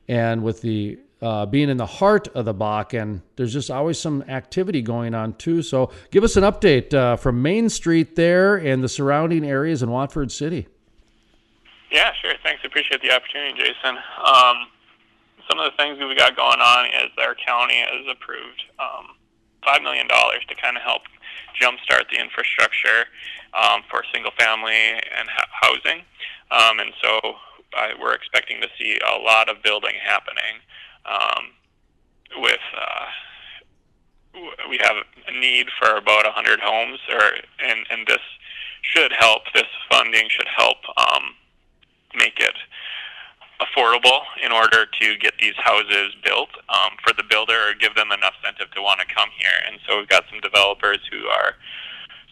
And 0.06 0.42
with 0.42 0.60
the 0.60 0.98
uh, 1.20 1.46
being 1.46 1.68
in 1.68 1.76
the 1.76 1.86
heart 1.86 2.28
of 2.28 2.44
the 2.44 2.54
Bakken, 2.54 3.22
there's 3.36 3.52
just 3.52 3.70
always 3.70 3.98
some 3.98 4.22
activity 4.28 4.82
going 4.82 5.14
on 5.14 5.34
too. 5.34 5.62
So, 5.62 5.90
give 6.10 6.22
us 6.22 6.36
an 6.36 6.44
update 6.44 6.94
uh, 6.94 7.16
from 7.16 7.42
Main 7.42 7.68
Street 7.68 8.14
there 8.14 8.56
and 8.56 8.84
the 8.84 8.88
surrounding 8.88 9.44
areas 9.44 9.82
in 9.82 9.90
Watford 9.90 10.30
City. 10.30 10.68
Yeah, 11.90 12.12
sure. 12.20 12.34
Thanks. 12.44 12.62
Appreciate 12.64 13.02
the 13.02 13.10
opportunity, 13.14 13.58
Jason. 13.58 13.96
Um, 14.24 14.68
some 15.48 15.58
of 15.58 15.72
the 15.72 15.76
things 15.76 15.98
we 15.98 16.14
got 16.14 16.36
going 16.36 16.60
on 16.60 16.86
is 16.86 17.10
our 17.18 17.34
county 17.34 17.76
has 17.76 18.06
approved 18.10 18.62
um, 18.78 19.16
$5 19.66 19.82
million 19.82 20.06
to 20.06 20.54
kind 20.60 20.76
of 20.76 20.82
help 20.82 21.02
jumpstart 21.60 22.10
the 22.12 22.20
infrastructure 22.20 23.08
um, 23.56 23.82
for 23.90 24.02
single 24.12 24.32
family 24.38 24.92
and 25.18 25.28
ha- 25.28 25.48
housing. 25.62 26.04
Um, 26.50 26.78
and 26.78 26.92
so 27.02 27.36
we're 28.00 28.14
expecting 28.14 28.60
to 28.60 28.68
see 28.78 28.98
a 29.00 29.18
lot 29.18 29.48
of 29.48 29.62
building 29.62 29.94
happening 30.02 30.60
um, 31.06 31.52
with 32.36 32.60
uh, 32.76 33.06
we 34.68 34.78
have 34.82 34.96
a 35.26 35.40
need 35.40 35.66
for 35.80 35.96
about 35.96 36.24
100 36.24 36.60
homes, 36.60 36.98
or 37.10 37.34
and 37.64 37.86
and 37.90 38.06
this 38.06 38.22
should 38.82 39.12
help. 39.18 39.42
This 39.54 39.68
funding 39.90 40.28
should 40.28 40.48
help 40.56 40.78
um, 40.96 41.34
make 42.14 42.38
it 42.38 42.54
affordable 43.60 44.22
in 44.44 44.52
order 44.52 44.86
to 44.86 45.16
get 45.18 45.34
these 45.40 45.56
houses 45.58 46.14
built 46.22 46.50
um, 46.68 46.94
for 47.02 47.12
the 47.12 47.24
builder, 47.28 47.70
or 47.70 47.74
give 47.74 47.94
them 47.94 48.12
enough 48.12 48.34
incentive 48.42 48.72
to 48.74 48.82
want 48.82 49.00
to 49.00 49.06
come 49.14 49.28
here. 49.36 49.58
And 49.66 49.80
so 49.86 49.98
we've 49.98 50.08
got 50.08 50.24
some 50.30 50.40
developers 50.40 51.00
who 51.10 51.26
are 51.26 51.54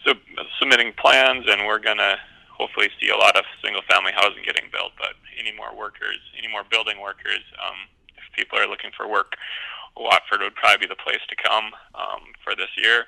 sub- 0.05 0.23
submitting 0.59 0.93
plans, 0.93 1.45
and 1.49 1.67
we're 1.67 1.79
gonna 1.83 2.15
hopefully 2.51 2.89
see 2.99 3.09
a 3.09 3.17
lot 3.17 3.35
of 3.35 3.43
single 3.61 3.83
family 3.89 4.11
housing 4.15 4.43
getting 4.43 4.69
built. 4.71 4.93
But 4.97 5.19
any 5.37 5.51
more 5.51 5.75
workers, 5.75 6.17
any 6.37 6.47
more 6.47 6.63
building 6.63 7.01
workers. 7.01 7.43
Um, 7.59 7.91
people 8.37 8.57
are 8.59 8.67
looking 8.67 8.91
for 8.95 9.09
work, 9.09 9.33
Watford 9.97 10.41
would 10.41 10.55
probably 10.55 10.85
be 10.85 10.87
the 10.87 11.01
place 11.03 11.21
to 11.29 11.35
come 11.35 11.71
um, 11.95 12.21
for 12.43 12.55
this 12.55 12.69
year. 12.77 13.05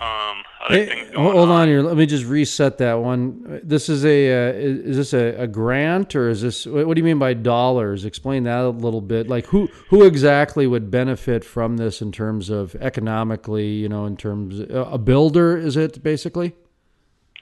Um, 0.00 0.44
hey, 0.68 1.10
hold 1.14 1.50
on. 1.50 1.68
here. 1.68 1.82
Let 1.82 1.96
me 1.96 2.06
just 2.06 2.24
reset 2.24 2.78
that 2.78 2.94
one. 2.94 3.60
This 3.62 3.88
is 3.88 4.04
a 4.04 4.48
uh, 4.48 4.52
is 4.54 4.96
this 4.96 5.12
a, 5.12 5.42
a, 5.42 5.46
grant 5.46 6.14
or 6.16 6.28
is 6.28 6.40
this 6.40 6.66
what 6.66 6.94
do 6.94 7.00
you 7.00 7.04
mean 7.04 7.18
by 7.18 7.34
dollars? 7.34 8.04
Explain 8.04 8.44
that 8.44 8.60
a 8.60 8.70
little 8.70 9.00
bit. 9.00 9.28
Like 9.28 9.46
who 9.46 9.68
who 9.88 10.04
exactly 10.04 10.66
would 10.66 10.90
benefit 10.90 11.44
from 11.44 11.76
this 11.76 12.00
in 12.00 12.12
terms 12.12 12.48
of 12.48 12.76
economically? 12.76 13.66
You 13.66 13.88
know, 13.88 14.06
in 14.06 14.16
terms 14.16 14.60
of, 14.60 14.70
a 14.70 14.98
builder 14.98 15.56
is 15.56 15.76
it 15.76 16.02
basically? 16.02 16.54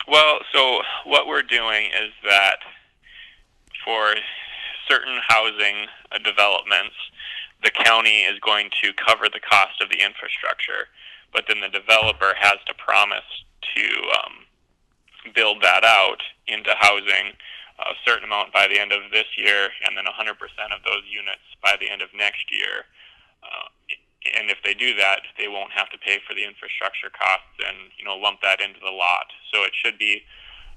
Well, 0.09 0.38
so 0.53 0.81
what 1.05 1.27
we're 1.27 1.42
doing 1.42 1.87
is 1.87 2.12
that 2.29 2.57
for 3.85 4.14
certain 4.88 5.18
housing 5.27 5.87
uh, 6.12 6.18
developments, 6.18 6.96
the 7.62 7.70
county 7.70 8.22
is 8.22 8.38
going 8.40 8.70
to 8.83 8.92
cover 8.94 9.29
the 9.29 9.40
cost 9.40 9.81
of 9.81 9.88
the 9.90 9.99
infrastructure, 10.03 10.89
but 11.32 11.45
then 11.49 11.61
the 11.61 11.72
developer 11.72 12.34
has 12.39 12.59
to 12.66 12.74
promise 12.74 13.26
to 13.74 13.87
um, 14.22 14.47
build 15.34 15.62
that 15.62 15.84
out 15.84 16.22
into 16.47 16.70
housing 16.78 17.34
a 17.78 17.93
certain 18.07 18.24
amount 18.24 18.53
by 18.53 18.66
the 18.66 18.80
end 18.80 18.93
of 18.93 19.12
this 19.12 19.28
year, 19.37 19.68
and 19.84 19.97
then 19.97 20.05
100% 20.09 20.32
of 20.72 20.80
those 20.84 21.05
units 21.12 21.45
by 21.62 21.76
the 21.78 21.91
end 21.91 22.01
of 22.01 22.09
next 22.16 22.49
year. 22.49 22.89
Uh, 23.45 23.68
and 24.34 24.51
if 24.51 24.59
they 24.64 24.74
do 24.74 24.97
that, 24.97 25.20
they 25.39 25.47
won't 25.47 25.70
have 25.72 25.91
to 25.91 25.99
pay 25.99 26.18
for 26.26 26.34
the 26.34 26.43
infrastructure 26.43 27.12
costs 27.12 27.55
and 27.62 27.93
you 27.99 28.05
know 28.05 28.16
lump 28.16 28.41
that 28.43 28.61
into 28.61 28.80
the 28.80 28.91
lot. 28.91 29.30
So 29.53 29.62
it 29.62 29.70
should 29.76 29.99
be 29.99 30.24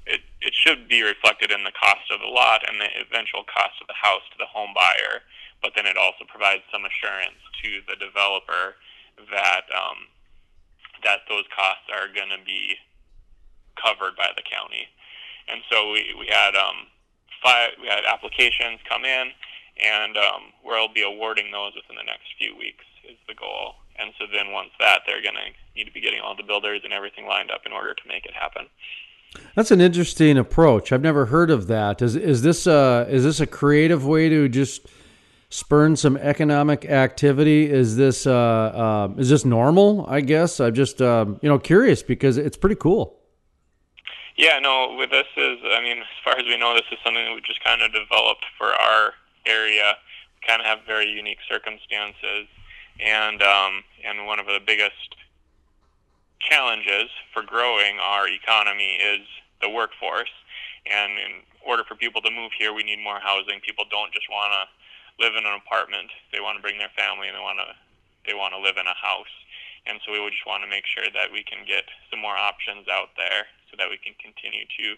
it, 0.06 0.22
it 0.42 0.54
should 0.54 0.88
be 0.88 1.02
reflected 1.04 1.52
in 1.52 1.64
the 1.64 1.76
cost 1.76 2.08
of 2.12 2.20
the 2.20 2.32
lot 2.32 2.64
and 2.68 2.80
the 2.80 2.90
eventual 3.00 3.44
cost 3.44 3.80
of 3.82 3.88
the 3.88 3.98
house 3.98 4.24
to 4.32 4.38
the 4.38 4.50
home 4.50 4.72
buyer, 4.74 5.24
but 5.62 5.74
then 5.76 5.86
it 5.86 5.98
also 5.98 6.24
provides 6.28 6.64
some 6.72 6.86
assurance 6.86 7.40
to 7.64 7.82
the 7.88 8.00
developer 8.00 8.80
that 9.32 9.68
um, 9.76 10.08
that 11.04 11.24
those 11.28 11.48
costs 11.56 11.88
are 11.92 12.12
going 12.12 12.32
to 12.32 12.44
be 12.44 12.76
covered 13.80 14.16
by 14.16 14.32
the 14.36 14.44
county. 14.44 14.88
And 15.48 15.64
so 15.72 15.92
we, 15.92 16.12
we 16.20 16.28
had 16.28 16.56
um, 16.56 16.88
five 17.44 17.76
we 17.82 17.88
had 17.88 18.04
applications 18.06 18.80
come 18.88 19.04
in, 19.04 19.32
and 19.80 20.18
um, 20.18 20.56
we'll 20.64 20.92
be 20.92 21.04
awarding 21.04 21.52
those 21.52 21.76
within 21.76 21.96
the 21.96 22.08
next 22.08 22.36
few 22.38 22.56
weeks 22.56 22.86
is 23.08 23.18
the 23.28 23.36
goal. 23.36 23.80
And 23.98 24.14
so 24.18 24.26
then 24.32 24.52
once 24.52 24.72
that, 24.80 25.04
they're 25.06 25.24
going 25.24 25.36
to 25.36 25.52
need 25.76 25.86
to 25.86 25.92
be 25.92 26.00
getting 26.00 26.22
all 26.22 26.36
the 26.36 26.44
builders 26.44 26.82
and 26.84 26.94
everything 26.94 27.28
lined 27.28 27.52
up 27.52 27.66
in 27.66 27.72
order 27.72 27.94
to 27.94 28.08
make 28.08 28.26
it 28.26 28.34
happen. 28.34 28.68
That's 29.56 29.72
an 29.72 29.82
interesting 29.82 30.38
approach. 30.38 30.92
I've 30.92 31.02
never 31.02 31.28
heard 31.28 31.52
of 31.52 31.68
that. 31.68 32.02
Is 32.02 32.16
is 32.16 32.42
this 32.42 32.66
a 32.66 33.06
is 33.10 33.24
this 33.24 33.40
a 33.40 33.48
creative 33.48 34.06
way 34.06 34.30
to 34.30 34.50
just 34.50 34.88
spurn 35.50 35.96
some 35.96 36.18
economic 36.18 36.86
activity? 36.86 37.70
Is 37.70 37.96
this 37.96 38.26
uh, 38.26 38.34
uh, 38.34 39.14
is 39.18 39.30
this 39.30 39.46
normal? 39.46 40.06
I 40.08 40.22
guess 40.22 40.60
I'm 40.60 40.74
just 40.74 41.02
um, 41.02 41.40
you 41.42 41.50
know 41.50 41.60
curious 41.60 42.02
because 42.04 42.38
it's 42.38 42.58
pretty 42.58 42.76
cool. 42.76 43.20
Yeah, 44.38 44.58
no. 44.60 44.96
With 44.98 45.12
this 45.12 45.28
is, 45.36 45.58
I 45.66 45.82
mean, 45.82 46.00
as 46.00 46.20
far 46.24 46.40
as 46.40 46.46
we 46.46 46.56
know, 46.58 46.74
this 46.74 46.88
is 46.92 46.98
something 47.04 47.26
that 47.26 47.36
we 47.36 47.42
just 47.42 47.62
kind 47.64 47.82
of 47.82 47.92
developed 47.92 48.46
for 48.58 48.68
our 48.68 49.14
area. 49.46 49.96
We 50.40 50.48
kind 50.48 50.62
of 50.62 50.66
have 50.66 50.80
very 50.88 51.10
unique 51.10 51.40
circumstances, 51.50 52.48
and 53.04 53.44
um, 53.44 53.84
and 54.08 54.26
one 54.26 54.40
of 54.40 54.46
the 54.46 54.60
biggest 54.66 55.19
challenges 56.40 57.12
for 57.34 57.44
growing 57.44 58.00
our 58.00 58.28
economy 58.28 58.98
is 58.98 59.28
the 59.62 59.70
workforce. 59.70 60.32
And 60.88 61.12
in 61.20 61.32
order 61.66 61.84
for 61.84 61.96
people 61.96 62.22
to 62.22 62.32
move 62.32 62.52
here, 62.58 62.74
we 62.74 62.84
need 62.84 63.00
more 63.04 63.20
housing. 63.20 63.60
People 63.60 63.86
don't 63.92 64.12
just 64.14 64.28
want 64.32 64.54
to 64.56 64.64
live 65.24 65.36
in 65.36 65.46
an 65.46 65.60
apartment. 65.60 66.10
They 66.32 66.40
want 66.40 66.58
to 66.58 66.64
bring 66.64 66.80
their 66.80 66.92
family 66.96 67.28
and 67.28 67.36
they 67.36 67.44
want 67.44 67.60
to 67.60 67.76
they 68.28 68.34
want 68.34 68.54
to 68.54 68.60
live 68.60 68.76
in 68.78 68.86
a 68.86 68.96
house. 68.96 69.32
And 69.88 70.00
so 70.06 70.12
we 70.12 70.20
would 70.20 70.34
just 70.34 70.46
want 70.46 70.64
to 70.64 70.70
make 70.70 70.84
sure 70.86 71.08
that 71.14 71.32
we 71.32 71.44
can 71.44 71.66
get 71.66 71.84
some 72.12 72.20
more 72.20 72.36
options 72.36 72.88
out 72.88 73.16
there 73.18 73.48
so 73.72 73.78
that 73.80 73.90
we 73.90 73.98
can 73.98 74.14
continue 74.20 74.66
to 74.66 74.96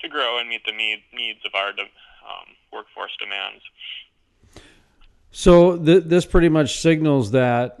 to 0.00 0.08
grow 0.08 0.38
and 0.38 0.48
meet 0.48 0.64
the 0.64 0.72
need, 0.72 1.02
needs 1.12 1.40
of 1.44 1.54
our 1.54 1.68
um, 1.68 2.56
workforce 2.72 3.12
demands. 3.18 3.62
So 5.30 5.76
th- 5.76 6.04
this 6.04 6.24
pretty 6.24 6.48
much 6.48 6.80
signals 6.80 7.32
that 7.32 7.78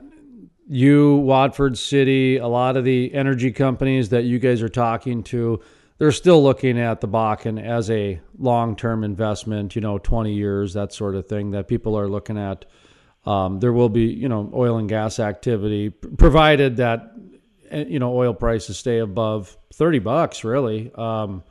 you, 0.70 1.16
Watford 1.16 1.76
City, 1.76 2.36
a 2.36 2.46
lot 2.46 2.76
of 2.76 2.84
the 2.84 3.12
energy 3.12 3.50
companies 3.50 4.10
that 4.10 4.22
you 4.22 4.38
guys 4.38 4.62
are 4.62 4.68
talking 4.68 5.24
to, 5.24 5.60
they're 5.98 6.12
still 6.12 6.40
looking 6.40 6.78
at 6.78 7.00
the 7.00 7.08
Bakken 7.08 7.60
as 7.60 7.90
a 7.90 8.20
long 8.38 8.76
term 8.76 9.02
investment, 9.02 9.74
you 9.74 9.82
know, 9.82 9.98
20 9.98 10.32
years, 10.32 10.74
that 10.74 10.92
sort 10.92 11.16
of 11.16 11.26
thing, 11.26 11.50
that 11.50 11.66
people 11.66 11.98
are 11.98 12.08
looking 12.08 12.38
at. 12.38 12.66
Um, 13.26 13.58
there 13.58 13.72
will 13.72 13.88
be, 13.88 14.04
you 14.04 14.28
know, 14.28 14.48
oil 14.54 14.78
and 14.78 14.88
gas 14.88 15.18
activity, 15.18 15.90
provided 15.90 16.76
that, 16.76 17.14
eh, 17.70 17.86
you 17.88 17.98
know, 17.98 18.16
oil 18.16 18.32
prices 18.32 18.78
stay 18.78 18.98
above 19.00 19.58
30 19.74 19.98
bucks, 19.98 20.44
really. 20.44 20.92
Um, 20.94 21.42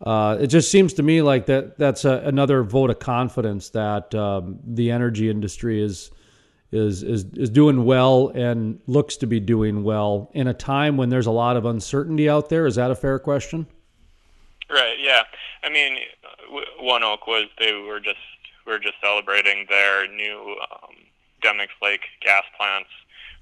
uh, 0.00 0.38
it 0.40 0.46
just 0.46 0.70
seems 0.70 0.92
to 0.94 1.02
me 1.02 1.20
like 1.20 1.46
that 1.46 1.78
that's 1.78 2.04
a, 2.04 2.22
another 2.24 2.62
vote 2.62 2.90
of 2.90 3.00
confidence 3.00 3.70
that 3.70 4.14
um, 4.14 4.60
the 4.64 4.92
energy 4.92 5.28
industry 5.28 5.82
is 5.82 6.12
is 6.72 7.02
is 7.02 7.24
is 7.34 7.50
doing 7.50 7.84
well 7.84 8.28
and 8.34 8.80
looks 8.86 9.16
to 9.18 9.26
be 9.26 9.40
doing 9.40 9.84
well 9.84 10.30
in 10.34 10.48
a 10.48 10.54
time 10.54 10.96
when 10.96 11.08
there's 11.08 11.26
a 11.26 11.30
lot 11.30 11.56
of 11.56 11.64
uncertainty 11.64 12.28
out 12.28 12.48
there. 12.48 12.66
Is 12.66 12.74
that 12.74 12.90
a 12.90 12.94
fair 12.94 13.18
question? 13.18 13.66
Right. 14.68 14.96
Yeah. 14.98 15.22
I 15.62 15.70
mean, 15.70 15.98
ONEOK 16.80 17.26
was 17.26 17.46
they 17.58 17.72
were 17.74 18.00
just 18.00 18.18
we 18.66 18.72
are 18.72 18.78
just 18.78 18.94
celebrating 19.00 19.66
their 19.68 20.08
new 20.08 20.56
um, 20.70 20.96
Lake 21.80 22.02
gas 22.20 22.42
plants, 22.56 22.90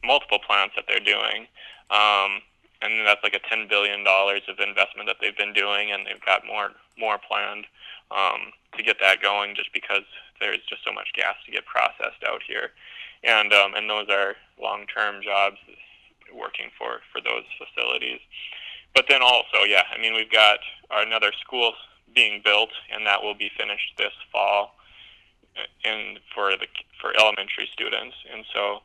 multiple 0.04 0.38
plants 0.38 0.74
that 0.76 0.84
they're 0.86 1.00
doing. 1.00 1.46
Um, 1.90 2.42
and 2.82 3.06
that's 3.06 3.22
like 3.22 3.34
a 3.34 3.40
ten 3.48 3.66
billion 3.68 4.04
dollars 4.04 4.42
of 4.48 4.58
investment 4.60 5.08
that 5.08 5.16
they've 5.20 5.36
been 5.36 5.54
doing, 5.54 5.90
and 5.92 6.06
they've 6.06 6.24
got 6.24 6.46
more 6.46 6.72
more 6.98 7.18
planned 7.18 7.64
um, 8.10 8.52
to 8.76 8.82
get 8.82 8.96
that 9.00 9.22
going. 9.22 9.54
Just 9.54 9.72
because 9.72 10.04
there's 10.40 10.60
just 10.68 10.84
so 10.84 10.92
much 10.92 11.08
gas 11.14 11.36
to 11.46 11.52
get 11.52 11.64
processed 11.64 12.22
out 12.26 12.42
here, 12.46 12.70
and 13.24 13.52
um, 13.52 13.74
and 13.74 13.88
those 13.88 14.08
are 14.08 14.36
long-term 14.60 15.22
jobs 15.22 15.56
working 16.32 16.70
for 16.78 17.00
for 17.12 17.20
those 17.20 17.44
facilities. 17.58 18.20
But 18.94 19.06
then 19.08 19.22
also, 19.22 19.64
yeah, 19.66 19.82
I 19.92 20.00
mean, 20.00 20.14
we've 20.14 20.30
got 20.30 20.60
another 20.90 21.32
school 21.40 21.72
being 22.14 22.40
built, 22.44 22.70
and 22.92 23.06
that 23.06 23.22
will 23.22 23.34
be 23.34 23.50
finished 23.58 23.94
this 23.98 24.12
fall, 24.30 24.76
and 25.84 26.18
uh, 26.18 26.20
for 26.34 26.52
the 26.52 26.66
for 27.00 27.12
elementary 27.18 27.68
students, 27.72 28.16
and 28.32 28.44
so 28.54 28.80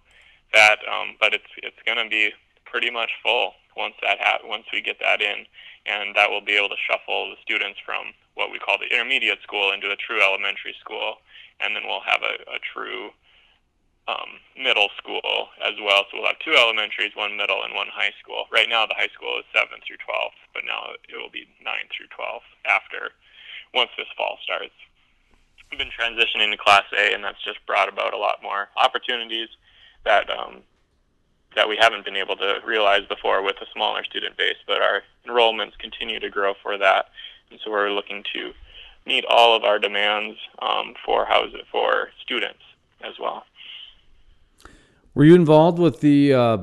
that, 0.53 0.77
um, 0.91 1.15
but 1.19 1.33
it's 1.33 1.51
it's 1.57 1.81
going 1.85 1.97
to 2.03 2.09
be 2.09 2.31
pretty 2.65 2.89
much 2.89 3.11
full 3.23 3.53
once 3.77 3.95
that 4.01 4.17
ha- 4.19 4.39
once 4.43 4.65
we 4.73 4.81
get 4.81 4.99
that 4.99 5.21
in, 5.21 5.45
and 5.85 6.15
that 6.15 6.29
will 6.29 6.41
be 6.41 6.57
able 6.57 6.69
to 6.69 6.81
shuffle 6.89 7.29
the 7.29 7.37
students 7.41 7.79
from 7.85 8.13
what 8.33 8.51
we 8.51 8.59
call 8.59 8.77
the 8.77 8.91
intermediate 8.91 9.41
school 9.43 9.71
into 9.71 9.89
a 9.89 9.95
true 9.95 10.21
elementary 10.21 10.75
school, 10.79 11.15
and 11.59 11.75
then 11.75 11.83
we'll 11.85 12.01
have 12.01 12.21
a, 12.21 12.33
a 12.49 12.59
true 12.73 13.11
um, 14.09 14.41
middle 14.57 14.89
school 14.97 15.53
as 15.61 15.77
well. 15.77 16.05
So 16.09 16.17
we'll 16.17 16.33
have 16.33 16.41
two 16.41 16.57
elementaries, 16.57 17.13
one 17.13 17.37
middle, 17.37 17.61
and 17.61 17.75
one 17.75 17.87
high 17.93 18.13
school. 18.17 18.49
Right 18.51 18.69
now, 18.69 18.85
the 18.85 18.97
high 18.97 19.13
school 19.13 19.37
is 19.37 19.45
7th 19.53 19.85
through 19.85 20.01
12th, 20.01 20.39
but 20.53 20.63
now 20.65 20.97
it 20.97 21.17
will 21.17 21.29
be 21.29 21.45
9th 21.61 21.93
through 21.93 22.09
12th 22.09 22.49
after, 22.65 23.13
once 23.73 23.91
this 23.97 24.09
fall 24.17 24.37
starts. 24.41 24.73
We've 25.69 25.77
been 25.77 25.93
transitioning 25.93 26.49
to 26.49 26.57
Class 26.57 26.89
A, 26.97 27.13
and 27.13 27.23
that's 27.23 27.43
just 27.43 27.61
brought 27.67 27.89
about 27.89 28.13
a 28.13 28.17
lot 28.17 28.41
more 28.41 28.69
opportunities 28.75 29.49
that 30.05 30.29
um, 30.29 30.63
that 31.55 31.67
we 31.67 31.77
haven't 31.79 32.05
been 32.05 32.15
able 32.15 32.35
to 32.37 32.59
realize 32.65 33.05
before 33.07 33.43
with 33.43 33.55
a 33.61 33.65
smaller 33.73 34.03
student 34.03 34.37
base. 34.37 34.57
But 34.65 34.81
our 34.81 35.03
enrollments 35.27 35.77
continue 35.77 36.19
to 36.19 36.29
grow 36.29 36.53
for 36.63 36.77
that, 36.79 37.09
and 37.51 37.59
so 37.63 37.69
we're 37.69 37.91
looking 37.91 38.23
to 38.33 38.53
meet 39.05 39.25
all 39.29 39.55
of 39.55 39.63
our 39.63 39.77
demands 39.77 40.37
um, 40.59 40.95
for 41.05 41.25
housing 41.25 41.61
for 41.71 42.09
students 42.21 42.63
as 43.01 43.13
well. 43.19 43.45
Were 45.19 45.25
you 45.25 45.35
involved 45.35 45.79
with 45.79 45.99
the 45.99 46.33
uh, 46.33 46.57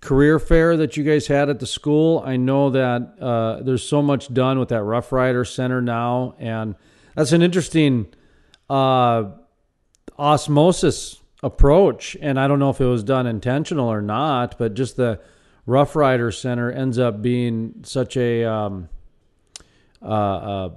career 0.00 0.38
fair 0.38 0.78
that 0.78 0.96
you 0.96 1.04
guys 1.04 1.26
had 1.26 1.50
at 1.50 1.60
the 1.60 1.66
school? 1.66 2.22
I 2.24 2.38
know 2.38 2.70
that 2.70 3.16
uh, 3.20 3.62
there's 3.62 3.86
so 3.86 4.00
much 4.00 4.32
done 4.32 4.58
with 4.58 4.70
that 4.70 4.82
Rough 4.82 5.12
Rider 5.12 5.44
Center 5.44 5.82
now, 5.82 6.34
and 6.38 6.74
that's 7.14 7.32
an 7.32 7.42
interesting 7.42 8.06
uh, 8.70 9.24
osmosis 10.18 11.20
approach. 11.42 12.16
And 12.22 12.40
I 12.40 12.48
don't 12.48 12.58
know 12.58 12.70
if 12.70 12.80
it 12.80 12.86
was 12.86 13.04
done 13.04 13.26
intentional 13.26 13.92
or 13.92 14.00
not, 14.00 14.56
but 14.56 14.72
just 14.72 14.96
the 14.96 15.20
Rough 15.66 15.94
Rider 15.94 16.32
Center 16.32 16.72
ends 16.72 16.98
up 16.98 17.20
being 17.20 17.74
such 17.82 18.16
a, 18.16 18.42
um, 18.42 18.88
uh, 20.00 20.06
uh, 20.06 20.70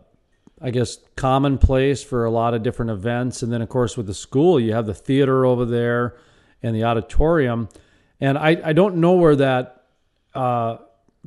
I 0.61 0.69
guess, 0.69 0.97
commonplace 1.15 2.03
for 2.03 2.25
a 2.25 2.29
lot 2.29 2.53
of 2.53 2.61
different 2.61 2.91
events. 2.91 3.41
And 3.41 3.53
then, 3.53 3.61
of 3.61 3.69
course, 3.69 3.95
with 3.95 4.07
the 4.07 4.13
school, 4.13 4.59
you 4.59 4.73
have 4.73 4.85
the 4.85 4.93
theater 4.93 5.45
over 5.45 5.63
there 5.63 6.17
and 6.65 6.75
the 6.75 6.83
auditorium. 6.83 7.69
And 8.19 8.37
I, 8.37 8.57
I 8.63 8.73
don't 8.73 8.97
know 8.97 9.13
where 9.13 9.35
that 9.35 9.83
uh, 10.33 10.77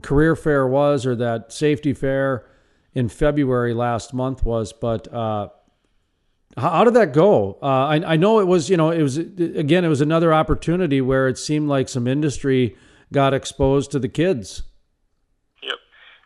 career 0.02 0.36
fair 0.36 0.66
was 0.66 1.06
or 1.06 1.16
that 1.16 1.52
safety 1.52 1.92
fair 1.92 2.46
in 2.94 3.08
February 3.08 3.74
last 3.74 4.12
month 4.12 4.44
was, 4.44 4.72
but 4.72 5.12
uh, 5.12 5.48
how, 6.56 6.70
how, 6.70 6.84
did 6.84 6.94
that 6.94 7.12
go? 7.12 7.58
Uh, 7.62 7.66
I, 7.66 8.14
I 8.14 8.16
know 8.16 8.40
it 8.40 8.46
was, 8.46 8.68
you 8.68 8.76
know, 8.76 8.90
it 8.90 9.02
was, 9.02 9.16
again, 9.16 9.84
it 9.84 9.88
was 9.88 10.00
another 10.00 10.34
opportunity 10.34 11.00
where 11.00 11.28
it 11.28 11.38
seemed 11.38 11.68
like 11.68 11.88
some 11.88 12.06
industry 12.06 12.76
got 13.12 13.32
exposed 13.32 13.90
to 13.92 13.98
the 13.98 14.08
kids. 14.08 14.62
Yep. 15.62 15.78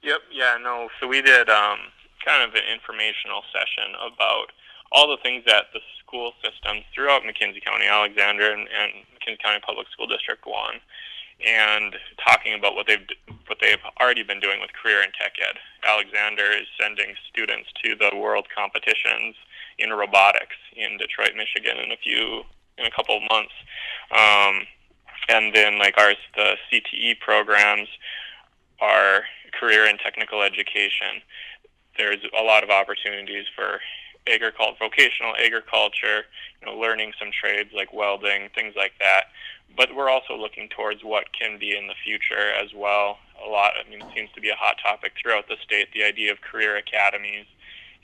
Yep. 0.02 0.20
Yeah, 0.32 0.56
no. 0.62 0.88
So 1.00 1.06
we 1.06 1.20
did 1.20 1.50
um, 1.50 1.78
kind 2.24 2.42
of 2.42 2.54
an 2.54 2.62
informational 2.72 3.42
session 3.52 3.92
about 3.94 4.46
all 4.90 5.08
the 5.08 5.18
things 5.22 5.44
that 5.46 5.66
the 5.72 5.80
school 6.12 6.32
systems 6.44 6.84
throughout 6.94 7.22
McKenzie 7.22 7.64
County, 7.64 7.86
Alexander, 7.88 8.52
and, 8.52 8.68
and 8.68 9.38
County 9.40 9.60
Public 9.64 9.88
School 9.88 10.06
District 10.06 10.44
One, 10.44 10.76
and 11.40 11.96
talking 12.22 12.52
about 12.52 12.74
what 12.74 12.86
they've 12.86 13.06
what 13.46 13.58
they've 13.60 13.80
already 13.98 14.22
been 14.22 14.38
doing 14.38 14.60
with 14.60 14.70
career 14.76 15.00
and 15.00 15.12
tech 15.14 15.32
ed. 15.40 15.56
Alexander 15.88 16.44
is 16.44 16.68
sending 16.78 17.14
students 17.32 17.68
to 17.82 17.96
the 17.96 18.14
world 18.14 18.46
competitions 18.54 19.34
in 19.78 19.90
robotics 19.90 20.56
in 20.76 20.98
Detroit, 20.98 21.32
Michigan, 21.34 21.78
in 21.82 21.92
a 21.92 21.96
few 21.96 22.44
in 22.76 22.84
a 22.84 22.90
couple 22.90 23.16
of 23.16 23.22
months. 23.30 23.56
Um, 24.12 24.68
and 25.28 25.54
then 25.54 25.78
like 25.78 25.94
ours, 25.96 26.20
the 26.36 26.56
CTE 26.68 27.20
programs 27.20 27.88
are 28.80 29.22
career 29.58 29.86
and 29.86 29.98
technical 29.98 30.42
education. 30.42 31.24
There's 31.96 32.20
a 32.38 32.42
lot 32.42 32.64
of 32.64 32.70
opportunities 32.70 33.46
for 33.56 33.80
agriculture, 34.26 34.76
vocational 34.78 35.34
agriculture, 35.36 36.24
you 36.60 36.66
know, 36.66 36.78
learning 36.78 37.12
some 37.18 37.30
trades 37.32 37.70
like 37.74 37.92
welding, 37.92 38.48
things 38.54 38.74
like 38.76 38.92
that. 39.00 39.24
But 39.76 39.94
we're 39.94 40.10
also 40.10 40.36
looking 40.36 40.68
towards 40.68 41.02
what 41.02 41.32
can 41.32 41.58
be 41.58 41.76
in 41.76 41.86
the 41.86 41.94
future 42.04 42.52
as 42.52 42.74
well. 42.74 43.18
A 43.44 43.48
lot, 43.48 43.72
I 43.74 43.88
mean, 43.88 44.00
it 44.02 44.08
seems 44.14 44.30
to 44.34 44.40
be 44.40 44.50
a 44.50 44.54
hot 44.54 44.76
topic 44.82 45.12
throughout 45.20 45.48
the 45.48 45.56
state. 45.64 45.88
The 45.92 46.04
idea 46.04 46.30
of 46.30 46.40
career 46.40 46.76
academies, 46.76 47.46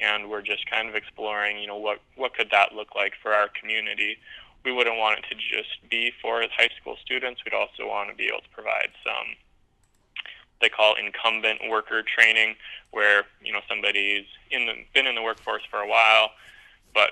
and 0.00 0.30
we're 0.30 0.42
just 0.42 0.68
kind 0.70 0.88
of 0.88 0.94
exploring, 0.94 1.58
you 1.58 1.66
know, 1.66 1.76
what 1.76 2.00
what 2.16 2.34
could 2.34 2.50
that 2.50 2.72
look 2.74 2.94
like 2.94 3.12
for 3.22 3.32
our 3.32 3.48
community. 3.48 4.16
We 4.64 4.72
wouldn't 4.72 4.98
want 4.98 5.20
it 5.20 5.24
to 5.28 5.34
just 5.34 5.78
be 5.88 6.12
for 6.20 6.42
high 6.56 6.70
school 6.80 6.96
students. 7.04 7.42
We'd 7.44 7.54
also 7.54 7.86
want 7.86 8.10
to 8.10 8.16
be 8.16 8.26
able 8.26 8.40
to 8.40 8.50
provide 8.50 8.90
some 9.04 9.36
they 10.60 10.68
call 10.68 10.94
incumbent 10.94 11.60
worker 11.68 12.02
training, 12.02 12.56
where 12.90 13.24
you 13.42 13.52
know 13.52 13.60
somebody's 13.68 14.26
in 14.50 14.66
the, 14.66 14.74
been 14.94 15.06
in 15.06 15.14
the 15.14 15.22
workforce 15.22 15.62
for 15.70 15.80
a 15.80 15.88
while, 15.88 16.30
but 16.94 17.10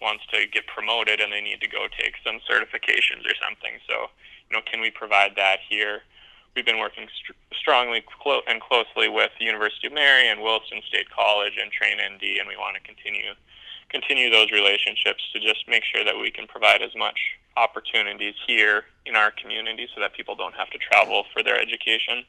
wants 0.00 0.24
to 0.32 0.46
get 0.46 0.66
promoted 0.66 1.20
and 1.20 1.32
they 1.32 1.40
need 1.40 1.60
to 1.60 1.68
go 1.68 1.86
take 1.98 2.14
some 2.24 2.38
certifications 2.48 3.26
or 3.26 3.34
something. 3.42 3.78
So, 3.88 4.06
you 4.50 4.56
know, 4.56 4.62
can 4.64 4.80
we 4.80 4.90
provide 4.90 5.32
that 5.36 5.58
here? 5.68 6.02
We've 6.54 6.66
been 6.66 6.78
working 6.78 7.08
st- 7.22 7.36
strongly 7.58 8.02
clo- 8.22 8.42
and 8.46 8.60
closely 8.60 9.08
with 9.08 9.30
the 9.38 9.44
University 9.44 9.86
of 9.86 9.92
Mary 9.92 10.28
and 10.28 10.40
Williston 10.40 10.82
State 10.88 11.10
College 11.10 11.54
and 11.60 11.70
Train 11.70 11.98
ND, 11.98 12.38
and 12.38 12.48
we 12.48 12.56
want 12.56 12.76
to 12.76 12.82
continue 12.82 13.34
continue 13.90 14.30
those 14.30 14.50
relationships 14.50 15.22
to 15.32 15.40
just 15.40 15.66
make 15.68 15.82
sure 15.84 16.04
that 16.04 16.16
we 16.18 16.30
can 16.30 16.46
provide 16.46 16.82
as 16.82 16.94
much 16.96 17.18
opportunities 17.56 18.34
here 18.46 18.84
in 19.06 19.16
our 19.16 19.30
community 19.30 19.88
so 19.94 20.00
that 20.00 20.14
people 20.14 20.34
don't 20.34 20.54
have 20.54 20.70
to 20.70 20.78
travel 20.78 21.24
for 21.32 21.42
their 21.42 21.60
education. 21.60 22.24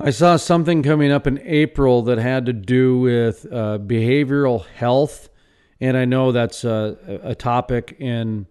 I 0.00 0.10
saw 0.10 0.36
something 0.36 0.82
coming 0.82 1.10
up 1.10 1.26
in 1.26 1.40
April 1.42 2.02
that 2.02 2.18
had 2.18 2.46
to 2.46 2.52
do 2.52 3.00
with 3.00 3.46
uh, 3.50 3.78
behavioral 3.78 4.64
health, 4.66 5.28
and 5.80 5.96
I 5.96 6.04
know 6.04 6.30
that's 6.30 6.62
a, 6.62 7.20
a, 7.24 7.34
topic 7.34 7.96
in 7.98 8.46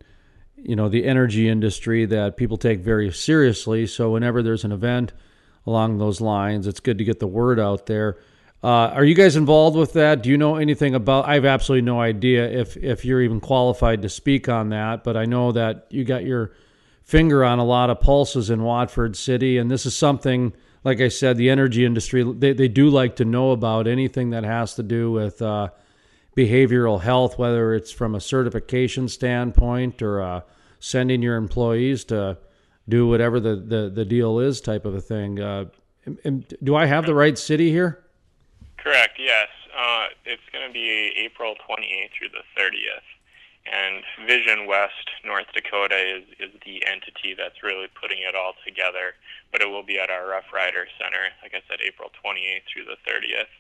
you 0.58 0.76
know 0.76 0.90
the 0.90 1.06
energy 1.06 1.48
industry 1.48 2.06
that 2.06 2.36
people 2.36 2.58
take 2.58 2.82
very 2.82 3.12
seriously. 3.14 3.88
So 3.88 4.12
whenever 4.12 4.44
there's 4.44 4.66
an 4.66 4.74
event 4.74 5.14
along 5.66 6.00
those 6.00 6.20
lines, 6.20 6.68
it's 6.68 6.82
good 6.82 6.98
to 6.98 7.06
get 7.06 7.20
the 7.20 7.28
word 7.28 7.62
out 7.62 7.86
there. 7.86 8.18
Uh, 8.64 8.90
are 8.90 9.06
you 9.06 9.14
guys 9.14 9.36
involved 9.36 9.78
with 9.78 9.94
that? 9.94 10.24
Do 10.24 10.30
you 10.30 10.38
know 10.38 10.56
anything 10.56 10.96
about? 10.96 11.28
I 11.28 11.36
have 11.36 11.46
absolutely 11.46 11.86
no 11.86 12.02
idea 12.02 12.50
if 12.50 12.76
if 12.78 13.06
you're 13.06 13.22
even 13.22 13.40
qualified 13.40 14.02
to 14.02 14.10
speak 14.10 14.50
on 14.50 14.70
that, 14.70 15.04
but 15.04 15.16
I 15.16 15.26
know 15.26 15.52
that 15.52 15.86
you 15.90 16.04
got 16.04 16.26
your 16.26 16.54
finger 17.04 17.46
on 17.46 17.60
a 17.60 17.64
lot 17.64 17.90
of 17.90 18.02
pulses 18.02 18.50
in 18.50 18.64
Watford 18.64 19.16
City, 19.16 19.58
and 19.58 19.70
this 19.70 19.86
is 19.86 19.96
something 19.96 20.54
like 20.88 21.02
I 21.02 21.10
said, 21.10 21.36
the 21.36 21.50
energy 21.50 21.84
industry, 21.84 22.24
they, 22.24 22.54
they 22.54 22.70
do 22.70 22.90
like 22.90 23.18
to 23.18 23.26
know 23.26 23.52
about 23.52 23.88
anything 23.88 24.30
that 24.30 24.46
has 24.46 24.76
to 24.76 24.84
do 24.84 25.12
with 25.12 25.42
uh, 25.42 25.68
behavioral 26.38 27.02
health, 27.02 27.38
whether 27.38 27.74
it's 27.74 27.92
from 27.92 28.16
a 28.16 28.22
certification 28.22 29.10
standpoint 29.10 30.02
or 30.02 30.22
uh, 30.22 30.42
sending 30.80 31.22
your 31.22 31.36
employees 31.36 32.06
to 32.06 32.38
do 32.88 33.06
whatever 33.06 33.42
the, 33.42 33.58
the, 33.58 33.92
the 33.94 34.06
deal 34.06 34.40
is 34.40 34.62
type 34.62 34.86
of 34.86 34.96
a 34.96 35.02
thing. 35.02 35.42
Uh, 35.42 35.66
do 36.64 36.74
I 36.74 36.86
have 36.86 37.06
the 37.06 37.16
right 37.16 37.38
city 37.38 37.70
here? 37.70 38.06
Correct, 38.88 39.20
yes. 39.20 39.52
Uh, 39.76 40.16
it's 40.24 40.48
going 40.56 40.64
to 40.64 40.72
be 40.72 41.12
April 41.20 41.60
28th 41.60 42.16
through 42.16 42.32
the 42.32 42.48
30th. 42.56 43.04
And 43.68 44.00
Vision 44.24 44.64
West 44.66 45.12
North 45.28 45.52
Dakota 45.52 46.00
is, 46.00 46.24
is 46.40 46.56
the 46.64 46.88
entity 46.88 47.36
that's 47.36 47.60
really 47.60 47.92
putting 48.00 48.24
it 48.24 48.32
all 48.32 48.54
together. 48.64 49.20
But 49.52 49.60
it 49.60 49.68
will 49.68 49.84
be 49.84 50.00
at 50.00 50.10
our 50.10 50.32
Rough 50.32 50.56
Rider 50.56 50.88
Center, 50.96 51.36
like 51.44 51.52
I 51.52 51.60
said, 51.68 51.84
April 51.84 52.16
28th 52.24 52.64
through 52.72 52.88
the 52.88 52.96
30th. 53.04 53.52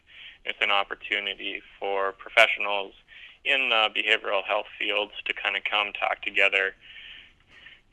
It's 0.47 0.63
an 0.63 0.71
opportunity 0.71 1.59
for 1.77 2.15
professionals 2.15 2.95
in 3.43 3.67
the 3.67 3.91
behavioral 3.91 4.47
health 4.47 4.71
fields 4.79 5.11
to 5.27 5.35
kind 5.35 5.57
of 5.59 5.67
come 5.67 5.91
talk 5.91 6.21
together, 6.23 6.71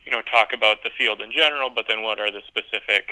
you 0.07 0.13
know, 0.13 0.23
talk 0.23 0.55
about 0.55 0.87
the 0.87 0.95
field 0.97 1.21
in 1.21 1.33
general, 1.35 1.67
but 1.67 1.87
then 1.91 2.07
what 2.07 2.21
are 2.21 2.31
the 2.31 2.47
specific 2.47 3.11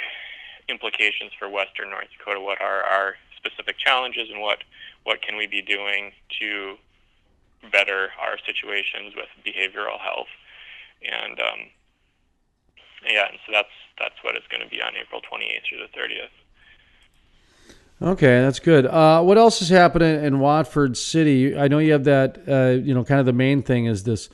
implications 0.68 1.34
for 1.36 1.50
Western 1.50 1.90
North 1.90 2.06
Dakota? 2.16 2.38
What 2.38 2.62
are 2.62 2.86
our 2.86 3.16
specific 3.45 3.78
challenges, 3.78 4.28
and 4.30 4.40
what 4.40 4.59
what 5.05 5.22
can 5.22 5.36
we 5.36 5.47
be 5.47 5.62
doing 5.62 6.12
to 6.40 6.76
better 7.70 8.09
our 8.20 8.38
situations 8.45 9.14
with 9.14 9.28
behavioral 9.47 10.01
health. 10.01 10.32
And 11.03 11.38
um, 11.38 11.59
yeah, 13.09 13.28
and 13.28 13.38
so 13.47 13.53
that's 13.53 13.68
that's 13.99 14.14
what 14.22 14.34
it's 14.34 14.47
going 14.49 14.62
to 14.62 14.68
be 14.68 14.80
on 14.80 14.93
April 14.97 15.20
28th 15.20 15.68
through 15.68 15.78
the 15.78 15.99
30th. 15.99 16.30
Okay, 18.12 18.40
that's 18.40 18.59
good. 18.59 18.86
Uh, 18.86 19.22
what 19.22 19.38
else 19.38 19.62
is 19.62 19.68
happening 19.68 20.24
in 20.24 20.40
Watford 20.40 20.97
City? 20.97 21.57
I 21.57 21.68
know 21.68 21.78
you 21.78 21.93
have 21.93 22.05
that. 22.05 22.43
Uh, 22.49 22.82
you 22.82 22.95
know, 22.95 23.05
kind 23.05 23.20
of 23.20 23.26
the 23.26 23.32
main 23.32 23.62
thing 23.62 23.86
is 23.86 24.03
this 24.03 24.28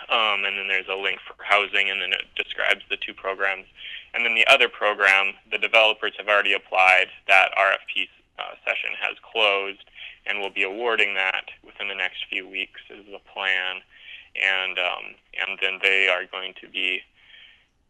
Um, 0.07 0.45
and 0.45 0.57
then 0.57 0.69
there's 0.69 0.87
a 0.87 0.95
link 0.95 1.19
for 1.27 1.35
housing, 1.43 1.89
and 1.89 2.01
then 2.01 2.13
it 2.13 2.23
describes 2.33 2.85
the 2.89 2.95
two 2.97 3.13
programs. 3.13 3.65
And 4.13 4.23
then 4.25 4.33
the 4.33 4.47
other 4.47 4.69
program, 4.69 5.33
the 5.51 5.57
developers 5.57 6.13
have 6.17 6.29
already 6.29 6.53
applied. 6.53 7.07
That 7.27 7.51
RFP 7.59 8.07
uh, 8.39 8.55
session 8.65 8.95
has 8.99 9.17
closed, 9.21 9.83
and 10.25 10.39
we'll 10.39 10.53
be 10.55 10.63
awarding 10.63 11.15
that 11.15 11.51
within 11.65 11.89
the 11.89 11.95
next 11.95 12.23
few 12.29 12.47
weeks. 12.47 12.79
Is 12.89 13.05
the 13.11 13.19
plan, 13.31 13.81
and 14.41 14.79
um, 14.79 15.15
and 15.37 15.59
then 15.61 15.79
they 15.83 16.07
are 16.07 16.23
going 16.25 16.53
to 16.61 16.69
be 16.69 17.03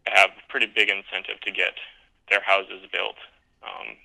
have 0.08 0.32
a 0.32 0.44
pretty 0.50 0.68
big 0.68 0.90
incentive 0.90 1.42
to 1.42 1.52
get 1.52 1.74
their 2.30 2.42
houses 2.42 2.86
built. 2.92 3.18
Um, 3.64 3.98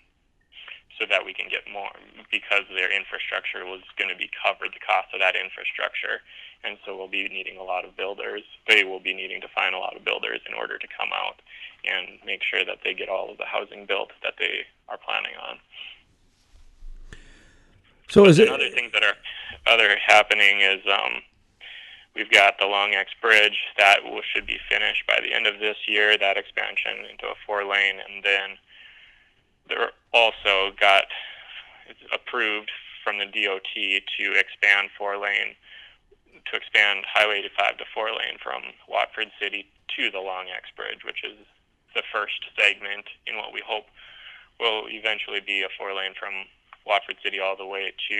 so 0.98 1.06
that 1.10 1.24
we 1.24 1.34
can 1.34 1.48
get 1.50 1.66
more 1.70 1.90
because 2.30 2.62
their 2.70 2.90
infrastructure 2.90 3.66
was 3.66 3.82
going 3.98 4.10
to 4.10 4.16
be 4.16 4.30
covered 4.30 4.70
the 4.70 4.82
cost 4.82 5.10
of 5.12 5.20
that 5.20 5.34
infrastructure 5.34 6.22
and 6.62 6.78
so 6.84 6.96
we'll 6.96 7.10
be 7.10 7.28
needing 7.28 7.58
a 7.58 7.62
lot 7.62 7.84
of 7.84 7.96
builders 7.96 8.42
they 8.68 8.84
will 8.84 9.00
be 9.00 9.14
needing 9.14 9.40
to 9.40 9.48
find 9.54 9.74
a 9.74 9.78
lot 9.78 9.96
of 9.96 10.04
builders 10.04 10.40
in 10.46 10.54
order 10.54 10.78
to 10.78 10.86
come 10.96 11.10
out 11.12 11.42
and 11.84 12.18
make 12.24 12.42
sure 12.42 12.64
that 12.64 12.78
they 12.84 12.94
get 12.94 13.08
all 13.08 13.30
of 13.30 13.38
the 13.38 13.44
housing 13.44 13.86
built 13.86 14.10
that 14.22 14.34
they 14.38 14.62
are 14.88 14.98
planning 14.98 15.34
on 15.42 15.58
so 18.08 18.26
is 18.26 18.38
it 18.38 18.48
other 18.48 18.70
things 18.70 18.92
that 18.92 19.02
are 19.02 19.18
other 19.66 19.96
happening 19.98 20.60
is 20.60 20.80
um 20.86 21.22
We've 22.14 22.30
got 22.30 22.58
the 22.58 22.66
Long 22.66 22.94
X 22.94 23.10
Bridge 23.20 23.58
that 23.76 24.04
will, 24.04 24.22
should 24.22 24.46
be 24.46 24.58
finished 24.70 25.04
by 25.06 25.18
the 25.20 25.34
end 25.34 25.46
of 25.46 25.58
this 25.58 25.76
year. 25.88 26.16
That 26.16 26.36
expansion 26.36 27.04
into 27.10 27.26
a 27.26 27.34
four 27.46 27.64
lane, 27.64 27.98
and 27.98 28.22
then 28.22 28.58
there 29.68 29.90
also 30.12 30.72
got 30.78 31.04
approved 32.12 32.70
from 33.02 33.18
the 33.18 33.26
DOT 33.26 33.74
to 33.74 34.32
expand 34.38 34.90
four 34.96 35.16
lane 35.18 35.54
to 36.50 36.56
expand 36.56 37.04
Highway 37.08 37.38
85 37.40 37.78
to 37.78 37.84
four 37.94 38.10
lane 38.10 38.36
from 38.42 38.62
Watford 38.88 39.30
City 39.40 39.66
to 39.96 40.10
the 40.10 40.20
Long 40.20 40.46
X 40.54 40.68
Bridge, 40.76 41.04
which 41.04 41.24
is 41.24 41.38
the 41.94 42.02
first 42.12 42.42
segment 42.58 43.06
in 43.26 43.36
what 43.36 43.52
we 43.52 43.62
hope 43.64 43.86
will 44.60 44.86
eventually 44.88 45.40
be 45.40 45.62
a 45.62 45.68
four 45.78 45.94
lane 45.94 46.12
from 46.18 46.34
Watford 46.86 47.16
City 47.22 47.40
all 47.40 47.56
the 47.56 47.66
way 47.66 47.92
to 48.10 48.18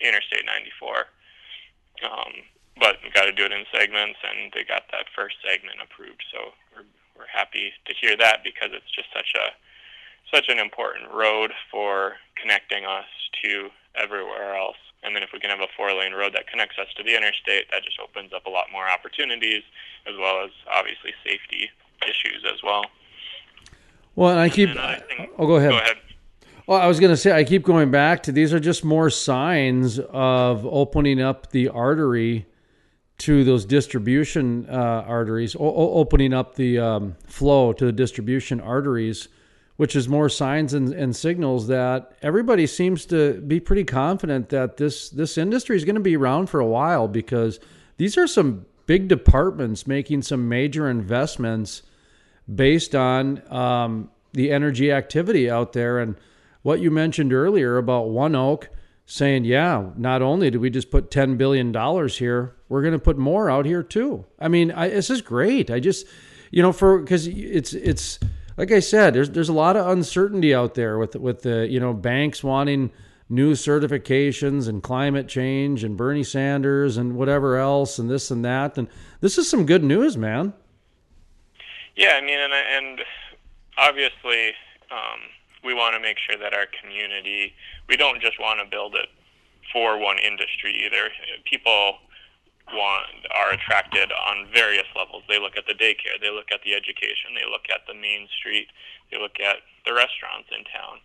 Interstate 0.00 0.44
94. 0.46 1.06
Um, 2.02 2.32
but 2.78 2.96
we 3.04 3.10
got 3.10 3.26
to 3.26 3.32
do 3.32 3.44
it 3.44 3.52
in 3.52 3.64
segments, 3.72 4.18
and 4.24 4.52
they 4.52 4.64
got 4.64 4.84
that 4.92 5.06
first 5.14 5.36
segment 5.44 5.78
approved. 5.82 6.24
So 6.32 6.52
we're 6.74 6.86
we're 7.16 7.30
happy 7.30 7.72
to 7.86 7.94
hear 7.94 8.16
that 8.16 8.42
because 8.42 8.70
it's 8.72 8.90
just 8.94 9.08
such 9.14 9.32
a 9.36 9.54
such 10.34 10.48
an 10.48 10.58
important 10.58 11.12
road 11.12 11.52
for 11.70 12.14
connecting 12.40 12.84
us 12.84 13.06
to 13.44 13.68
everywhere 13.94 14.56
else. 14.56 14.80
And 15.02 15.14
then 15.14 15.22
if 15.22 15.30
we 15.32 15.40
can 15.40 15.50
have 15.50 15.60
a 15.60 15.68
four 15.76 15.92
lane 15.92 16.12
road 16.12 16.32
that 16.34 16.46
connects 16.46 16.78
us 16.78 16.88
to 16.96 17.02
the 17.02 17.14
interstate, 17.16 17.70
that 17.70 17.84
just 17.84 17.98
opens 18.00 18.32
up 18.32 18.46
a 18.46 18.50
lot 18.50 18.66
more 18.72 18.88
opportunities 18.88 19.62
as 20.06 20.14
well 20.18 20.44
as 20.44 20.50
obviously 20.70 21.12
safety 21.24 21.70
issues 22.02 22.44
as 22.46 22.62
well. 22.62 22.84
Well, 24.14 24.30
and 24.30 24.40
I 24.40 24.48
keep. 24.48 24.70
And 24.70 25.04
thing, 25.04 25.28
oh, 25.38 25.46
go 25.46 25.56
ahead. 25.56 25.70
Go 25.70 25.78
ahead. 25.78 25.96
Well, 26.66 26.80
I 26.80 26.86
was 26.86 27.00
going 27.00 27.10
to 27.10 27.16
say, 27.16 27.32
I 27.32 27.42
keep 27.42 27.64
going 27.64 27.90
back 27.90 28.22
to 28.24 28.32
these 28.32 28.54
are 28.54 28.60
just 28.60 28.84
more 28.84 29.10
signs 29.10 29.98
of 29.98 30.64
opening 30.64 31.20
up 31.20 31.50
the 31.50 31.68
artery 31.68 32.46
to 33.22 33.44
those 33.44 33.64
distribution 33.64 34.66
uh, 34.68 35.04
arteries, 35.06 35.54
o- 35.56 35.60
opening 35.94 36.32
up 36.32 36.54
the 36.54 36.78
um, 36.78 37.16
flow 37.26 37.72
to 37.72 37.86
the 37.86 37.92
distribution 37.92 38.60
arteries 38.60 39.28
which 39.76 39.96
is 39.96 40.08
more 40.08 40.28
signs 40.28 40.74
and, 40.74 40.92
and 40.92 41.16
signals 41.16 41.66
that 41.66 42.12
everybody 42.22 42.66
seems 42.66 43.06
to 43.06 43.40
be 43.40 43.58
pretty 43.58 43.82
confident 43.82 44.48
that 44.50 44.76
this 44.76 45.08
this 45.10 45.36
industry 45.36 45.76
is 45.76 45.84
going 45.84 45.96
to 45.96 46.00
be 46.00 46.16
around 46.16 46.46
for 46.46 46.60
a 46.60 46.66
while 46.66 47.08
because 47.08 47.58
these 47.96 48.16
are 48.16 48.26
some 48.26 48.64
big 48.86 49.08
departments 49.08 49.86
making 49.86 50.22
some 50.22 50.48
major 50.48 50.88
investments 50.88 51.82
based 52.52 52.94
on 52.94 53.42
um, 53.52 54.10
the 54.32 54.50
energy 54.50 54.92
activity 54.92 55.50
out 55.50 55.72
there. 55.72 55.98
And 55.98 56.16
what 56.62 56.80
you 56.80 56.90
mentioned 56.90 57.32
earlier 57.32 57.76
about 57.76 58.06
ONEOK 58.06 58.68
saying, 59.06 59.44
yeah, 59.44 59.90
not 59.96 60.22
only 60.22 60.50
do 60.50 60.60
we 60.60 60.70
just 60.70 60.90
put 60.90 61.10
$10 61.10 61.36
billion 61.36 61.72
here, 62.08 62.56
we're 62.68 62.82
going 62.82 62.92
to 62.92 62.98
put 62.98 63.18
more 63.18 63.50
out 63.50 63.66
here 63.66 63.82
too. 63.82 64.24
I 64.38 64.48
mean, 64.48 64.70
I, 64.70 64.88
this 64.88 65.10
is 65.10 65.20
great. 65.20 65.70
I 65.70 65.80
just, 65.80 66.06
you 66.50 66.62
know, 66.62 66.72
for, 66.72 67.02
cause 67.04 67.26
it's, 67.26 67.74
it's, 67.74 68.18
like 68.56 68.70
I 68.70 68.80
said, 68.80 69.14
there's, 69.14 69.30
there's 69.30 69.48
a 69.48 69.54
lot 69.54 69.76
of 69.76 69.86
uncertainty 69.88 70.54
out 70.54 70.74
there 70.74 70.98
with, 70.98 71.16
with 71.16 71.42
the, 71.42 71.66
you 71.68 71.80
know, 71.80 71.92
banks 71.92 72.44
wanting 72.44 72.90
new 73.28 73.52
certifications 73.52 74.68
and 74.68 74.82
climate 74.82 75.26
change 75.26 75.84
and 75.84 75.96
Bernie 75.96 76.24
Sanders 76.24 76.96
and 76.96 77.16
whatever 77.16 77.56
else 77.56 77.98
and 77.98 78.10
this 78.10 78.30
and 78.30 78.44
that. 78.44 78.76
And 78.76 78.88
this 79.20 79.38
is 79.38 79.48
some 79.48 79.66
good 79.66 79.82
news, 79.82 80.16
man. 80.16 80.52
Yeah. 81.96 82.12
I 82.12 82.20
mean, 82.20 82.38
and, 82.38 82.52
and 82.52 83.00
obviously, 83.78 84.52
um, 84.90 85.20
we 85.64 85.74
want 85.74 85.94
to 85.94 86.00
make 86.00 86.18
sure 86.18 86.36
that 86.38 86.54
our 86.54 86.66
community, 86.80 87.54
we 87.92 88.00
don't 88.00 88.24
just 88.24 88.40
want 88.40 88.56
to 88.56 88.64
build 88.64 88.96
it 88.96 89.12
for 89.68 90.00
one 90.00 90.16
industry 90.16 90.72
either. 90.88 91.12
People 91.44 92.00
want 92.72 93.04
are 93.36 93.52
attracted 93.52 94.08
on 94.08 94.48
various 94.48 94.88
levels. 94.96 95.20
They 95.28 95.38
look 95.38 95.60
at 95.60 95.68
the 95.68 95.76
daycare, 95.76 96.16
they 96.16 96.32
look 96.32 96.48
at 96.48 96.64
the 96.64 96.72
education, 96.72 97.36
they 97.36 97.44
look 97.44 97.68
at 97.68 97.84
the 97.84 97.92
main 97.92 98.32
street, 98.32 98.72
they 99.12 99.20
look 99.20 99.36
at 99.44 99.60
the 99.84 99.92
restaurants 99.92 100.48
in 100.56 100.64
town. 100.72 101.04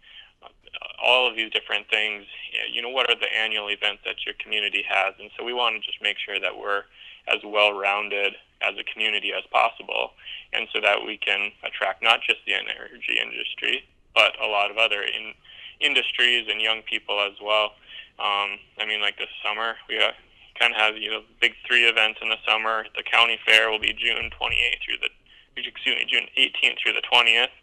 All 1.04 1.28
of 1.28 1.36
these 1.36 1.52
different 1.52 1.92
things, 1.92 2.24
you 2.72 2.82
know, 2.82 2.88
what 2.88 3.10
are 3.12 3.20
the 3.20 3.36
annual 3.36 3.68
events 3.68 4.08
that 4.08 4.24
your 4.24 4.36
community 4.40 4.86
has? 4.88 5.12
And 5.20 5.28
so 5.36 5.44
we 5.44 5.52
want 5.52 5.76
to 5.76 5.84
just 5.84 6.00
make 6.00 6.16
sure 6.24 6.40
that 6.40 6.56
we're 6.56 6.88
as 7.28 7.44
well 7.44 7.76
rounded 7.76 8.32
as 8.64 8.80
a 8.80 8.88
community 8.88 9.36
as 9.36 9.44
possible, 9.52 10.16
and 10.54 10.72
so 10.72 10.80
that 10.80 11.04
we 11.04 11.20
can 11.20 11.52
attract 11.68 12.02
not 12.02 12.24
just 12.24 12.40
the 12.48 12.56
energy 12.56 13.20
industry, 13.20 13.84
but 14.16 14.40
a 14.40 14.48
lot 14.48 14.72
of 14.72 14.78
other 14.78 15.04
in, 15.04 15.36
industries 15.80 16.48
and 16.50 16.62
young 16.62 16.82
people 16.84 17.20
as 17.20 17.34
well. 17.42 17.76
Um, 18.20 18.58
I 18.80 18.86
mean, 18.88 19.02
like 19.02 19.18
this 19.18 19.30
summer, 19.44 19.76
we 19.88 20.00
uh, 20.00 20.12
kind 20.60 20.74
of 20.74 20.80
have 20.80 20.98
you 20.98 21.10
know 21.10 21.22
big 21.42 21.54
three 21.68 21.86
events 21.86 22.20
in 22.22 22.30
the 22.30 22.42
summer. 22.48 22.86
The 22.96 23.04
county 23.04 23.40
fair 23.46 23.70
will 23.70 23.80
be 23.80 23.94
June 23.94 24.30
28th 24.34 24.82
through 24.84 24.98
the 25.02 25.10
excuse 25.56 25.96
me 25.96 26.06
June 26.10 26.28
18th 26.38 26.78
through 26.82 26.94
the 26.94 27.06
20th. 27.12 27.54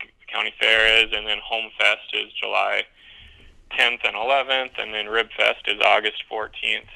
The 0.00 0.32
county 0.32 0.52
fair 0.60 1.04
is, 1.04 1.12
and 1.12 1.26
then 1.26 1.38
Home 1.44 1.70
Fest 1.78 2.12
is 2.12 2.32
July 2.32 2.82
10th 3.78 4.04
and 4.04 4.16
11th, 4.16 4.78
and 4.78 4.94
then 4.94 5.06
Rib 5.06 5.28
Fest 5.36 5.62
is 5.66 5.80
August 5.84 6.22
14th. 6.30 6.88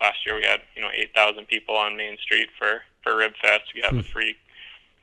Last 0.00 0.18
year 0.26 0.36
we 0.36 0.44
had 0.44 0.60
you 0.74 0.82
know 0.82 0.90
8,000 0.92 1.46
people 1.46 1.76
on 1.76 1.96
Main 1.96 2.18
Street 2.18 2.48
for 2.58 2.82
for 3.02 3.16
Rib 3.16 3.32
Fest. 3.40 3.72
We 3.74 3.80
have 3.82 3.94
a 3.94 4.02
hmm. 4.02 4.12
free 4.12 4.36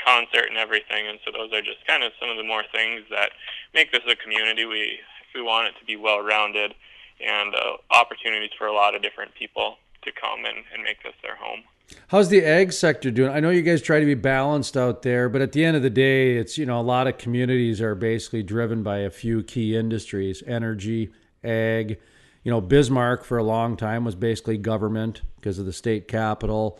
concert 0.05 0.47
and 0.49 0.57
everything. 0.57 1.07
And 1.07 1.19
so 1.25 1.31
those 1.31 1.51
are 1.53 1.61
just 1.61 1.85
kind 1.87 2.03
of 2.03 2.11
some 2.19 2.29
of 2.29 2.37
the 2.37 2.43
more 2.43 2.63
things 2.71 3.03
that 3.09 3.31
make 3.73 3.91
this 3.91 4.03
a 4.07 4.15
community. 4.15 4.65
We 4.65 4.99
we 5.33 5.41
want 5.41 5.67
it 5.67 5.79
to 5.79 5.85
be 5.85 5.95
well 5.95 6.21
rounded 6.21 6.75
and 7.19 7.55
uh, 7.55 7.77
opportunities 7.91 8.51
for 8.57 8.67
a 8.67 8.73
lot 8.73 8.95
of 8.95 9.01
different 9.01 9.33
people 9.35 9.77
to 10.03 10.11
come 10.11 10.45
and, 10.45 10.63
and 10.73 10.83
make 10.83 11.01
this 11.03 11.13
their 11.23 11.35
home. 11.35 11.63
How's 12.07 12.29
the 12.29 12.43
ag 12.43 12.71
sector 12.71 13.11
doing? 13.11 13.31
I 13.31 13.39
know 13.39 13.49
you 13.49 13.61
guys 13.61 13.81
try 13.81 13.99
to 13.99 14.05
be 14.05 14.13
balanced 14.13 14.77
out 14.77 15.01
there, 15.01 15.29
but 15.29 15.41
at 15.41 15.51
the 15.51 15.65
end 15.65 15.75
of 15.75 15.83
the 15.83 15.89
day, 15.89 16.37
it's 16.37 16.57
you 16.57 16.65
know 16.65 16.79
a 16.79 16.81
lot 16.81 17.07
of 17.07 17.17
communities 17.17 17.81
are 17.81 17.95
basically 17.95 18.43
driven 18.43 18.83
by 18.83 18.99
a 18.99 19.09
few 19.09 19.43
key 19.43 19.75
industries: 19.75 20.43
energy, 20.45 21.11
ag. 21.43 21.99
You 22.43 22.51
know, 22.51 22.59
Bismarck 22.59 23.23
for 23.23 23.37
a 23.37 23.43
long 23.43 23.77
time 23.77 24.03
was 24.03 24.15
basically 24.15 24.57
government 24.57 25.21
because 25.35 25.59
of 25.59 25.65
the 25.65 25.73
state 25.73 26.07
capital. 26.07 26.79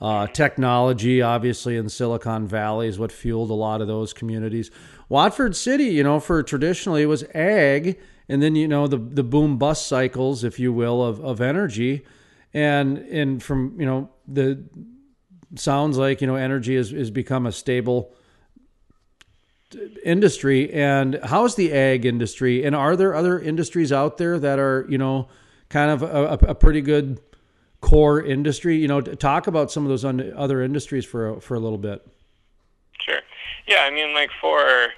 Uh, 0.00 0.26
technology, 0.28 1.20
obviously, 1.20 1.76
in 1.76 1.88
Silicon 1.88 2.46
Valley 2.46 2.88
is 2.88 2.98
what 2.98 3.12
fueled 3.12 3.50
a 3.50 3.54
lot 3.54 3.82
of 3.82 3.86
those 3.86 4.14
communities. 4.14 4.70
Watford 5.10 5.54
City, 5.54 5.84
you 5.84 6.02
know, 6.02 6.18
for 6.20 6.42
traditionally 6.42 7.02
it 7.02 7.06
was 7.06 7.22
ag, 7.34 8.00
and 8.26 8.42
then 8.42 8.54
you 8.54 8.66
know 8.66 8.86
the 8.86 8.96
the 8.96 9.22
boom 9.22 9.58
bust 9.58 9.86
cycles, 9.86 10.42
if 10.42 10.58
you 10.58 10.72
will, 10.72 11.04
of 11.04 11.20
of 11.20 11.42
energy, 11.42 12.02
and 12.54 12.96
and 12.96 13.42
from 13.42 13.78
you 13.78 13.84
know 13.84 14.08
the 14.26 14.64
sounds 15.56 15.98
like 15.98 16.22
you 16.22 16.26
know 16.26 16.36
energy 16.36 16.76
has, 16.76 16.90
has 16.90 17.10
become 17.10 17.44
a 17.44 17.52
stable 17.52 18.14
industry. 20.04 20.72
And 20.72 21.20
how's 21.24 21.56
the 21.56 21.72
ag 21.72 22.06
industry? 22.06 22.64
And 22.64 22.74
are 22.74 22.96
there 22.96 23.14
other 23.14 23.38
industries 23.38 23.92
out 23.92 24.16
there 24.16 24.38
that 24.38 24.58
are 24.58 24.86
you 24.88 24.96
know 24.96 25.28
kind 25.68 25.90
of 25.90 26.02
a, 26.02 26.48
a 26.48 26.54
pretty 26.54 26.80
good 26.80 27.20
core 27.80 28.22
industry? 28.22 28.76
You 28.76 28.88
know, 28.88 29.00
talk 29.00 29.46
about 29.46 29.70
some 29.70 29.84
of 29.84 29.88
those 29.88 30.04
other 30.04 30.62
industries 30.62 31.04
for 31.04 31.28
a, 31.28 31.40
for 31.40 31.54
a 31.54 31.60
little 31.60 31.78
bit. 31.78 32.06
Sure. 33.00 33.20
Yeah, 33.66 33.82
I 33.82 33.90
mean, 33.90 34.14
like 34.14 34.30
for 34.40 34.88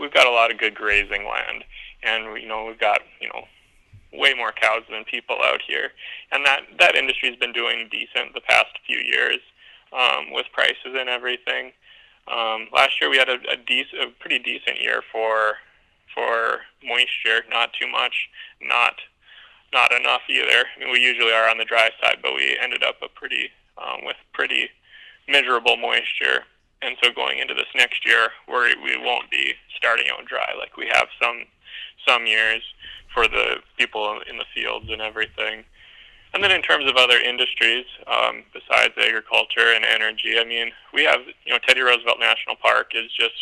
we've 0.00 0.12
got 0.12 0.26
a 0.26 0.30
lot 0.30 0.50
of 0.50 0.58
good 0.58 0.74
grazing 0.74 1.26
land, 1.26 1.64
and 2.02 2.40
you 2.40 2.48
know 2.48 2.64
we've 2.64 2.80
got 2.80 3.00
you 3.20 3.28
know 3.28 3.44
way 4.12 4.32
more 4.34 4.52
cows 4.52 4.82
than 4.90 5.04
people 5.04 5.36
out 5.44 5.60
here, 5.66 5.90
and 6.32 6.44
that 6.46 6.62
that 6.78 6.94
industry's 6.94 7.36
been 7.36 7.52
doing 7.52 7.88
decent 7.90 8.34
the 8.34 8.40
past 8.40 8.78
few 8.86 8.98
years 8.98 9.38
um, 9.92 10.32
with 10.32 10.46
prices 10.52 10.94
and 10.94 11.08
everything. 11.08 11.72
Um, 12.26 12.68
last 12.72 13.00
year 13.00 13.10
we 13.10 13.18
had 13.18 13.28
a, 13.28 13.34
a, 13.52 13.56
dec- 13.56 14.00
a 14.00 14.10
pretty 14.18 14.38
decent 14.38 14.80
year 14.80 15.02
for 15.12 15.54
for 16.14 16.60
moisture, 16.82 17.44
not 17.50 17.72
too 17.78 17.88
much, 17.90 18.28
not 18.62 18.94
not 19.74 19.92
enough 19.92 20.22
either. 20.30 20.64
I 20.64 20.78
mean, 20.78 20.92
we 20.92 21.00
usually 21.00 21.32
are 21.32 21.50
on 21.50 21.58
the 21.58 21.66
dry 21.66 21.90
side, 22.00 22.18
but 22.22 22.34
we 22.34 22.56
ended 22.62 22.82
up 22.82 22.96
a 23.02 23.08
pretty 23.08 23.50
um, 23.76 24.06
with 24.06 24.16
pretty 24.32 24.70
miserable 25.28 25.76
moisture. 25.76 26.46
And 26.80 26.96
so 27.02 27.10
going 27.12 27.38
into 27.38 27.54
this 27.54 27.68
next 27.74 28.06
year, 28.06 28.30
we 28.48 28.74
we 28.82 28.96
won't 28.96 29.30
be 29.30 29.54
starting 29.76 30.06
out 30.10 30.24
dry 30.24 30.54
like 30.58 30.76
we 30.76 30.86
have 30.92 31.08
some 31.20 31.44
some 32.06 32.26
years 32.26 32.62
for 33.12 33.26
the 33.28 33.56
people 33.76 34.20
in 34.30 34.38
the 34.38 34.46
fields 34.54 34.86
and 34.90 35.02
everything. 35.02 35.64
And 36.34 36.42
then 36.42 36.50
in 36.50 36.62
terms 36.62 36.90
of 36.90 36.96
other 36.96 37.16
industries, 37.16 37.86
um, 38.08 38.42
besides 38.52 38.94
agriculture 38.98 39.72
and 39.72 39.84
energy, 39.84 40.34
I 40.36 40.44
mean, 40.44 40.72
we 40.92 41.04
have, 41.04 41.20
you 41.46 41.52
know, 41.52 41.60
Teddy 41.64 41.80
Roosevelt 41.80 42.18
National 42.18 42.56
Park 42.56 42.90
is 42.92 43.08
just 43.16 43.38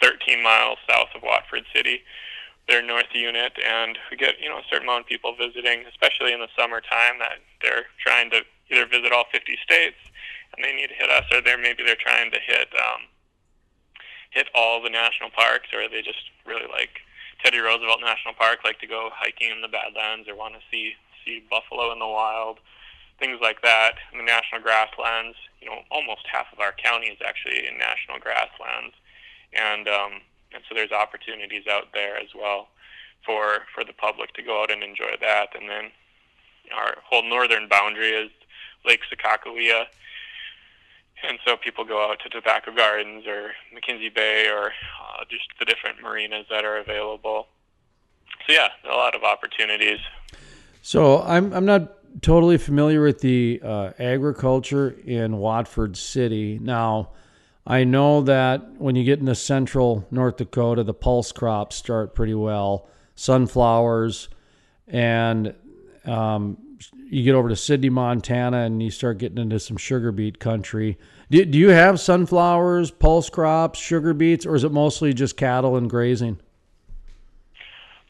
13 0.00 0.42
miles 0.42 0.78
south 0.88 1.08
of 1.14 1.22
Watford 1.22 1.64
City 1.74 2.00
their 2.70 2.82
north 2.82 3.10
unit, 3.12 3.52
and 3.58 3.98
we 4.10 4.16
get 4.16 4.38
you 4.40 4.48
know 4.48 4.58
a 4.58 4.66
certain 4.70 4.86
amount 4.86 5.02
of 5.02 5.06
people 5.10 5.34
visiting, 5.34 5.82
especially 5.90 6.32
in 6.32 6.38
the 6.38 6.48
summertime, 6.56 7.18
that 7.18 7.42
they're 7.60 7.90
trying 7.98 8.30
to 8.30 8.46
either 8.70 8.86
visit 8.86 9.10
all 9.10 9.26
50 9.32 9.58
states 9.66 9.98
and 10.54 10.64
they 10.64 10.74
need 10.74 10.88
to 10.88 10.94
hit 10.94 11.10
us, 11.10 11.24
or 11.32 11.40
they're 11.40 11.58
maybe 11.58 11.82
they're 11.82 11.98
trying 11.98 12.30
to 12.30 12.38
hit 12.38 12.68
um, 12.74 13.10
hit 14.30 14.48
all 14.54 14.82
the 14.82 14.90
national 14.90 15.30
parks, 15.30 15.68
or 15.74 15.88
they 15.88 16.02
just 16.02 16.30
really 16.46 16.66
like 16.70 17.02
Teddy 17.42 17.58
Roosevelt 17.58 18.00
National 18.00 18.34
Park, 18.34 18.60
like 18.64 18.78
to 18.80 18.86
go 18.86 19.10
hiking 19.12 19.50
in 19.50 19.62
the 19.62 19.68
Badlands, 19.68 20.28
or 20.28 20.34
want 20.34 20.54
to 20.54 20.60
see 20.70 20.94
see 21.24 21.42
buffalo 21.50 21.92
in 21.92 21.98
the 21.98 22.06
wild, 22.06 22.58
things 23.18 23.38
like 23.42 23.62
that. 23.62 23.94
In 24.12 24.18
the 24.18 24.24
national 24.24 24.62
grasslands, 24.62 25.36
you 25.60 25.68
know, 25.68 25.82
almost 25.90 26.26
half 26.30 26.46
of 26.52 26.60
our 26.60 26.72
county 26.72 27.08
is 27.08 27.18
actually 27.24 27.66
in 27.66 27.78
national 27.78 28.18
grasslands, 28.18 28.94
and 29.52 29.88
um, 29.88 30.12
and 30.52 30.62
so 30.68 30.74
there's 30.74 30.92
opportunities 30.92 31.64
out 31.70 31.88
there 31.92 32.16
as 32.16 32.28
well 32.34 32.68
for 33.24 33.60
for 33.74 33.84
the 33.84 33.92
public 33.92 34.32
to 34.34 34.42
go 34.42 34.62
out 34.62 34.70
and 34.70 34.82
enjoy 34.82 35.14
that. 35.20 35.48
And 35.58 35.68
then 35.68 35.90
our 36.74 36.96
whole 37.04 37.28
northern 37.28 37.68
boundary 37.68 38.10
is 38.10 38.30
Lake 38.84 39.00
Sakakawea, 39.10 39.84
and 41.28 41.38
so 41.44 41.56
people 41.56 41.84
go 41.84 42.10
out 42.10 42.18
to 42.20 42.28
Tobacco 42.28 42.74
Gardens 42.74 43.26
or 43.26 43.52
McKenzie 43.74 44.14
Bay 44.14 44.48
or 44.48 44.66
uh, 44.66 45.24
just 45.28 45.44
the 45.58 45.64
different 45.64 46.02
marinas 46.02 46.46
that 46.50 46.64
are 46.64 46.78
available. 46.78 47.48
So 48.46 48.52
yeah, 48.52 48.68
a 48.90 48.96
lot 48.96 49.14
of 49.14 49.22
opportunities. 49.22 49.98
So 50.82 51.20
I'm 51.22 51.52
I'm 51.52 51.66
not 51.66 52.22
totally 52.22 52.58
familiar 52.58 53.02
with 53.02 53.20
the 53.20 53.60
uh, 53.62 53.92
agriculture 53.98 54.96
in 55.04 55.36
Watford 55.36 55.96
City 55.96 56.58
now. 56.60 57.10
I 57.66 57.84
know 57.84 58.22
that 58.22 58.80
when 58.80 58.96
you 58.96 59.04
get 59.04 59.20
into 59.20 59.34
central 59.34 60.06
North 60.10 60.38
Dakota, 60.38 60.82
the 60.82 60.94
pulse 60.94 61.30
crops 61.32 61.76
start 61.76 62.14
pretty 62.14 62.34
well 62.34 62.88
sunflowers, 63.14 64.28
and 64.88 65.54
um, 66.06 66.56
you 67.10 67.22
get 67.22 67.34
over 67.34 67.48
to 67.50 67.56
Sidney, 67.56 67.90
Montana, 67.90 68.58
and 68.58 68.82
you 68.82 68.90
start 68.90 69.18
getting 69.18 69.38
into 69.38 69.60
some 69.60 69.76
sugar 69.76 70.10
beet 70.10 70.38
country. 70.38 70.98
Do, 71.30 71.44
do 71.44 71.58
you 71.58 71.68
have 71.68 72.00
sunflowers, 72.00 72.90
pulse 72.90 73.28
crops, 73.28 73.78
sugar 73.78 74.14
beets, 74.14 74.46
or 74.46 74.54
is 74.54 74.64
it 74.64 74.72
mostly 74.72 75.12
just 75.12 75.36
cattle 75.36 75.76
and 75.76 75.88
grazing? 75.88 76.40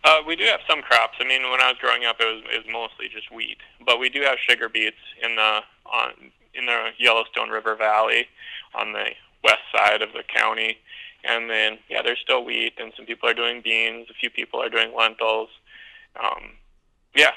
Uh, 0.05 0.19
we 0.27 0.37
do 0.37 0.45
have 0.45 0.61
some 0.69 0.81
crops. 0.81 1.17
I 1.21 1.25
mean, 1.25 1.43
when 1.51 1.61
I 1.61 1.69
was 1.69 1.77
growing 1.81 2.05
up, 2.05 2.17
it 2.21 2.25
was, 2.25 2.43
it 2.55 2.65
was 2.65 2.73
mostly 2.73 3.09
just 3.13 3.31
wheat, 3.31 3.59
but 3.85 3.99
we 3.99 4.09
do 4.09 4.23
have 4.23 4.39
sugar 4.49 4.69
beets 4.69 4.97
in 5.23 5.35
the 5.37 5.61
on 5.87 6.13
in 6.55 6.67
the 6.67 6.91
Yellowstone 6.99 7.51
River 7.51 7.77
Valley 7.77 8.27
on 8.75 8.93
the 8.93 9.11
west 9.43 9.63
side 9.75 10.03
of 10.03 10.13
the 10.13 10.23
county. 10.35 10.79
And 11.25 11.51
then, 11.51 11.79
yeah, 11.89 12.01
there's 12.03 12.19
still 12.23 12.45
wheat, 12.45 12.75
and 12.79 12.93
some 12.97 13.05
people 13.05 13.29
are 13.29 13.35
doing 13.35 13.61
beans. 13.63 14.09
A 14.11 14.15
few 14.15 14.31
people 14.31 14.61
are 14.63 14.71
doing 14.71 14.95
lentils. 14.97 15.51
Um, 16.19 16.53
yeah. 17.15 17.33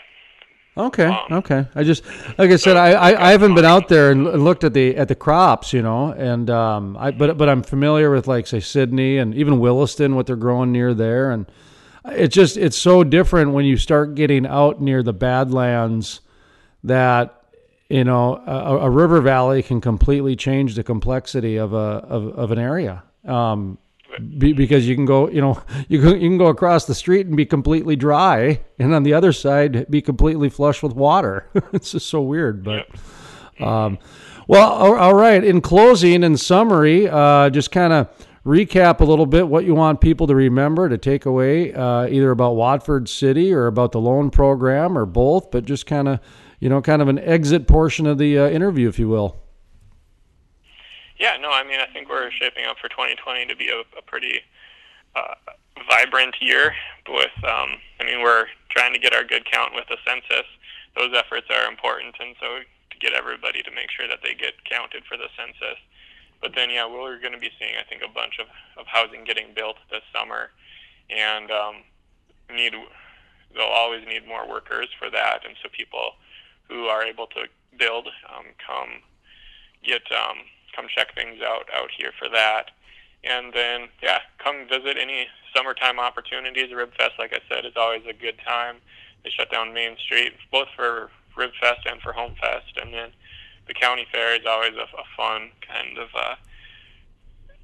Okay. 0.76 1.06
Um, 1.06 1.20
okay. 1.32 1.68
I 1.76 1.84
just, 1.84 2.04
like 2.38 2.50
I 2.50 2.56
said, 2.56 2.78
I, 2.78 2.94
I, 2.94 3.28
I, 3.28 3.32
haven't 3.32 3.54
been 3.54 3.66
out 3.66 3.90
there 3.90 4.10
and 4.10 4.44
looked 4.44 4.64
at 4.64 4.74
the 4.74 4.96
at 4.96 5.08
the 5.08 5.16
crops, 5.16 5.72
you 5.72 5.84
know, 5.84 6.14
and 6.14 6.50
um, 6.50 6.98
I 6.98 7.12
but 7.12 7.38
but 7.38 7.48
I'm 7.48 7.62
familiar 7.62 8.10
with 8.10 8.28
like 8.28 8.48
say 8.48 8.60
Sidney 8.60 9.20
and 9.20 9.36
even 9.36 9.60
Williston, 9.60 10.16
what 10.16 10.26
they're 10.26 10.36
growing 10.36 10.72
near 10.72 10.96
there, 10.96 11.30
and 11.30 11.46
it's 12.06 12.34
just 12.34 12.58
it's 12.58 12.78
so 12.78 13.04
different 13.04 13.52
when 13.52 13.66
you 13.66 13.78
start 13.78 14.16
getting 14.16 14.48
out 14.48 14.82
near 14.82 15.04
the 15.04 15.14
Badlands 15.14 16.22
that 16.84 17.43
you 17.90 18.04
know 18.04 18.42
a, 18.46 18.78
a 18.86 18.90
river 18.90 19.22
valley 19.22 19.64
can 19.64 19.82
completely 19.82 20.36
change 20.36 20.76
the 20.76 20.84
complexity 20.84 21.58
of 21.58 21.74
a 21.74 21.78
of, 21.78 22.28
of 22.38 22.52
an 22.52 22.60
area. 22.60 23.04
Um, 23.26 23.78
be, 24.38 24.54
because 24.54 24.88
you 24.88 24.94
can 24.94 25.06
go, 25.06 25.28
you 25.28 25.42
know, 25.42 25.60
you 25.88 26.00
can, 26.00 26.22
you 26.22 26.30
can 26.30 26.38
go 26.38 26.48
across 26.48 26.86
the 26.86 26.96
street 26.96 27.26
and 27.26 27.36
be 27.36 27.46
completely 27.46 27.96
dry, 27.96 28.62
and 28.80 28.94
on 28.94 29.04
the 29.04 29.14
other 29.14 29.32
side 29.32 29.90
be 29.90 30.02
completely 30.02 30.50
flush 30.50 30.84
with 30.84 30.94
water. 30.94 31.48
it's 31.74 31.92
just 31.92 32.10
so 32.10 32.22
weird, 32.22 32.64
but. 32.64 32.88
Um, 33.60 34.00
well, 34.48 34.72
all 34.72 35.14
right. 35.14 35.44
In 35.44 35.62
closing 35.62 36.24
and 36.24 36.38
summary, 36.38 37.08
uh, 37.08 37.50
just 37.50 37.72
kind 37.72 37.94
of 37.94 38.10
recap 38.46 39.00
a 39.00 39.06
little 39.06 39.26
bit 39.26 39.48
what 39.48 39.64
you 39.64 39.74
want 39.74 40.02
people 40.02 40.28
to 40.28 40.36
remember 40.36 40.90
to 40.90 40.98
take 40.98 41.26
away, 41.26 41.74
uh, 41.74 42.08
either 42.08 42.32
about 42.32 42.56
Watford 42.56 43.08
City 43.08 43.54
or 43.54 43.68
about 43.68 43.94
the 43.94 44.02
loan 44.02 44.30
program 44.30 44.98
or 44.98 45.06
both, 45.06 45.50
but 45.50 45.64
just 45.66 45.86
kind 45.86 46.08
of, 46.10 46.20
you 46.64 46.70
know, 46.70 46.82
kind 46.82 47.02
of 47.02 47.10
an 47.10 47.20
exit 47.20 47.68
portion 47.68 48.08
of 48.08 48.18
the 48.18 48.40
uh, 48.40 48.48
interview, 48.48 48.88
if 48.88 48.98
you 48.98 49.10
will. 49.10 49.36
Yeah, 51.20 51.36
no, 51.36 51.52
I 51.52 51.62
mean, 51.68 51.82
I 51.82 51.92
think 51.92 52.08
we're 52.08 52.32
shaping 52.32 52.64
up 52.64 52.78
for 52.80 52.88
2020 52.88 53.48
to 53.48 53.56
be 53.58 53.68
a, 53.68 53.84
a 54.00 54.02
pretty 54.02 54.40
uh, 55.14 55.36
vibrant 55.92 56.36
year. 56.40 56.74
With, 57.06 57.36
um, 57.44 57.84
I 58.00 58.06
mean, 58.06 58.22
we're 58.24 58.46
trying 58.70 58.94
to 58.94 59.00
get 59.00 59.14
our 59.14 59.26
good 59.26 59.44
count 59.44 59.76
with 59.76 59.84
the 59.90 59.98
census. 60.08 60.48
Those 60.96 61.12
efforts 61.14 61.48
are 61.52 61.70
important, 61.70 62.16
and 62.22 62.34
so 62.40 62.64
to 62.92 62.98
get 62.98 63.12
everybody 63.12 63.62
to 63.62 63.72
make 63.72 63.92
sure 63.92 64.08
that 64.08 64.20
they 64.24 64.34
get 64.34 64.54
counted 64.64 65.04
for 65.04 65.18
the 65.18 65.28
census. 65.36 65.84
But 66.42 66.56
then, 66.56 66.70
yeah, 66.70 66.88
we're 66.88 67.20
going 67.20 67.34
to 67.34 67.44
be 67.44 67.52
seeing, 67.60 67.76
I 67.76 67.84
think, 67.84 68.04
a 68.08 68.14
bunch 68.14 68.40
of, 68.40 68.48
of 68.80 68.88
housing 68.88 69.26
getting 69.26 69.52
built 69.54 69.76
this 69.92 70.04
summer, 70.16 70.52
and 71.10 71.52
um, 71.52 71.76
need 72.56 72.72
they'll 73.52 73.68
always 73.68 74.08
need 74.08 74.26
more 74.26 74.48
workers 74.48 74.88
for 74.98 75.10
that, 75.12 75.44
and 75.44 75.56
so 75.62 75.68
people 75.68 76.16
who 76.74 76.88
are 76.88 77.04
able 77.04 77.28
to 77.28 77.46
build 77.78 78.08
um, 78.36 78.46
come 78.66 78.90
get 79.84 80.02
um, 80.12 80.38
come 80.76 80.88
check 80.94 81.14
things 81.14 81.40
out 81.46 81.68
out 81.74 81.90
here 81.96 82.12
for 82.18 82.28
that. 82.30 82.72
And 83.24 83.54
then, 83.54 83.88
yeah, 84.02 84.20
come 84.38 84.68
visit 84.68 84.98
any 85.00 85.28
summertime 85.56 85.98
opportunities. 85.98 86.72
RibFest, 86.72 87.18
like 87.18 87.32
I 87.32 87.40
said, 87.48 87.64
is 87.64 87.78
always 87.78 88.02
a 88.10 88.12
good 88.12 88.36
time. 88.46 88.78
They 89.24 89.30
shut 89.30 89.50
down 89.50 89.74
Main 89.74 89.96
Street 89.98 90.34
both 90.52 90.68
for 90.76 91.10
RibFest 91.38 91.90
and 91.90 92.02
for 92.02 92.12
Homefest, 92.12 92.82
and 92.82 92.94
then 92.94 93.12
the 93.68 93.74
county 93.74 94.06
fair 94.12 94.36
is 94.36 94.46
always 94.46 94.74
a, 94.74 94.84
a 94.98 95.06
fun 95.16 95.52
kind 95.66 95.98
of 95.98 96.10
uh, 96.14 96.36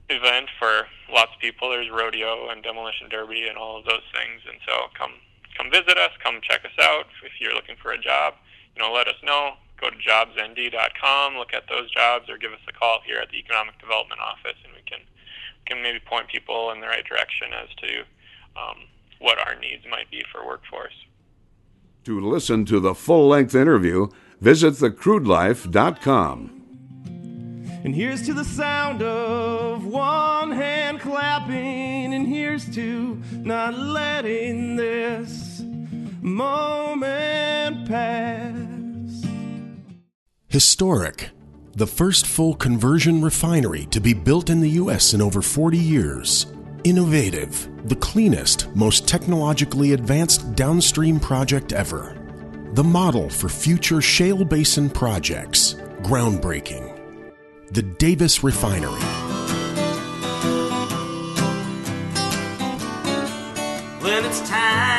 event 0.10 0.50
for 0.58 0.88
lots 1.12 1.32
of 1.36 1.42
people. 1.42 1.70
There's 1.70 1.90
rodeo 1.90 2.50
and 2.50 2.64
demolition 2.64 3.10
derby 3.10 3.48
and 3.48 3.58
all 3.58 3.80
of 3.80 3.86
those 3.86 4.06
things, 4.14 4.42
and 4.48 4.60
so 4.66 4.88
come 4.98 5.12
come 5.58 5.70
visit 5.70 5.98
us, 5.98 6.12
come 6.24 6.40
check 6.42 6.64
us 6.64 6.78
out. 6.80 7.08
If 7.26 7.34
you're 7.42 7.54
looking 7.54 7.76
for 7.82 7.92
a 7.92 7.98
job, 7.98 8.36
you 8.80 8.88
know, 8.88 8.94
let 8.94 9.08
us 9.08 9.16
know 9.24 9.54
go 9.80 9.90
to 9.90 9.96
jobsnd.com, 9.96 11.36
look 11.36 11.54
at 11.54 11.64
those 11.70 11.90
jobs, 11.92 12.30
or 12.30 12.38
give 12.38 12.52
us 12.52 12.60
a 12.68 12.74
call 12.74 13.00
here 13.06 13.18
at 13.18 13.30
the 13.30 13.38
Economic 13.38 13.80
Development 13.80 14.20
Office, 14.20 14.58
and 14.64 14.74
we 14.74 14.82
can 14.86 15.00
can 15.66 15.82
maybe 15.84 16.00
point 16.00 16.28
people 16.28 16.72
in 16.72 16.80
the 16.82 16.88
right 16.88 17.06
direction 17.06 17.50
as 17.54 17.70
to 17.76 18.00
um, 18.60 18.78
what 19.20 19.38
our 19.38 19.56
needs 19.56 19.84
might 19.90 20.10
be 20.10 20.24
for 20.32 20.46
workforce. 20.46 21.06
To 22.06 22.20
listen 22.20 22.66
to 22.66 22.80
the 22.80 22.96
full 22.96 23.28
length 23.28 23.54
interview, 23.54 24.08
visit 24.42 24.74
thecrudelife.com. 24.76 26.56
And 27.84 27.94
here's 27.96 28.26
to 28.26 28.34
the 28.34 28.44
sound 28.44 29.04
of 29.04 29.86
one 29.86 30.52
hand 30.52 31.02
clapping, 31.02 32.14
and 32.14 32.28
here's 32.28 32.74
to 32.76 33.22
not 33.32 33.78
letting 33.78 34.76
this 34.76 35.62
moment 36.22 37.88
pass. 37.88 38.69
Historic, 40.50 41.30
the 41.76 41.86
first 41.86 42.26
full 42.26 42.56
conversion 42.56 43.22
refinery 43.22 43.86
to 43.92 44.00
be 44.00 44.16
built 44.16 44.50
in 44.50 44.60
the 44.62 44.70
U.S. 44.82 45.14
in 45.14 45.22
over 45.22 45.44
40 45.44 45.78
years. 45.78 46.48
Innovative, 46.84 47.70
the 47.88 47.96
cleanest, 47.98 48.68
most 48.76 49.08
technologically 49.08 49.94
advanced 49.94 50.56
downstream 50.56 51.20
project 51.20 51.72
ever. 51.72 52.18
The 52.74 52.84
model 52.84 53.30
for 53.30 53.48
future 53.48 54.02
shale 54.02 54.44
basin 54.44 54.90
projects. 54.90 55.76
Groundbreaking. 56.02 56.98
The 57.70 57.84
Davis 57.84 58.44
Refinery. 58.44 59.04
It's 64.02 64.48
time 64.50 64.99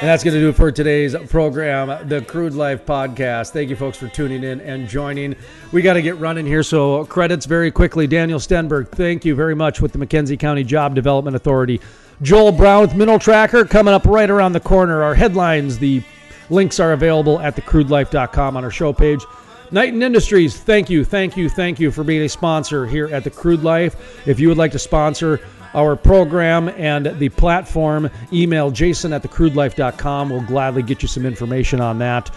and 0.00 0.08
that's 0.08 0.22
going 0.22 0.32
to 0.32 0.40
do 0.40 0.48
it 0.48 0.54
for 0.54 0.70
today's 0.70 1.16
program, 1.28 2.08
the 2.08 2.22
Crude 2.22 2.54
Life 2.54 2.86
Podcast. 2.86 3.50
Thank 3.50 3.68
you, 3.68 3.74
folks, 3.74 3.98
for 3.98 4.06
tuning 4.06 4.44
in 4.44 4.60
and 4.60 4.88
joining. 4.88 5.34
We 5.72 5.82
got 5.82 5.94
to 5.94 6.02
get 6.02 6.16
running 6.18 6.46
here, 6.46 6.62
so 6.62 7.04
credits 7.06 7.46
very 7.46 7.72
quickly. 7.72 8.06
Daniel 8.06 8.38
Stenberg, 8.38 8.88
thank 8.90 9.24
you 9.24 9.34
very 9.34 9.56
much 9.56 9.80
with 9.80 9.92
the 9.92 9.98
McKenzie 9.98 10.38
County 10.38 10.62
Job 10.62 10.94
Development 10.94 11.34
Authority. 11.34 11.80
Joel 12.22 12.52
Brown 12.52 12.82
with 12.82 12.94
Mineral 12.94 13.18
Tracker 13.18 13.64
coming 13.64 13.92
up 13.92 14.06
right 14.06 14.30
around 14.30 14.52
the 14.52 14.60
corner. 14.60 15.02
Our 15.02 15.16
headlines, 15.16 15.78
the 15.78 16.00
links 16.48 16.78
are 16.78 16.92
available 16.92 17.40
at 17.40 17.56
thecrudelife.com 17.56 18.56
on 18.56 18.62
our 18.62 18.70
show 18.70 18.92
page. 18.92 19.24
Knighton 19.70 20.02
Industries, 20.02 20.56
thank 20.56 20.88
you, 20.88 21.04
thank 21.04 21.36
you, 21.36 21.48
thank 21.50 21.78
you 21.78 21.90
for 21.90 22.02
being 22.02 22.22
a 22.22 22.28
sponsor 22.28 22.86
here 22.86 23.08
at 23.08 23.22
the 23.22 23.30
Crude 23.30 23.62
Life. 23.62 24.26
If 24.26 24.40
you 24.40 24.48
would 24.48 24.56
like 24.56 24.72
to 24.72 24.78
sponsor 24.78 25.40
our 25.74 25.94
program 25.94 26.70
and 26.70 27.18
the 27.18 27.28
platform, 27.28 28.08
email 28.32 28.70
jason 28.70 29.12
at 29.12 29.22
thecrudelife.com. 29.22 30.30
We'll 30.30 30.40
gladly 30.42 30.82
get 30.82 31.02
you 31.02 31.08
some 31.08 31.26
information 31.26 31.82
on 31.82 31.98
that. 31.98 32.30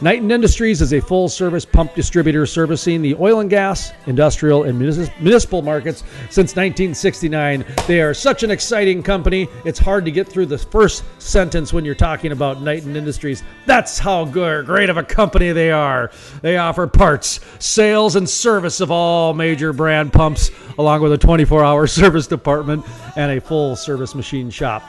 Knighton 0.00 0.30
Industries 0.30 0.80
is 0.80 0.92
a 0.92 1.00
full 1.00 1.28
service 1.28 1.64
pump 1.64 1.92
distributor 1.96 2.46
servicing 2.46 3.02
the 3.02 3.16
oil 3.16 3.40
and 3.40 3.50
gas, 3.50 3.90
industrial, 4.06 4.62
and 4.62 4.78
municipal 4.78 5.60
markets 5.60 6.04
since 6.30 6.54
1969. 6.54 7.64
They 7.88 8.00
are 8.00 8.14
such 8.14 8.44
an 8.44 8.52
exciting 8.52 9.02
company. 9.02 9.48
It's 9.64 9.80
hard 9.80 10.04
to 10.04 10.12
get 10.12 10.28
through 10.28 10.46
the 10.46 10.56
first 10.56 11.02
sentence 11.20 11.72
when 11.72 11.84
you're 11.84 11.96
talking 11.96 12.30
about 12.30 12.62
Knighton 12.62 12.94
Industries. 12.94 13.42
That's 13.66 13.98
how 13.98 14.24
good, 14.24 14.66
great 14.66 14.88
of 14.88 14.98
a 14.98 15.02
company 15.02 15.50
they 15.50 15.72
are. 15.72 16.12
They 16.42 16.58
offer 16.58 16.86
parts, 16.86 17.40
sales, 17.58 18.14
and 18.14 18.28
service 18.28 18.80
of 18.80 18.92
all 18.92 19.34
major 19.34 19.72
brand 19.72 20.12
pumps, 20.12 20.52
along 20.78 21.02
with 21.02 21.12
a 21.12 21.18
24 21.18 21.64
hour 21.64 21.86
service 21.88 22.28
department 22.28 22.86
and 23.16 23.36
a 23.36 23.40
full 23.40 23.74
service 23.74 24.14
machine 24.14 24.48
shop. 24.48 24.88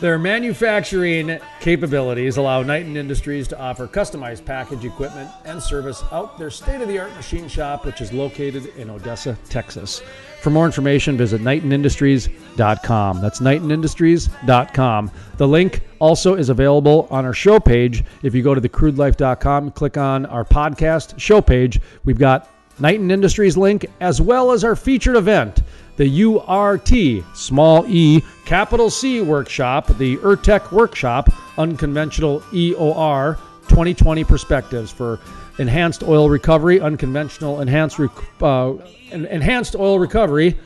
Their 0.00 0.18
manufacturing 0.18 1.38
capabilities 1.60 2.38
allow 2.38 2.62
Knighton 2.62 2.96
Industries 2.96 3.46
to 3.48 3.60
offer 3.60 3.86
customized 3.86 4.46
package 4.46 4.86
equipment 4.86 5.28
and 5.44 5.62
service 5.62 6.02
out 6.10 6.38
their 6.38 6.48
state 6.48 6.80
of 6.80 6.88
the 6.88 6.98
art 6.98 7.14
machine 7.16 7.48
shop, 7.48 7.84
which 7.84 8.00
is 8.00 8.10
located 8.10 8.64
in 8.78 8.88
Odessa, 8.88 9.36
Texas. 9.50 10.00
For 10.40 10.48
more 10.48 10.64
information, 10.64 11.18
visit 11.18 11.42
KnightonIndustries.com. 11.42 13.20
That's 13.20 13.40
KnightonIndustries.com. 13.40 15.10
The 15.36 15.48
link 15.48 15.82
also 15.98 16.34
is 16.34 16.48
available 16.48 17.06
on 17.10 17.26
our 17.26 17.34
show 17.34 17.60
page. 17.60 18.02
If 18.22 18.34
you 18.34 18.42
go 18.42 18.54
to 18.54 18.60
thecrudelife.com, 18.62 19.72
click 19.72 19.98
on 19.98 20.24
our 20.24 20.46
podcast 20.46 21.20
show 21.20 21.42
page, 21.42 21.78
we've 22.04 22.18
got 22.18 22.48
Knighton 22.78 23.10
Industries 23.10 23.58
link 23.58 23.84
as 24.00 24.22
well 24.22 24.50
as 24.50 24.64
our 24.64 24.74
featured 24.74 25.16
event 25.16 25.60
the 26.00 26.22
URT, 26.22 27.36
small 27.36 27.84
e, 27.86 28.22
capital 28.46 28.88
C 28.88 29.20
workshop, 29.20 29.86
the 29.98 30.16
URTEC 30.16 30.72
workshop, 30.72 31.28
unconventional 31.58 32.40
EOR 32.54 33.36
2020 33.68 34.24
perspectives 34.24 34.90
for 34.90 35.20
enhanced 35.58 36.02
oil 36.02 36.30
recovery, 36.30 36.80
unconventional 36.80 37.60
enhanced 37.60 37.98
rec- 37.98 38.42
uh, 38.42 38.72
enhanced 39.10 39.76
oil 39.76 39.98
recovery. 39.98 40.58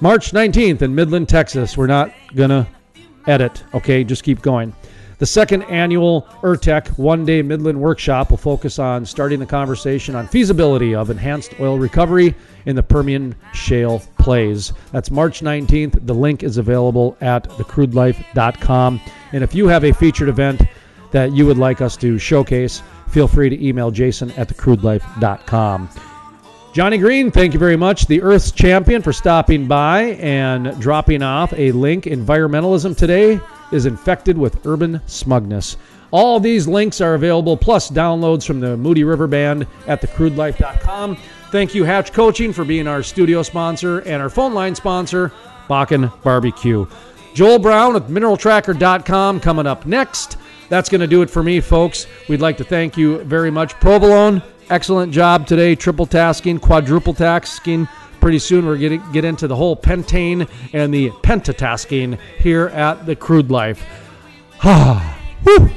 March 0.00 0.32
19th 0.32 0.82
in 0.82 0.96
Midland, 0.96 1.28
Texas. 1.28 1.76
We're 1.76 1.86
not 1.86 2.12
gonna 2.34 2.66
edit. 3.28 3.62
Okay, 3.72 4.02
just 4.02 4.24
keep 4.24 4.42
going. 4.42 4.74
The 5.18 5.26
second 5.26 5.62
annual 5.62 6.28
URTEC 6.42 6.98
one 6.98 7.24
day 7.24 7.40
Midland 7.40 7.80
workshop 7.80 8.30
will 8.30 8.36
focus 8.36 8.78
on 8.78 9.06
starting 9.06 9.40
the 9.40 9.46
conversation 9.46 10.14
on 10.14 10.28
feasibility 10.28 10.94
of 10.94 11.08
enhanced 11.08 11.54
oil 11.58 11.78
recovery 11.78 12.34
in 12.66 12.76
the 12.76 12.82
Permian 12.82 13.34
shale 13.54 14.02
plays. 14.18 14.74
That's 14.92 15.10
March 15.10 15.40
19th. 15.40 16.06
The 16.06 16.14
link 16.14 16.42
is 16.42 16.58
available 16.58 17.16
at 17.22 17.44
thecrudelife.com. 17.44 19.00
And 19.32 19.42
if 19.42 19.54
you 19.54 19.68
have 19.68 19.84
a 19.84 19.92
featured 19.92 20.28
event 20.28 20.62
that 21.12 21.32
you 21.32 21.46
would 21.46 21.58
like 21.58 21.80
us 21.80 21.96
to 21.98 22.18
showcase, 22.18 22.82
feel 23.08 23.26
free 23.26 23.48
to 23.48 23.66
email 23.66 23.90
jason 23.90 24.30
at 24.32 24.48
thecrudelife.com. 24.48 25.88
Johnny 26.76 26.98
Green, 26.98 27.30
thank 27.30 27.54
you 27.54 27.58
very 27.58 27.74
much, 27.74 28.06
the 28.06 28.20
Earth's 28.20 28.52
champion, 28.52 29.00
for 29.00 29.10
stopping 29.10 29.66
by 29.66 30.18
and 30.20 30.78
dropping 30.78 31.22
off 31.22 31.54
a 31.54 31.72
link. 31.72 32.04
Environmentalism 32.04 32.94
today 32.94 33.40
is 33.72 33.86
infected 33.86 34.36
with 34.36 34.66
urban 34.66 35.00
smugness. 35.06 35.78
All 36.10 36.38
these 36.38 36.68
links 36.68 37.00
are 37.00 37.14
available, 37.14 37.56
plus 37.56 37.90
downloads 37.90 38.46
from 38.46 38.60
the 38.60 38.76
Moody 38.76 39.04
River 39.04 39.26
Band 39.26 39.66
at 39.86 40.02
thecrudelife.com. 40.02 41.16
Thank 41.50 41.74
you, 41.74 41.84
Hatch 41.84 42.12
Coaching, 42.12 42.52
for 42.52 42.66
being 42.66 42.86
our 42.86 43.02
studio 43.02 43.42
sponsor 43.42 44.00
and 44.00 44.20
our 44.20 44.28
phone 44.28 44.52
line 44.52 44.74
sponsor, 44.74 45.32
Bakken 45.70 46.12
Barbecue. 46.22 46.86
Joel 47.32 47.58
Brown 47.58 47.94
with 47.94 48.10
mineraltracker.com 48.10 49.40
coming 49.40 49.66
up 49.66 49.86
next. 49.86 50.36
That's 50.68 50.90
going 50.90 51.00
to 51.00 51.06
do 51.06 51.22
it 51.22 51.30
for 51.30 51.42
me, 51.42 51.60
folks. 51.60 52.06
We'd 52.28 52.42
like 52.42 52.58
to 52.58 52.64
thank 52.64 52.98
you 52.98 53.20
very 53.20 53.50
much. 53.50 53.72
Provolone, 53.80 54.42
excellent 54.70 55.12
job 55.12 55.46
today, 55.46 55.74
triple 55.74 56.06
tasking, 56.06 56.58
quadruple 56.58 57.14
tasking. 57.14 57.88
Pretty 58.20 58.38
soon 58.38 58.66
we're 58.66 58.78
going 58.78 59.00
to 59.00 59.12
get 59.12 59.24
into 59.24 59.46
the 59.46 59.56
whole 59.56 59.76
pentane 59.76 60.48
and 60.72 60.92
the 60.92 61.10
pentatasking 61.10 62.18
here 62.38 62.68
at 62.68 63.06
the 63.06 63.14
Crude 63.14 63.50
Life. 63.50 63.84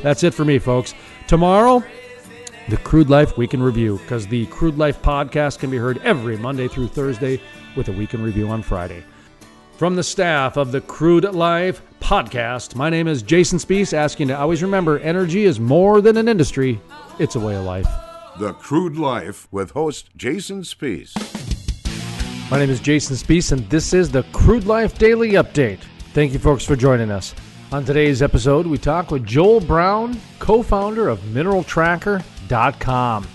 That's 0.01 0.23
it 0.23 0.33
for 0.33 0.45
me, 0.45 0.57
folks. 0.57 0.93
Tomorrow, 1.27 1.83
the 2.69 2.77
Crude 2.77 3.09
Life 3.09 3.37
Week 3.37 3.53
in 3.53 3.61
Review, 3.61 3.99
because 3.99 4.27
the 4.27 4.45
Crude 4.47 4.77
Life 4.77 5.01
podcast 5.01 5.59
can 5.59 5.69
be 5.69 5.77
heard 5.77 5.99
every 5.99 6.37
Monday 6.37 6.67
through 6.67 6.87
Thursday 6.87 7.41
with 7.75 7.89
a 7.89 7.91
week 7.91 8.13
in 8.13 8.23
review 8.23 8.47
on 8.49 8.63
Friday. 8.63 9.03
From 9.77 9.95
the 9.95 10.03
staff 10.03 10.57
of 10.57 10.71
the 10.71 10.81
Crude 10.81 11.23
Life 11.23 11.81
podcast, 11.99 12.75
my 12.75 12.89
name 12.89 13.07
is 13.07 13.21
Jason 13.21 13.59
Spiess, 13.59 13.93
asking 13.93 14.29
to 14.29 14.37
always 14.37 14.63
remember 14.63 14.99
energy 14.99 15.43
is 15.43 15.59
more 15.59 16.01
than 16.01 16.17
an 16.17 16.27
industry, 16.27 16.81
it's 17.19 17.35
a 17.35 17.39
way 17.39 17.55
of 17.55 17.63
life. 17.63 17.87
The 18.39 18.53
Crude 18.53 18.97
Life 18.97 19.47
with 19.51 19.71
host 19.71 20.15
Jason 20.15 20.61
Spiess. 20.61 21.11
My 22.49 22.57
name 22.57 22.69
is 22.69 22.79
Jason 22.79 23.17
Spiess, 23.17 23.51
and 23.51 23.69
this 23.69 23.93
is 23.93 24.09
the 24.09 24.23
Crude 24.31 24.63
Life 24.63 24.97
Daily 24.97 25.31
Update. 25.31 25.79
Thank 26.13 26.31
you, 26.31 26.39
folks, 26.39 26.63
for 26.63 26.77
joining 26.77 27.11
us. 27.11 27.35
On 27.73 27.83
today's 27.83 28.21
episode, 28.21 28.65
we 28.65 28.77
talk 28.77 29.11
with 29.11 29.25
Joel 29.25 29.59
Brown, 29.59 30.17
co 30.39 30.63
founder 30.63 31.09
of 31.09 31.19
MineralTracker.com. 31.19 33.27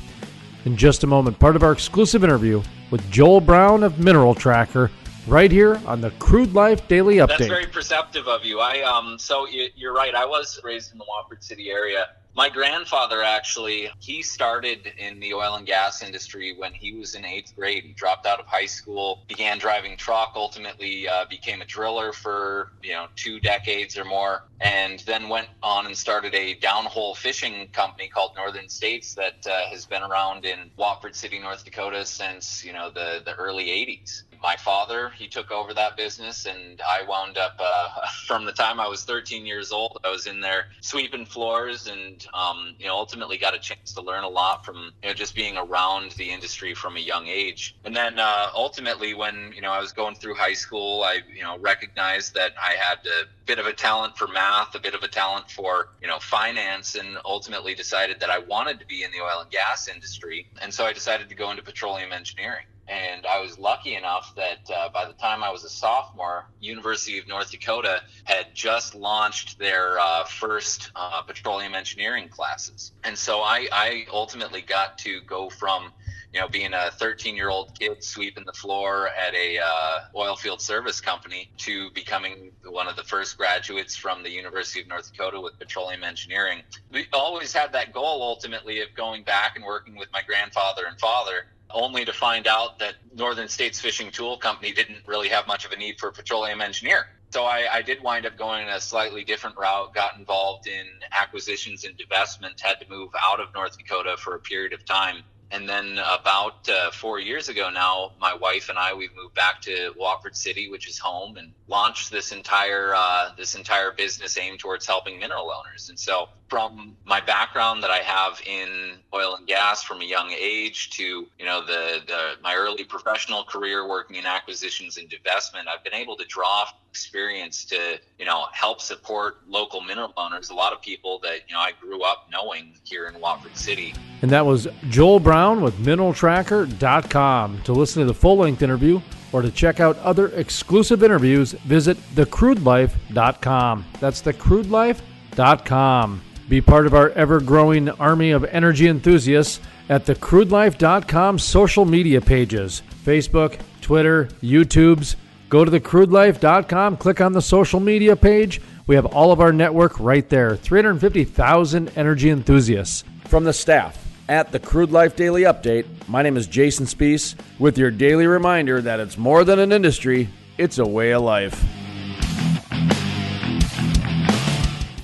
In 0.64 0.74
just 0.74 1.04
a 1.04 1.06
moment, 1.06 1.38
part 1.38 1.54
of 1.54 1.62
our 1.62 1.72
exclusive 1.72 2.24
interview 2.24 2.62
with 2.90 3.06
Joel 3.10 3.42
Brown 3.42 3.82
of 3.82 3.98
Mineral 3.98 4.34
Tracker, 4.34 4.90
right 5.26 5.52
here 5.52 5.78
on 5.84 6.00
the 6.00 6.12
Crude 6.12 6.54
Life 6.54 6.88
Daily 6.88 7.16
Update. 7.16 7.28
That's 7.28 7.46
very 7.48 7.66
perceptive 7.66 8.26
of 8.26 8.46
you. 8.46 8.60
I 8.60 8.80
um, 8.80 9.18
so 9.18 9.46
you, 9.48 9.68
you're 9.76 9.92
right. 9.92 10.14
I 10.14 10.24
was 10.24 10.58
raised 10.64 10.92
in 10.92 10.98
the 10.98 11.04
Watford 11.06 11.44
City 11.44 11.70
area. 11.70 12.06
My 12.36 12.48
grandfather 12.48 13.22
actually, 13.22 13.88
he 14.00 14.20
started 14.20 14.92
in 14.98 15.20
the 15.20 15.34
oil 15.34 15.54
and 15.54 15.64
gas 15.64 16.02
industry 16.02 16.52
when 16.58 16.72
he 16.72 16.92
was 16.92 17.14
in 17.14 17.24
eighth 17.24 17.54
grade. 17.54 17.84
He 17.84 17.92
dropped 17.92 18.26
out 18.26 18.40
of 18.40 18.46
high 18.46 18.66
school, 18.66 19.22
began 19.28 19.58
driving 19.58 19.96
truck, 19.96 20.32
ultimately 20.34 21.08
uh, 21.08 21.26
became 21.30 21.62
a 21.62 21.64
driller 21.64 22.12
for 22.12 22.72
you 22.82 22.92
know 22.92 23.06
two 23.14 23.38
decades 23.38 23.96
or 23.96 24.04
more, 24.04 24.42
and 24.60 24.98
then 25.06 25.28
went 25.28 25.46
on 25.62 25.86
and 25.86 25.96
started 25.96 26.34
a 26.34 26.56
downhole 26.56 27.16
fishing 27.16 27.68
company 27.68 28.08
called 28.08 28.32
Northern 28.36 28.68
States 28.68 29.14
that 29.14 29.46
uh, 29.46 29.66
has 29.70 29.86
been 29.86 30.02
around 30.02 30.44
in 30.44 30.72
Watford 30.76 31.14
City, 31.14 31.38
North 31.38 31.64
Dakota 31.64 32.04
since 32.04 32.64
you 32.64 32.72
know 32.72 32.90
the 32.90 33.22
the 33.24 33.34
early 33.34 33.66
80s 33.66 34.24
my 34.44 34.56
father 34.56 35.10
he 35.18 35.26
took 35.26 35.50
over 35.50 35.72
that 35.72 35.96
business 35.96 36.44
and 36.44 36.82
i 36.86 37.02
wound 37.08 37.38
up 37.38 37.58
uh, 37.58 38.06
from 38.26 38.44
the 38.44 38.52
time 38.52 38.78
i 38.78 38.86
was 38.86 39.02
13 39.04 39.46
years 39.46 39.72
old 39.72 39.98
i 40.04 40.10
was 40.10 40.26
in 40.26 40.38
there 40.38 40.66
sweeping 40.82 41.24
floors 41.24 41.86
and 41.86 42.26
um, 42.34 42.76
you 42.78 42.86
know 42.86 42.94
ultimately 42.94 43.38
got 43.38 43.54
a 43.54 43.58
chance 43.58 43.94
to 43.94 44.02
learn 44.02 44.22
a 44.22 44.28
lot 44.28 44.62
from 44.62 44.92
you 45.02 45.08
know 45.08 45.14
just 45.14 45.34
being 45.34 45.56
around 45.56 46.12
the 46.12 46.30
industry 46.30 46.74
from 46.74 46.96
a 46.96 47.00
young 47.00 47.26
age. 47.26 47.76
And 47.84 47.96
then 47.96 48.18
uh, 48.18 48.48
ultimately 48.54 49.14
when 49.14 49.52
you 49.54 49.62
know 49.62 49.70
i 49.70 49.80
was 49.80 49.92
going 49.92 50.14
through 50.14 50.34
high 50.34 50.52
school 50.52 51.02
i 51.04 51.20
you 51.34 51.42
know 51.42 51.58
recognized 51.58 52.34
that 52.34 52.52
i 52.62 52.74
had 52.74 52.98
a 53.06 53.24
bit 53.46 53.58
of 53.58 53.66
a 53.66 53.72
talent 53.72 54.18
for 54.18 54.28
math 54.28 54.74
a 54.74 54.80
bit 54.80 54.94
of 54.94 55.02
a 55.02 55.08
talent 55.08 55.50
for 55.50 55.88
you 56.02 56.08
know 56.08 56.18
finance 56.18 56.96
and 56.96 57.16
ultimately 57.24 57.74
decided 57.74 58.20
that 58.20 58.28
i 58.28 58.38
wanted 58.38 58.78
to 58.78 58.86
be 58.86 59.04
in 59.04 59.10
the 59.10 59.20
oil 59.20 59.40
and 59.40 59.50
gas 59.50 59.88
industry. 59.88 60.46
And 60.60 60.72
so 60.72 60.84
i 60.84 60.92
decided 60.92 61.30
to 61.30 61.34
go 61.34 61.50
into 61.50 61.62
petroleum 61.62 62.12
engineering 62.12 62.66
and 62.88 63.26
I 63.26 63.40
was 63.40 63.58
lucky 63.58 63.94
enough 63.94 64.34
that 64.36 64.70
uh, 64.70 64.88
by 64.90 65.06
the 65.06 65.14
time 65.14 65.42
I 65.42 65.50
was 65.50 65.64
a 65.64 65.68
sophomore, 65.68 66.46
University 66.60 67.18
of 67.18 67.26
North 67.26 67.50
Dakota 67.50 68.02
had 68.24 68.54
just 68.54 68.94
launched 68.94 69.58
their 69.58 69.98
uh, 69.98 70.24
first 70.24 70.90
uh, 70.94 71.22
petroleum 71.22 71.74
engineering 71.74 72.28
classes, 72.28 72.92
and 73.02 73.16
so 73.16 73.40
I, 73.40 73.68
I 73.72 74.06
ultimately 74.12 74.60
got 74.60 74.98
to 74.98 75.20
go 75.22 75.48
from 75.48 75.92
you 76.34 76.40
know 76.40 76.48
being 76.48 76.74
a 76.74 76.90
13 76.90 77.36
year 77.36 77.48
old 77.48 77.78
kid 77.78 78.02
sweeping 78.02 78.44
the 78.44 78.52
floor 78.52 79.08
at 79.08 79.34
a 79.34 79.58
uh, 79.58 79.98
oil 80.16 80.36
field 80.36 80.60
service 80.60 81.00
company 81.00 81.50
to 81.58 81.90
becoming 81.92 82.50
one 82.64 82.88
of 82.88 82.96
the 82.96 83.04
first 83.04 83.38
graduates 83.38 83.96
from 83.96 84.22
the 84.22 84.30
University 84.30 84.80
of 84.80 84.88
North 84.88 85.10
Dakota 85.10 85.40
with 85.40 85.58
petroleum 85.58 86.02
engineering. 86.02 86.62
We 86.90 87.06
always 87.12 87.52
had 87.52 87.72
that 87.72 87.92
goal 87.92 88.22
ultimately 88.22 88.80
of 88.80 88.88
going 88.94 89.22
back 89.22 89.56
and 89.56 89.64
working 89.64 89.96
with 89.96 90.08
my 90.12 90.22
grandfather 90.22 90.86
and 90.88 90.98
father 90.98 91.46
only 91.74 92.04
to 92.04 92.12
find 92.12 92.46
out 92.46 92.78
that 92.78 92.94
Northern 93.14 93.48
States 93.48 93.80
Fishing 93.80 94.10
Tool 94.10 94.38
Company 94.38 94.72
didn't 94.72 95.06
really 95.06 95.28
have 95.28 95.46
much 95.46 95.64
of 95.64 95.72
a 95.72 95.76
need 95.76 95.98
for 95.98 96.08
a 96.08 96.12
petroleum 96.12 96.60
engineer. 96.60 97.06
So 97.30 97.44
I, 97.44 97.66
I, 97.70 97.82
did 97.82 98.00
wind 98.00 98.26
up 98.26 98.38
going 98.38 98.68
a 98.68 98.80
slightly 98.80 99.24
different 99.24 99.56
route, 99.56 99.92
got 99.92 100.16
involved 100.16 100.68
in 100.68 100.86
acquisitions 101.10 101.82
and 101.82 101.98
divestment, 101.98 102.60
had 102.60 102.78
to 102.80 102.88
move 102.88 103.10
out 103.20 103.40
of 103.40 103.52
North 103.52 103.76
Dakota 103.76 104.16
for 104.16 104.36
a 104.36 104.38
period 104.38 104.72
of 104.72 104.84
time. 104.84 105.24
And 105.54 105.68
then 105.68 105.98
about 105.98 106.68
uh, 106.68 106.90
four 106.90 107.20
years 107.20 107.48
ago 107.48 107.70
now, 107.70 108.10
my 108.20 108.34
wife 108.34 108.70
and 108.70 108.76
I 108.76 108.92
we've 108.92 109.14
moved 109.14 109.36
back 109.36 109.62
to 109.62 109.92
Watford 109.96 110.36
City, 110.36 110.68
which 110.68 110.88
is 110.88 110.98
home, 110.98 111.36
and 111.36 111.52
launched 111.68 112.10
this 112.10 112.32
entire 112.32 112.92
uh, 112.92 113.30
this 113.36 113.54
entire 113.54 113.92
business 113.92 114.36
aimed 114.36 114.58
towards 114.58 114.84
helping 114.84 115.20
mineral 115.20 115.52
owners. 115.52 115.90
And 115.90 115.98
so, 115.98 116.28
from 116.48 116.96
my 117.04 117.20
background 117.20 117.84
that 117.84 117.92
I 117.92 117.98
have 117.98 118.40
in 118.44 118.98
oil 119.14 119.36
and 119.36 119.46
gas 119.46 119.80
from 119.84 120.00
a 120.00 120.04
young 120.04 120.32
age 120.32 120.90
to 120.90 121.04
you 121.38 121.44
know 121.44 121.64
the, 121.64 122.00
the 122.04 122.32
my 122.42 122.56
early 122.56 122.82
professional 122.82 123.44
career 123.44 123.88
working 123.88 124.16
in 124.16 124.26
acquisitions 124.26 124.96
and 124.96 125.08
divestment, 125.08 125.68
I've 125.68 125.84
been 125.84 125.94
able 125.94 126.16
to 126.16 126.24
draw 126.24 126.64
experience 126.94 127.64
to 127.64 127.98
you 128.20 128.24
know 128.24 128.44
help 128.52 128.80
support 128.80 129.38
local 129.48 129.80
mineral 129.80 130.12
owners. 130.16 130.50
A 130.50 130.54
lot 130.54 130.72
of 130.72 130.80
people 130.80 131.18
that 131.24 131.40
you 131.48 131.54
know 131.54 131.60
I 131.60 131.72
grew 131.80 132.04
up 132.04 132.28
knowing 132.30 132.74
here 132.84 133.08
in 133.08 133.20
Watford 133.20 133.56
City. 133.56 133.94
And 134.22 134.30
that 134.30 134.46
was 134.46 134.68
Joel 134.90 135.18
Brown 135.18 135.60
with 135.60 135.74
MineralTracker.com. 135.78 137.62
To 137.62 137.72
listen 137.72 138.02
to 138.02 138.06
the 138.06 138.14
full 138.14 138.36
length 138.36 138.62
interview 138.62 139.00
or 139.32 139.42
to 139.42 139.50
check 139.50 139.80
out 139.80 139.98
other 139.98 140.28
exclusive 140.28 141.02
interviews, 141.02 141.50
visit 141.66 141.96
thecrudelife.com. 142.14 143.84
That's 143.98 144.22
thecrudelife.com. 144.22 146.22
Be 146.48 146.60
part 146.60 146.86
of 146.86 146.94
our 146.94 147.10
ever 147.10 147.40
growing 147.40 147.88
army 147.88 148.30
of 148.30 148.44
energy 148.44 148.86
enthusiasts 148.86 149.58
at 149.88 150.06
thecrudelife.com 150.06 151.40
social 151.40 151.84
media 151.84 152.20
pages 152.20 152.82
Facebook, 153.04 153.58
Twitter, 153.80 154.26
YouTubes. 154.42 155.16
Go 155.48 155.64
to 155.64 155.70
thecrudelife.com, 155.70 156.96
click 156.96 157.20
on 157.20 157.32
the 157.32 157.42
social 157.42 157.80
media 157.80 158.16
page. 158.16 158.60
We 158.86 158.94
have 158.96 159.06
all 159.06 159.32
of 159.32 159.40
our 159.40 159.52
network 159.52 159.98
right 160.00 160.28
there 160.28 160.56
350,000 160.56 161.90
energy 161.96 162.30
enthusiasts. 162.30 163.04
From 163.26 163.44
the 163.44 163.52
staff 163.52 163.98
at 164.28 164.52
the 164.52 164.58
Crude 164.58 164.90
Life 164.90 165.16
Daily 165.16 165.42
Update, 165.42 165.86
my 166.08 166.22
name 166.22 166.36
is 166.36 166.46
Jason 166.46 166.86
Spiess 166.86 167.34
with 167.58 167.78
your 167.78 167.90
daily 167.90 168.26
reminder 168.26 168.80
that 168.80 169.00
it's 169.00 169.18
more 169.18 169.44
than 169.44 169.58
an 169.58 169.72
industry, 169.72 170.28
it's 170.58 170.78
a 170.78 170.86
way 170.86 171.12
of 171.12 171.22
life. 171.22 171.64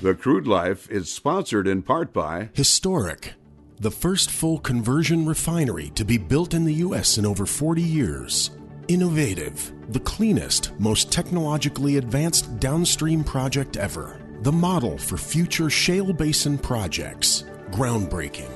The 0.02 0.14
Crude 0.14 0.46
Life 0.46 0.90
is 0.90 1.12
sponsored 1.12 1.66
in 1.66 1.82
part 1.82 2.14
by 2.14 2.48
Historic, 2.54 3.34
the 3.78 3.90
first 3.90 4.30
full 4.30 4.58
conversion 4.58 5.26
refinery 5.26 5.90
to 5.90 6.04
be 6.04 6.16
built 6.16 6.54
in 6.54 6.64
the 6.64 6.74
U.S. 6.74 7.18
in 7.18 7.26
over 7.26 7.44
40 7.44 7.82
years. 7.82 8.50
Innovative, 8.90 9.72
the 9.92 10.00
cleanest, 10.00 10.72
most 10.80 11.12
technologically 11.12 11.98
advanced 11.98 12.58
downstream 12.58 13.22
project 13.22 13.76
ever. 13.76 14.20
The 14.42 14.50
model 14.50 14.98
for 14.98 15.16
future 15.16 15.70
shale 15.70 16.12
basin 16.12 16.58
projects. 16.58 17.44
Groundbreaking. 17.70 18.50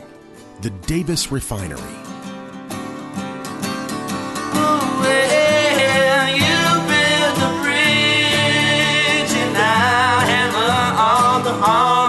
The 0.62 0.70
Davis 0.70 1.30
Refinery. 1.30 1.78
Well, 11.60 12.03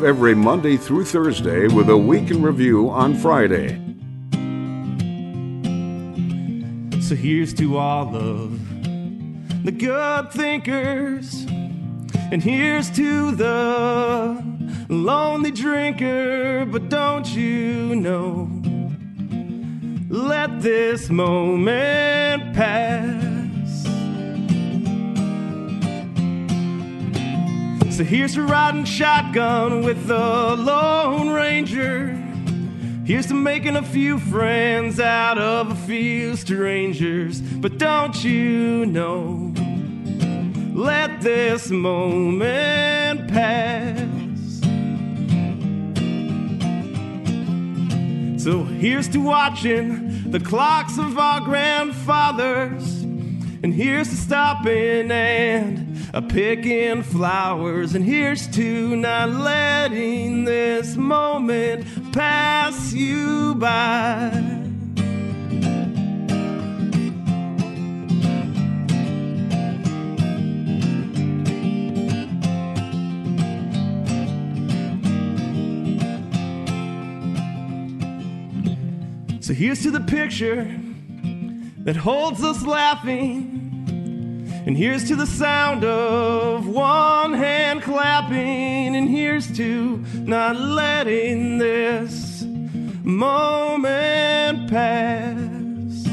Every 0.00 0.34
Monday 0.34 0.76
through 0.76 1.06
Thursday 1.06 1.66
with 1.66 1.90
a 1.90 1.96
week 1.96 2.30
in 2.30 2.40
review 2.40 2.88
on 2.88 3.14
Friday. 3.14 3.70
So 7.02 7.16
here's 7.16 7.52
to 7.54 7.78
all 7.78 8.14
of 8.14 9.64
the 9.64 9.72
good 9.72 10.30
thinkers, 10.30 11.46
and 12.30 12.40
here's 12.40 12.90
to 12.92 13.32
the 13.32 14.40
lonely 14.88 15.50
drinker. 15.50 16.64
But 16.64 16.88
don't 16.90 17.26
you 17.34 17.96
know? 17.96 18.48
Let 20.08 20.62
this 20.62 21.10
moment 21.10 22.07
So 27.98 28.04
here's 28.04 28.34
to 28.34 28.42
riding 28.44 28.84
shotgun 28.84 29.82
with 29.82 30.06
the 30.06 30.14
Lone 30.14 31.30
Ranger. 31.30 32.14
Here's 33.04 33.26
to 33.26 33.34
making 33.34 33.74
a 33.74 33.82
few 33.82 34.20
friends 34.20 35.00
out 35.00 35.36
of 35.36 35.72
a 35.72 35.74
few 35.74 36.36
strangers. 36.36 37.40
But 37.40 37.78
don't 37.78 38.22
you 38.22 38.86
know? 38.86 39.52
Let 40.74 41.22
this 41.22 41.70
moment 41.70 43.28
pass. 43.32 43.98
So 48.40 48.62
here's 48.62 49.08
to 49.08 49.18
watching 49.18 50.30
the 50.30 50.38
clocks 50.38 50.98
of 50.98 51.18
our 51.18 51.40
grandfathers. 51.40 53.02
And 53.64 53.74
here's 53.74 54.08
to 54.10 54.16
stopping 54.16 55.10
and 55.10 55.87
a 56.14 56.22
picking 56.22 57.02
flowers. 57.02 57.94
And 57.94 58.04
here's 58.04 58.46
to 58.48 58.96
not 58.96 59.30
letting 59.30 60.44
this 60.44 60.96
moment 60.96 62.12
pass 62.12 62.92
you 62.92 63.54
by. 63.54 64.58
So 79.40 79.54
here's 79.54 79.82
to 79.84 79.90
the 79.90 80.00
picture 80.00 80.70
that 81.78 81.96
holds 81.96 82.44
us 82.44 82.62
laughing. 82.66 83.57
And 84.68 84.76
here's 84.76 85.08
to 85.08 85.16
the 85.16 85.26
sound 85.26 85.82
of 85.82 86.68
one 86.68 87.32
hand 87.32 87.80
clapping. 87.80 88.94
And 88.96 89.08
here's 89.08 89.50
to 89.56 89.96
not 90.26 90.56
letting 90.56 91.56
this 91.56 92.42
moment 93.02 94.68
pass. 94.68 96.06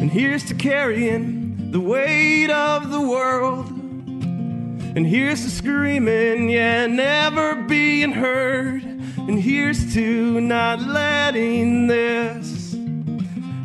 And 0.00 0.10
here's 0.10 0.44
to 0.44 0.54
carrying 0.54 1.70
the 1.70 1.80
weight 1.80 2.48
of 2.48 2.90
the 2.90 3.02
world. 3.02 3.68
And 3.68 5.06
here's 5.06 5.42
to 5.42 5.50
screaming, 5.50 6.48
yeah, 6.48 6.86
never 6.86 7.54
being 7.64 8.12
heard. 8.12 8.82
And 8.82 9.38
here's 9.38 9.92
to 9.92 10.40
not 10.40 10.80
letting 10.80 11.86
this 11.86 12.53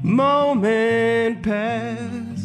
moment 0.09 1.43
pass. 1.43 2.39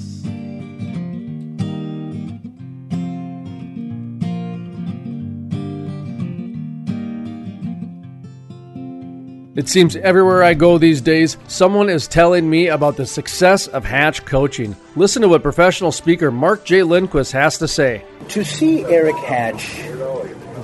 It 9.56 9.68
seems 9.68 9.94
everywhere 9.94 10.42
I 10.42 10.54
go 10.54 10.78
these 10.78 11.00
days, 11.00 11.36
someone 11.46 11.88
is 11.88 12.08
telling 12.08 12.50
me 12.50 12.66
about 12.68 12.96
the 12.96 13.06
success 13.06 13.68
of 13.68 13.84
Hatch 13.84 14.24
coaching. 14.24 14.74
Listen 14.96 15.22
to 15.22 15.28
what 15.28 15.44
professional 15.44 15.92
speaker 15.92 16.32
Mark 16.32 16.64
J. 16.64 16.82
Lindquist 16.82 17.30
has 17.32 17.56
to 17.58 17.68
say. 17.68 18.04
To 18.30 18.44
see 18.44 18.84
Eric 18.84 19.14
Hatch 19.16 19.80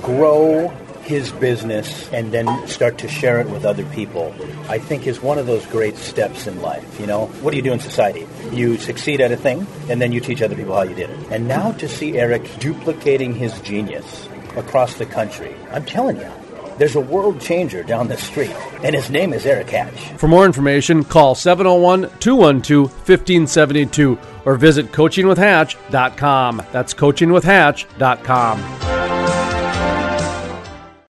grow 0.03 0.73
his 1.11 1.33
business 1.33 2.09
and 2.13 2.31
then 2.31 2.47
start 2.69 2.99
to 2.99 3.09
share 3.09 3.41
it 3.41 3.51
with 3.51 3.65
other 3.65 3.85
people, 3.87 4.33
I 4.69 4.79
think 4.79 5.09
is 5.09 5.21
one 5.21 5.39
of 5.39 5.47
those 5.47 5.67
great 5.67 5.97
steps 5.97 6.47
in 6.47 6.63
life. 6.63 7.01
You 7.01 7.09
know, 7.09 7.27
what 7.43 7.51
do 7.51 7.57
you 7.57 7.65
do 7.65 7.73
in 7.73 7.81
society? 7.81 8.29
You 8.53 8.79
succeed 8.79 9.21
at 9.21 9.33
a 9.33 9.37
thing, 9.37 9.67
and 9.89 10.01
then 10.01 10.13
you 10.13 10.21
teach 10.21 10.41
other 10.41 10.55
people 10.55 10.77
how 10.77 10.83
you 10.83 10.95
did 10.95 11.11
it. 11.11 11.19
And 11.33 11.49
now 11.49 11.73
to 11.73 11.89
see 11.89 12.17
Eric 12.17 12.49
duplicating 12.61 13.35
his 13.35 13.61
genius 13.63 14.29
across 14.57 14.95
the 14.95 15.07
country, 15.07 15.53
I'm 15.73 15.85
telling 15.85 16.17
you, 16.17 16.31
there's 16.79 16.95
a 16.95 17.01
world 17.01 17.41
changer 17.41 17.83
down 17.83 18.07
the 18.07 18.17
street, 18.17 18.55
and 18.85 18.95
his 18.95 19.11
name 19.11 19.33
is 19.33 19.45
Eric 19.45 19.71
Hatch. 19.71 20.13
For 20.17 20.29
more 20.29 20.47
information, 20.47 21.03
call 21.03 21.35
701 21.35 22.03
212 22.21 22.89
1572 22.89 24.17
or 24.45 24.55
visit 24.55 24.93
coachingwithhatch.com. 24.93 26.63
That's 26.73 26.95
coachingwithhatch.com. 26.95 29.00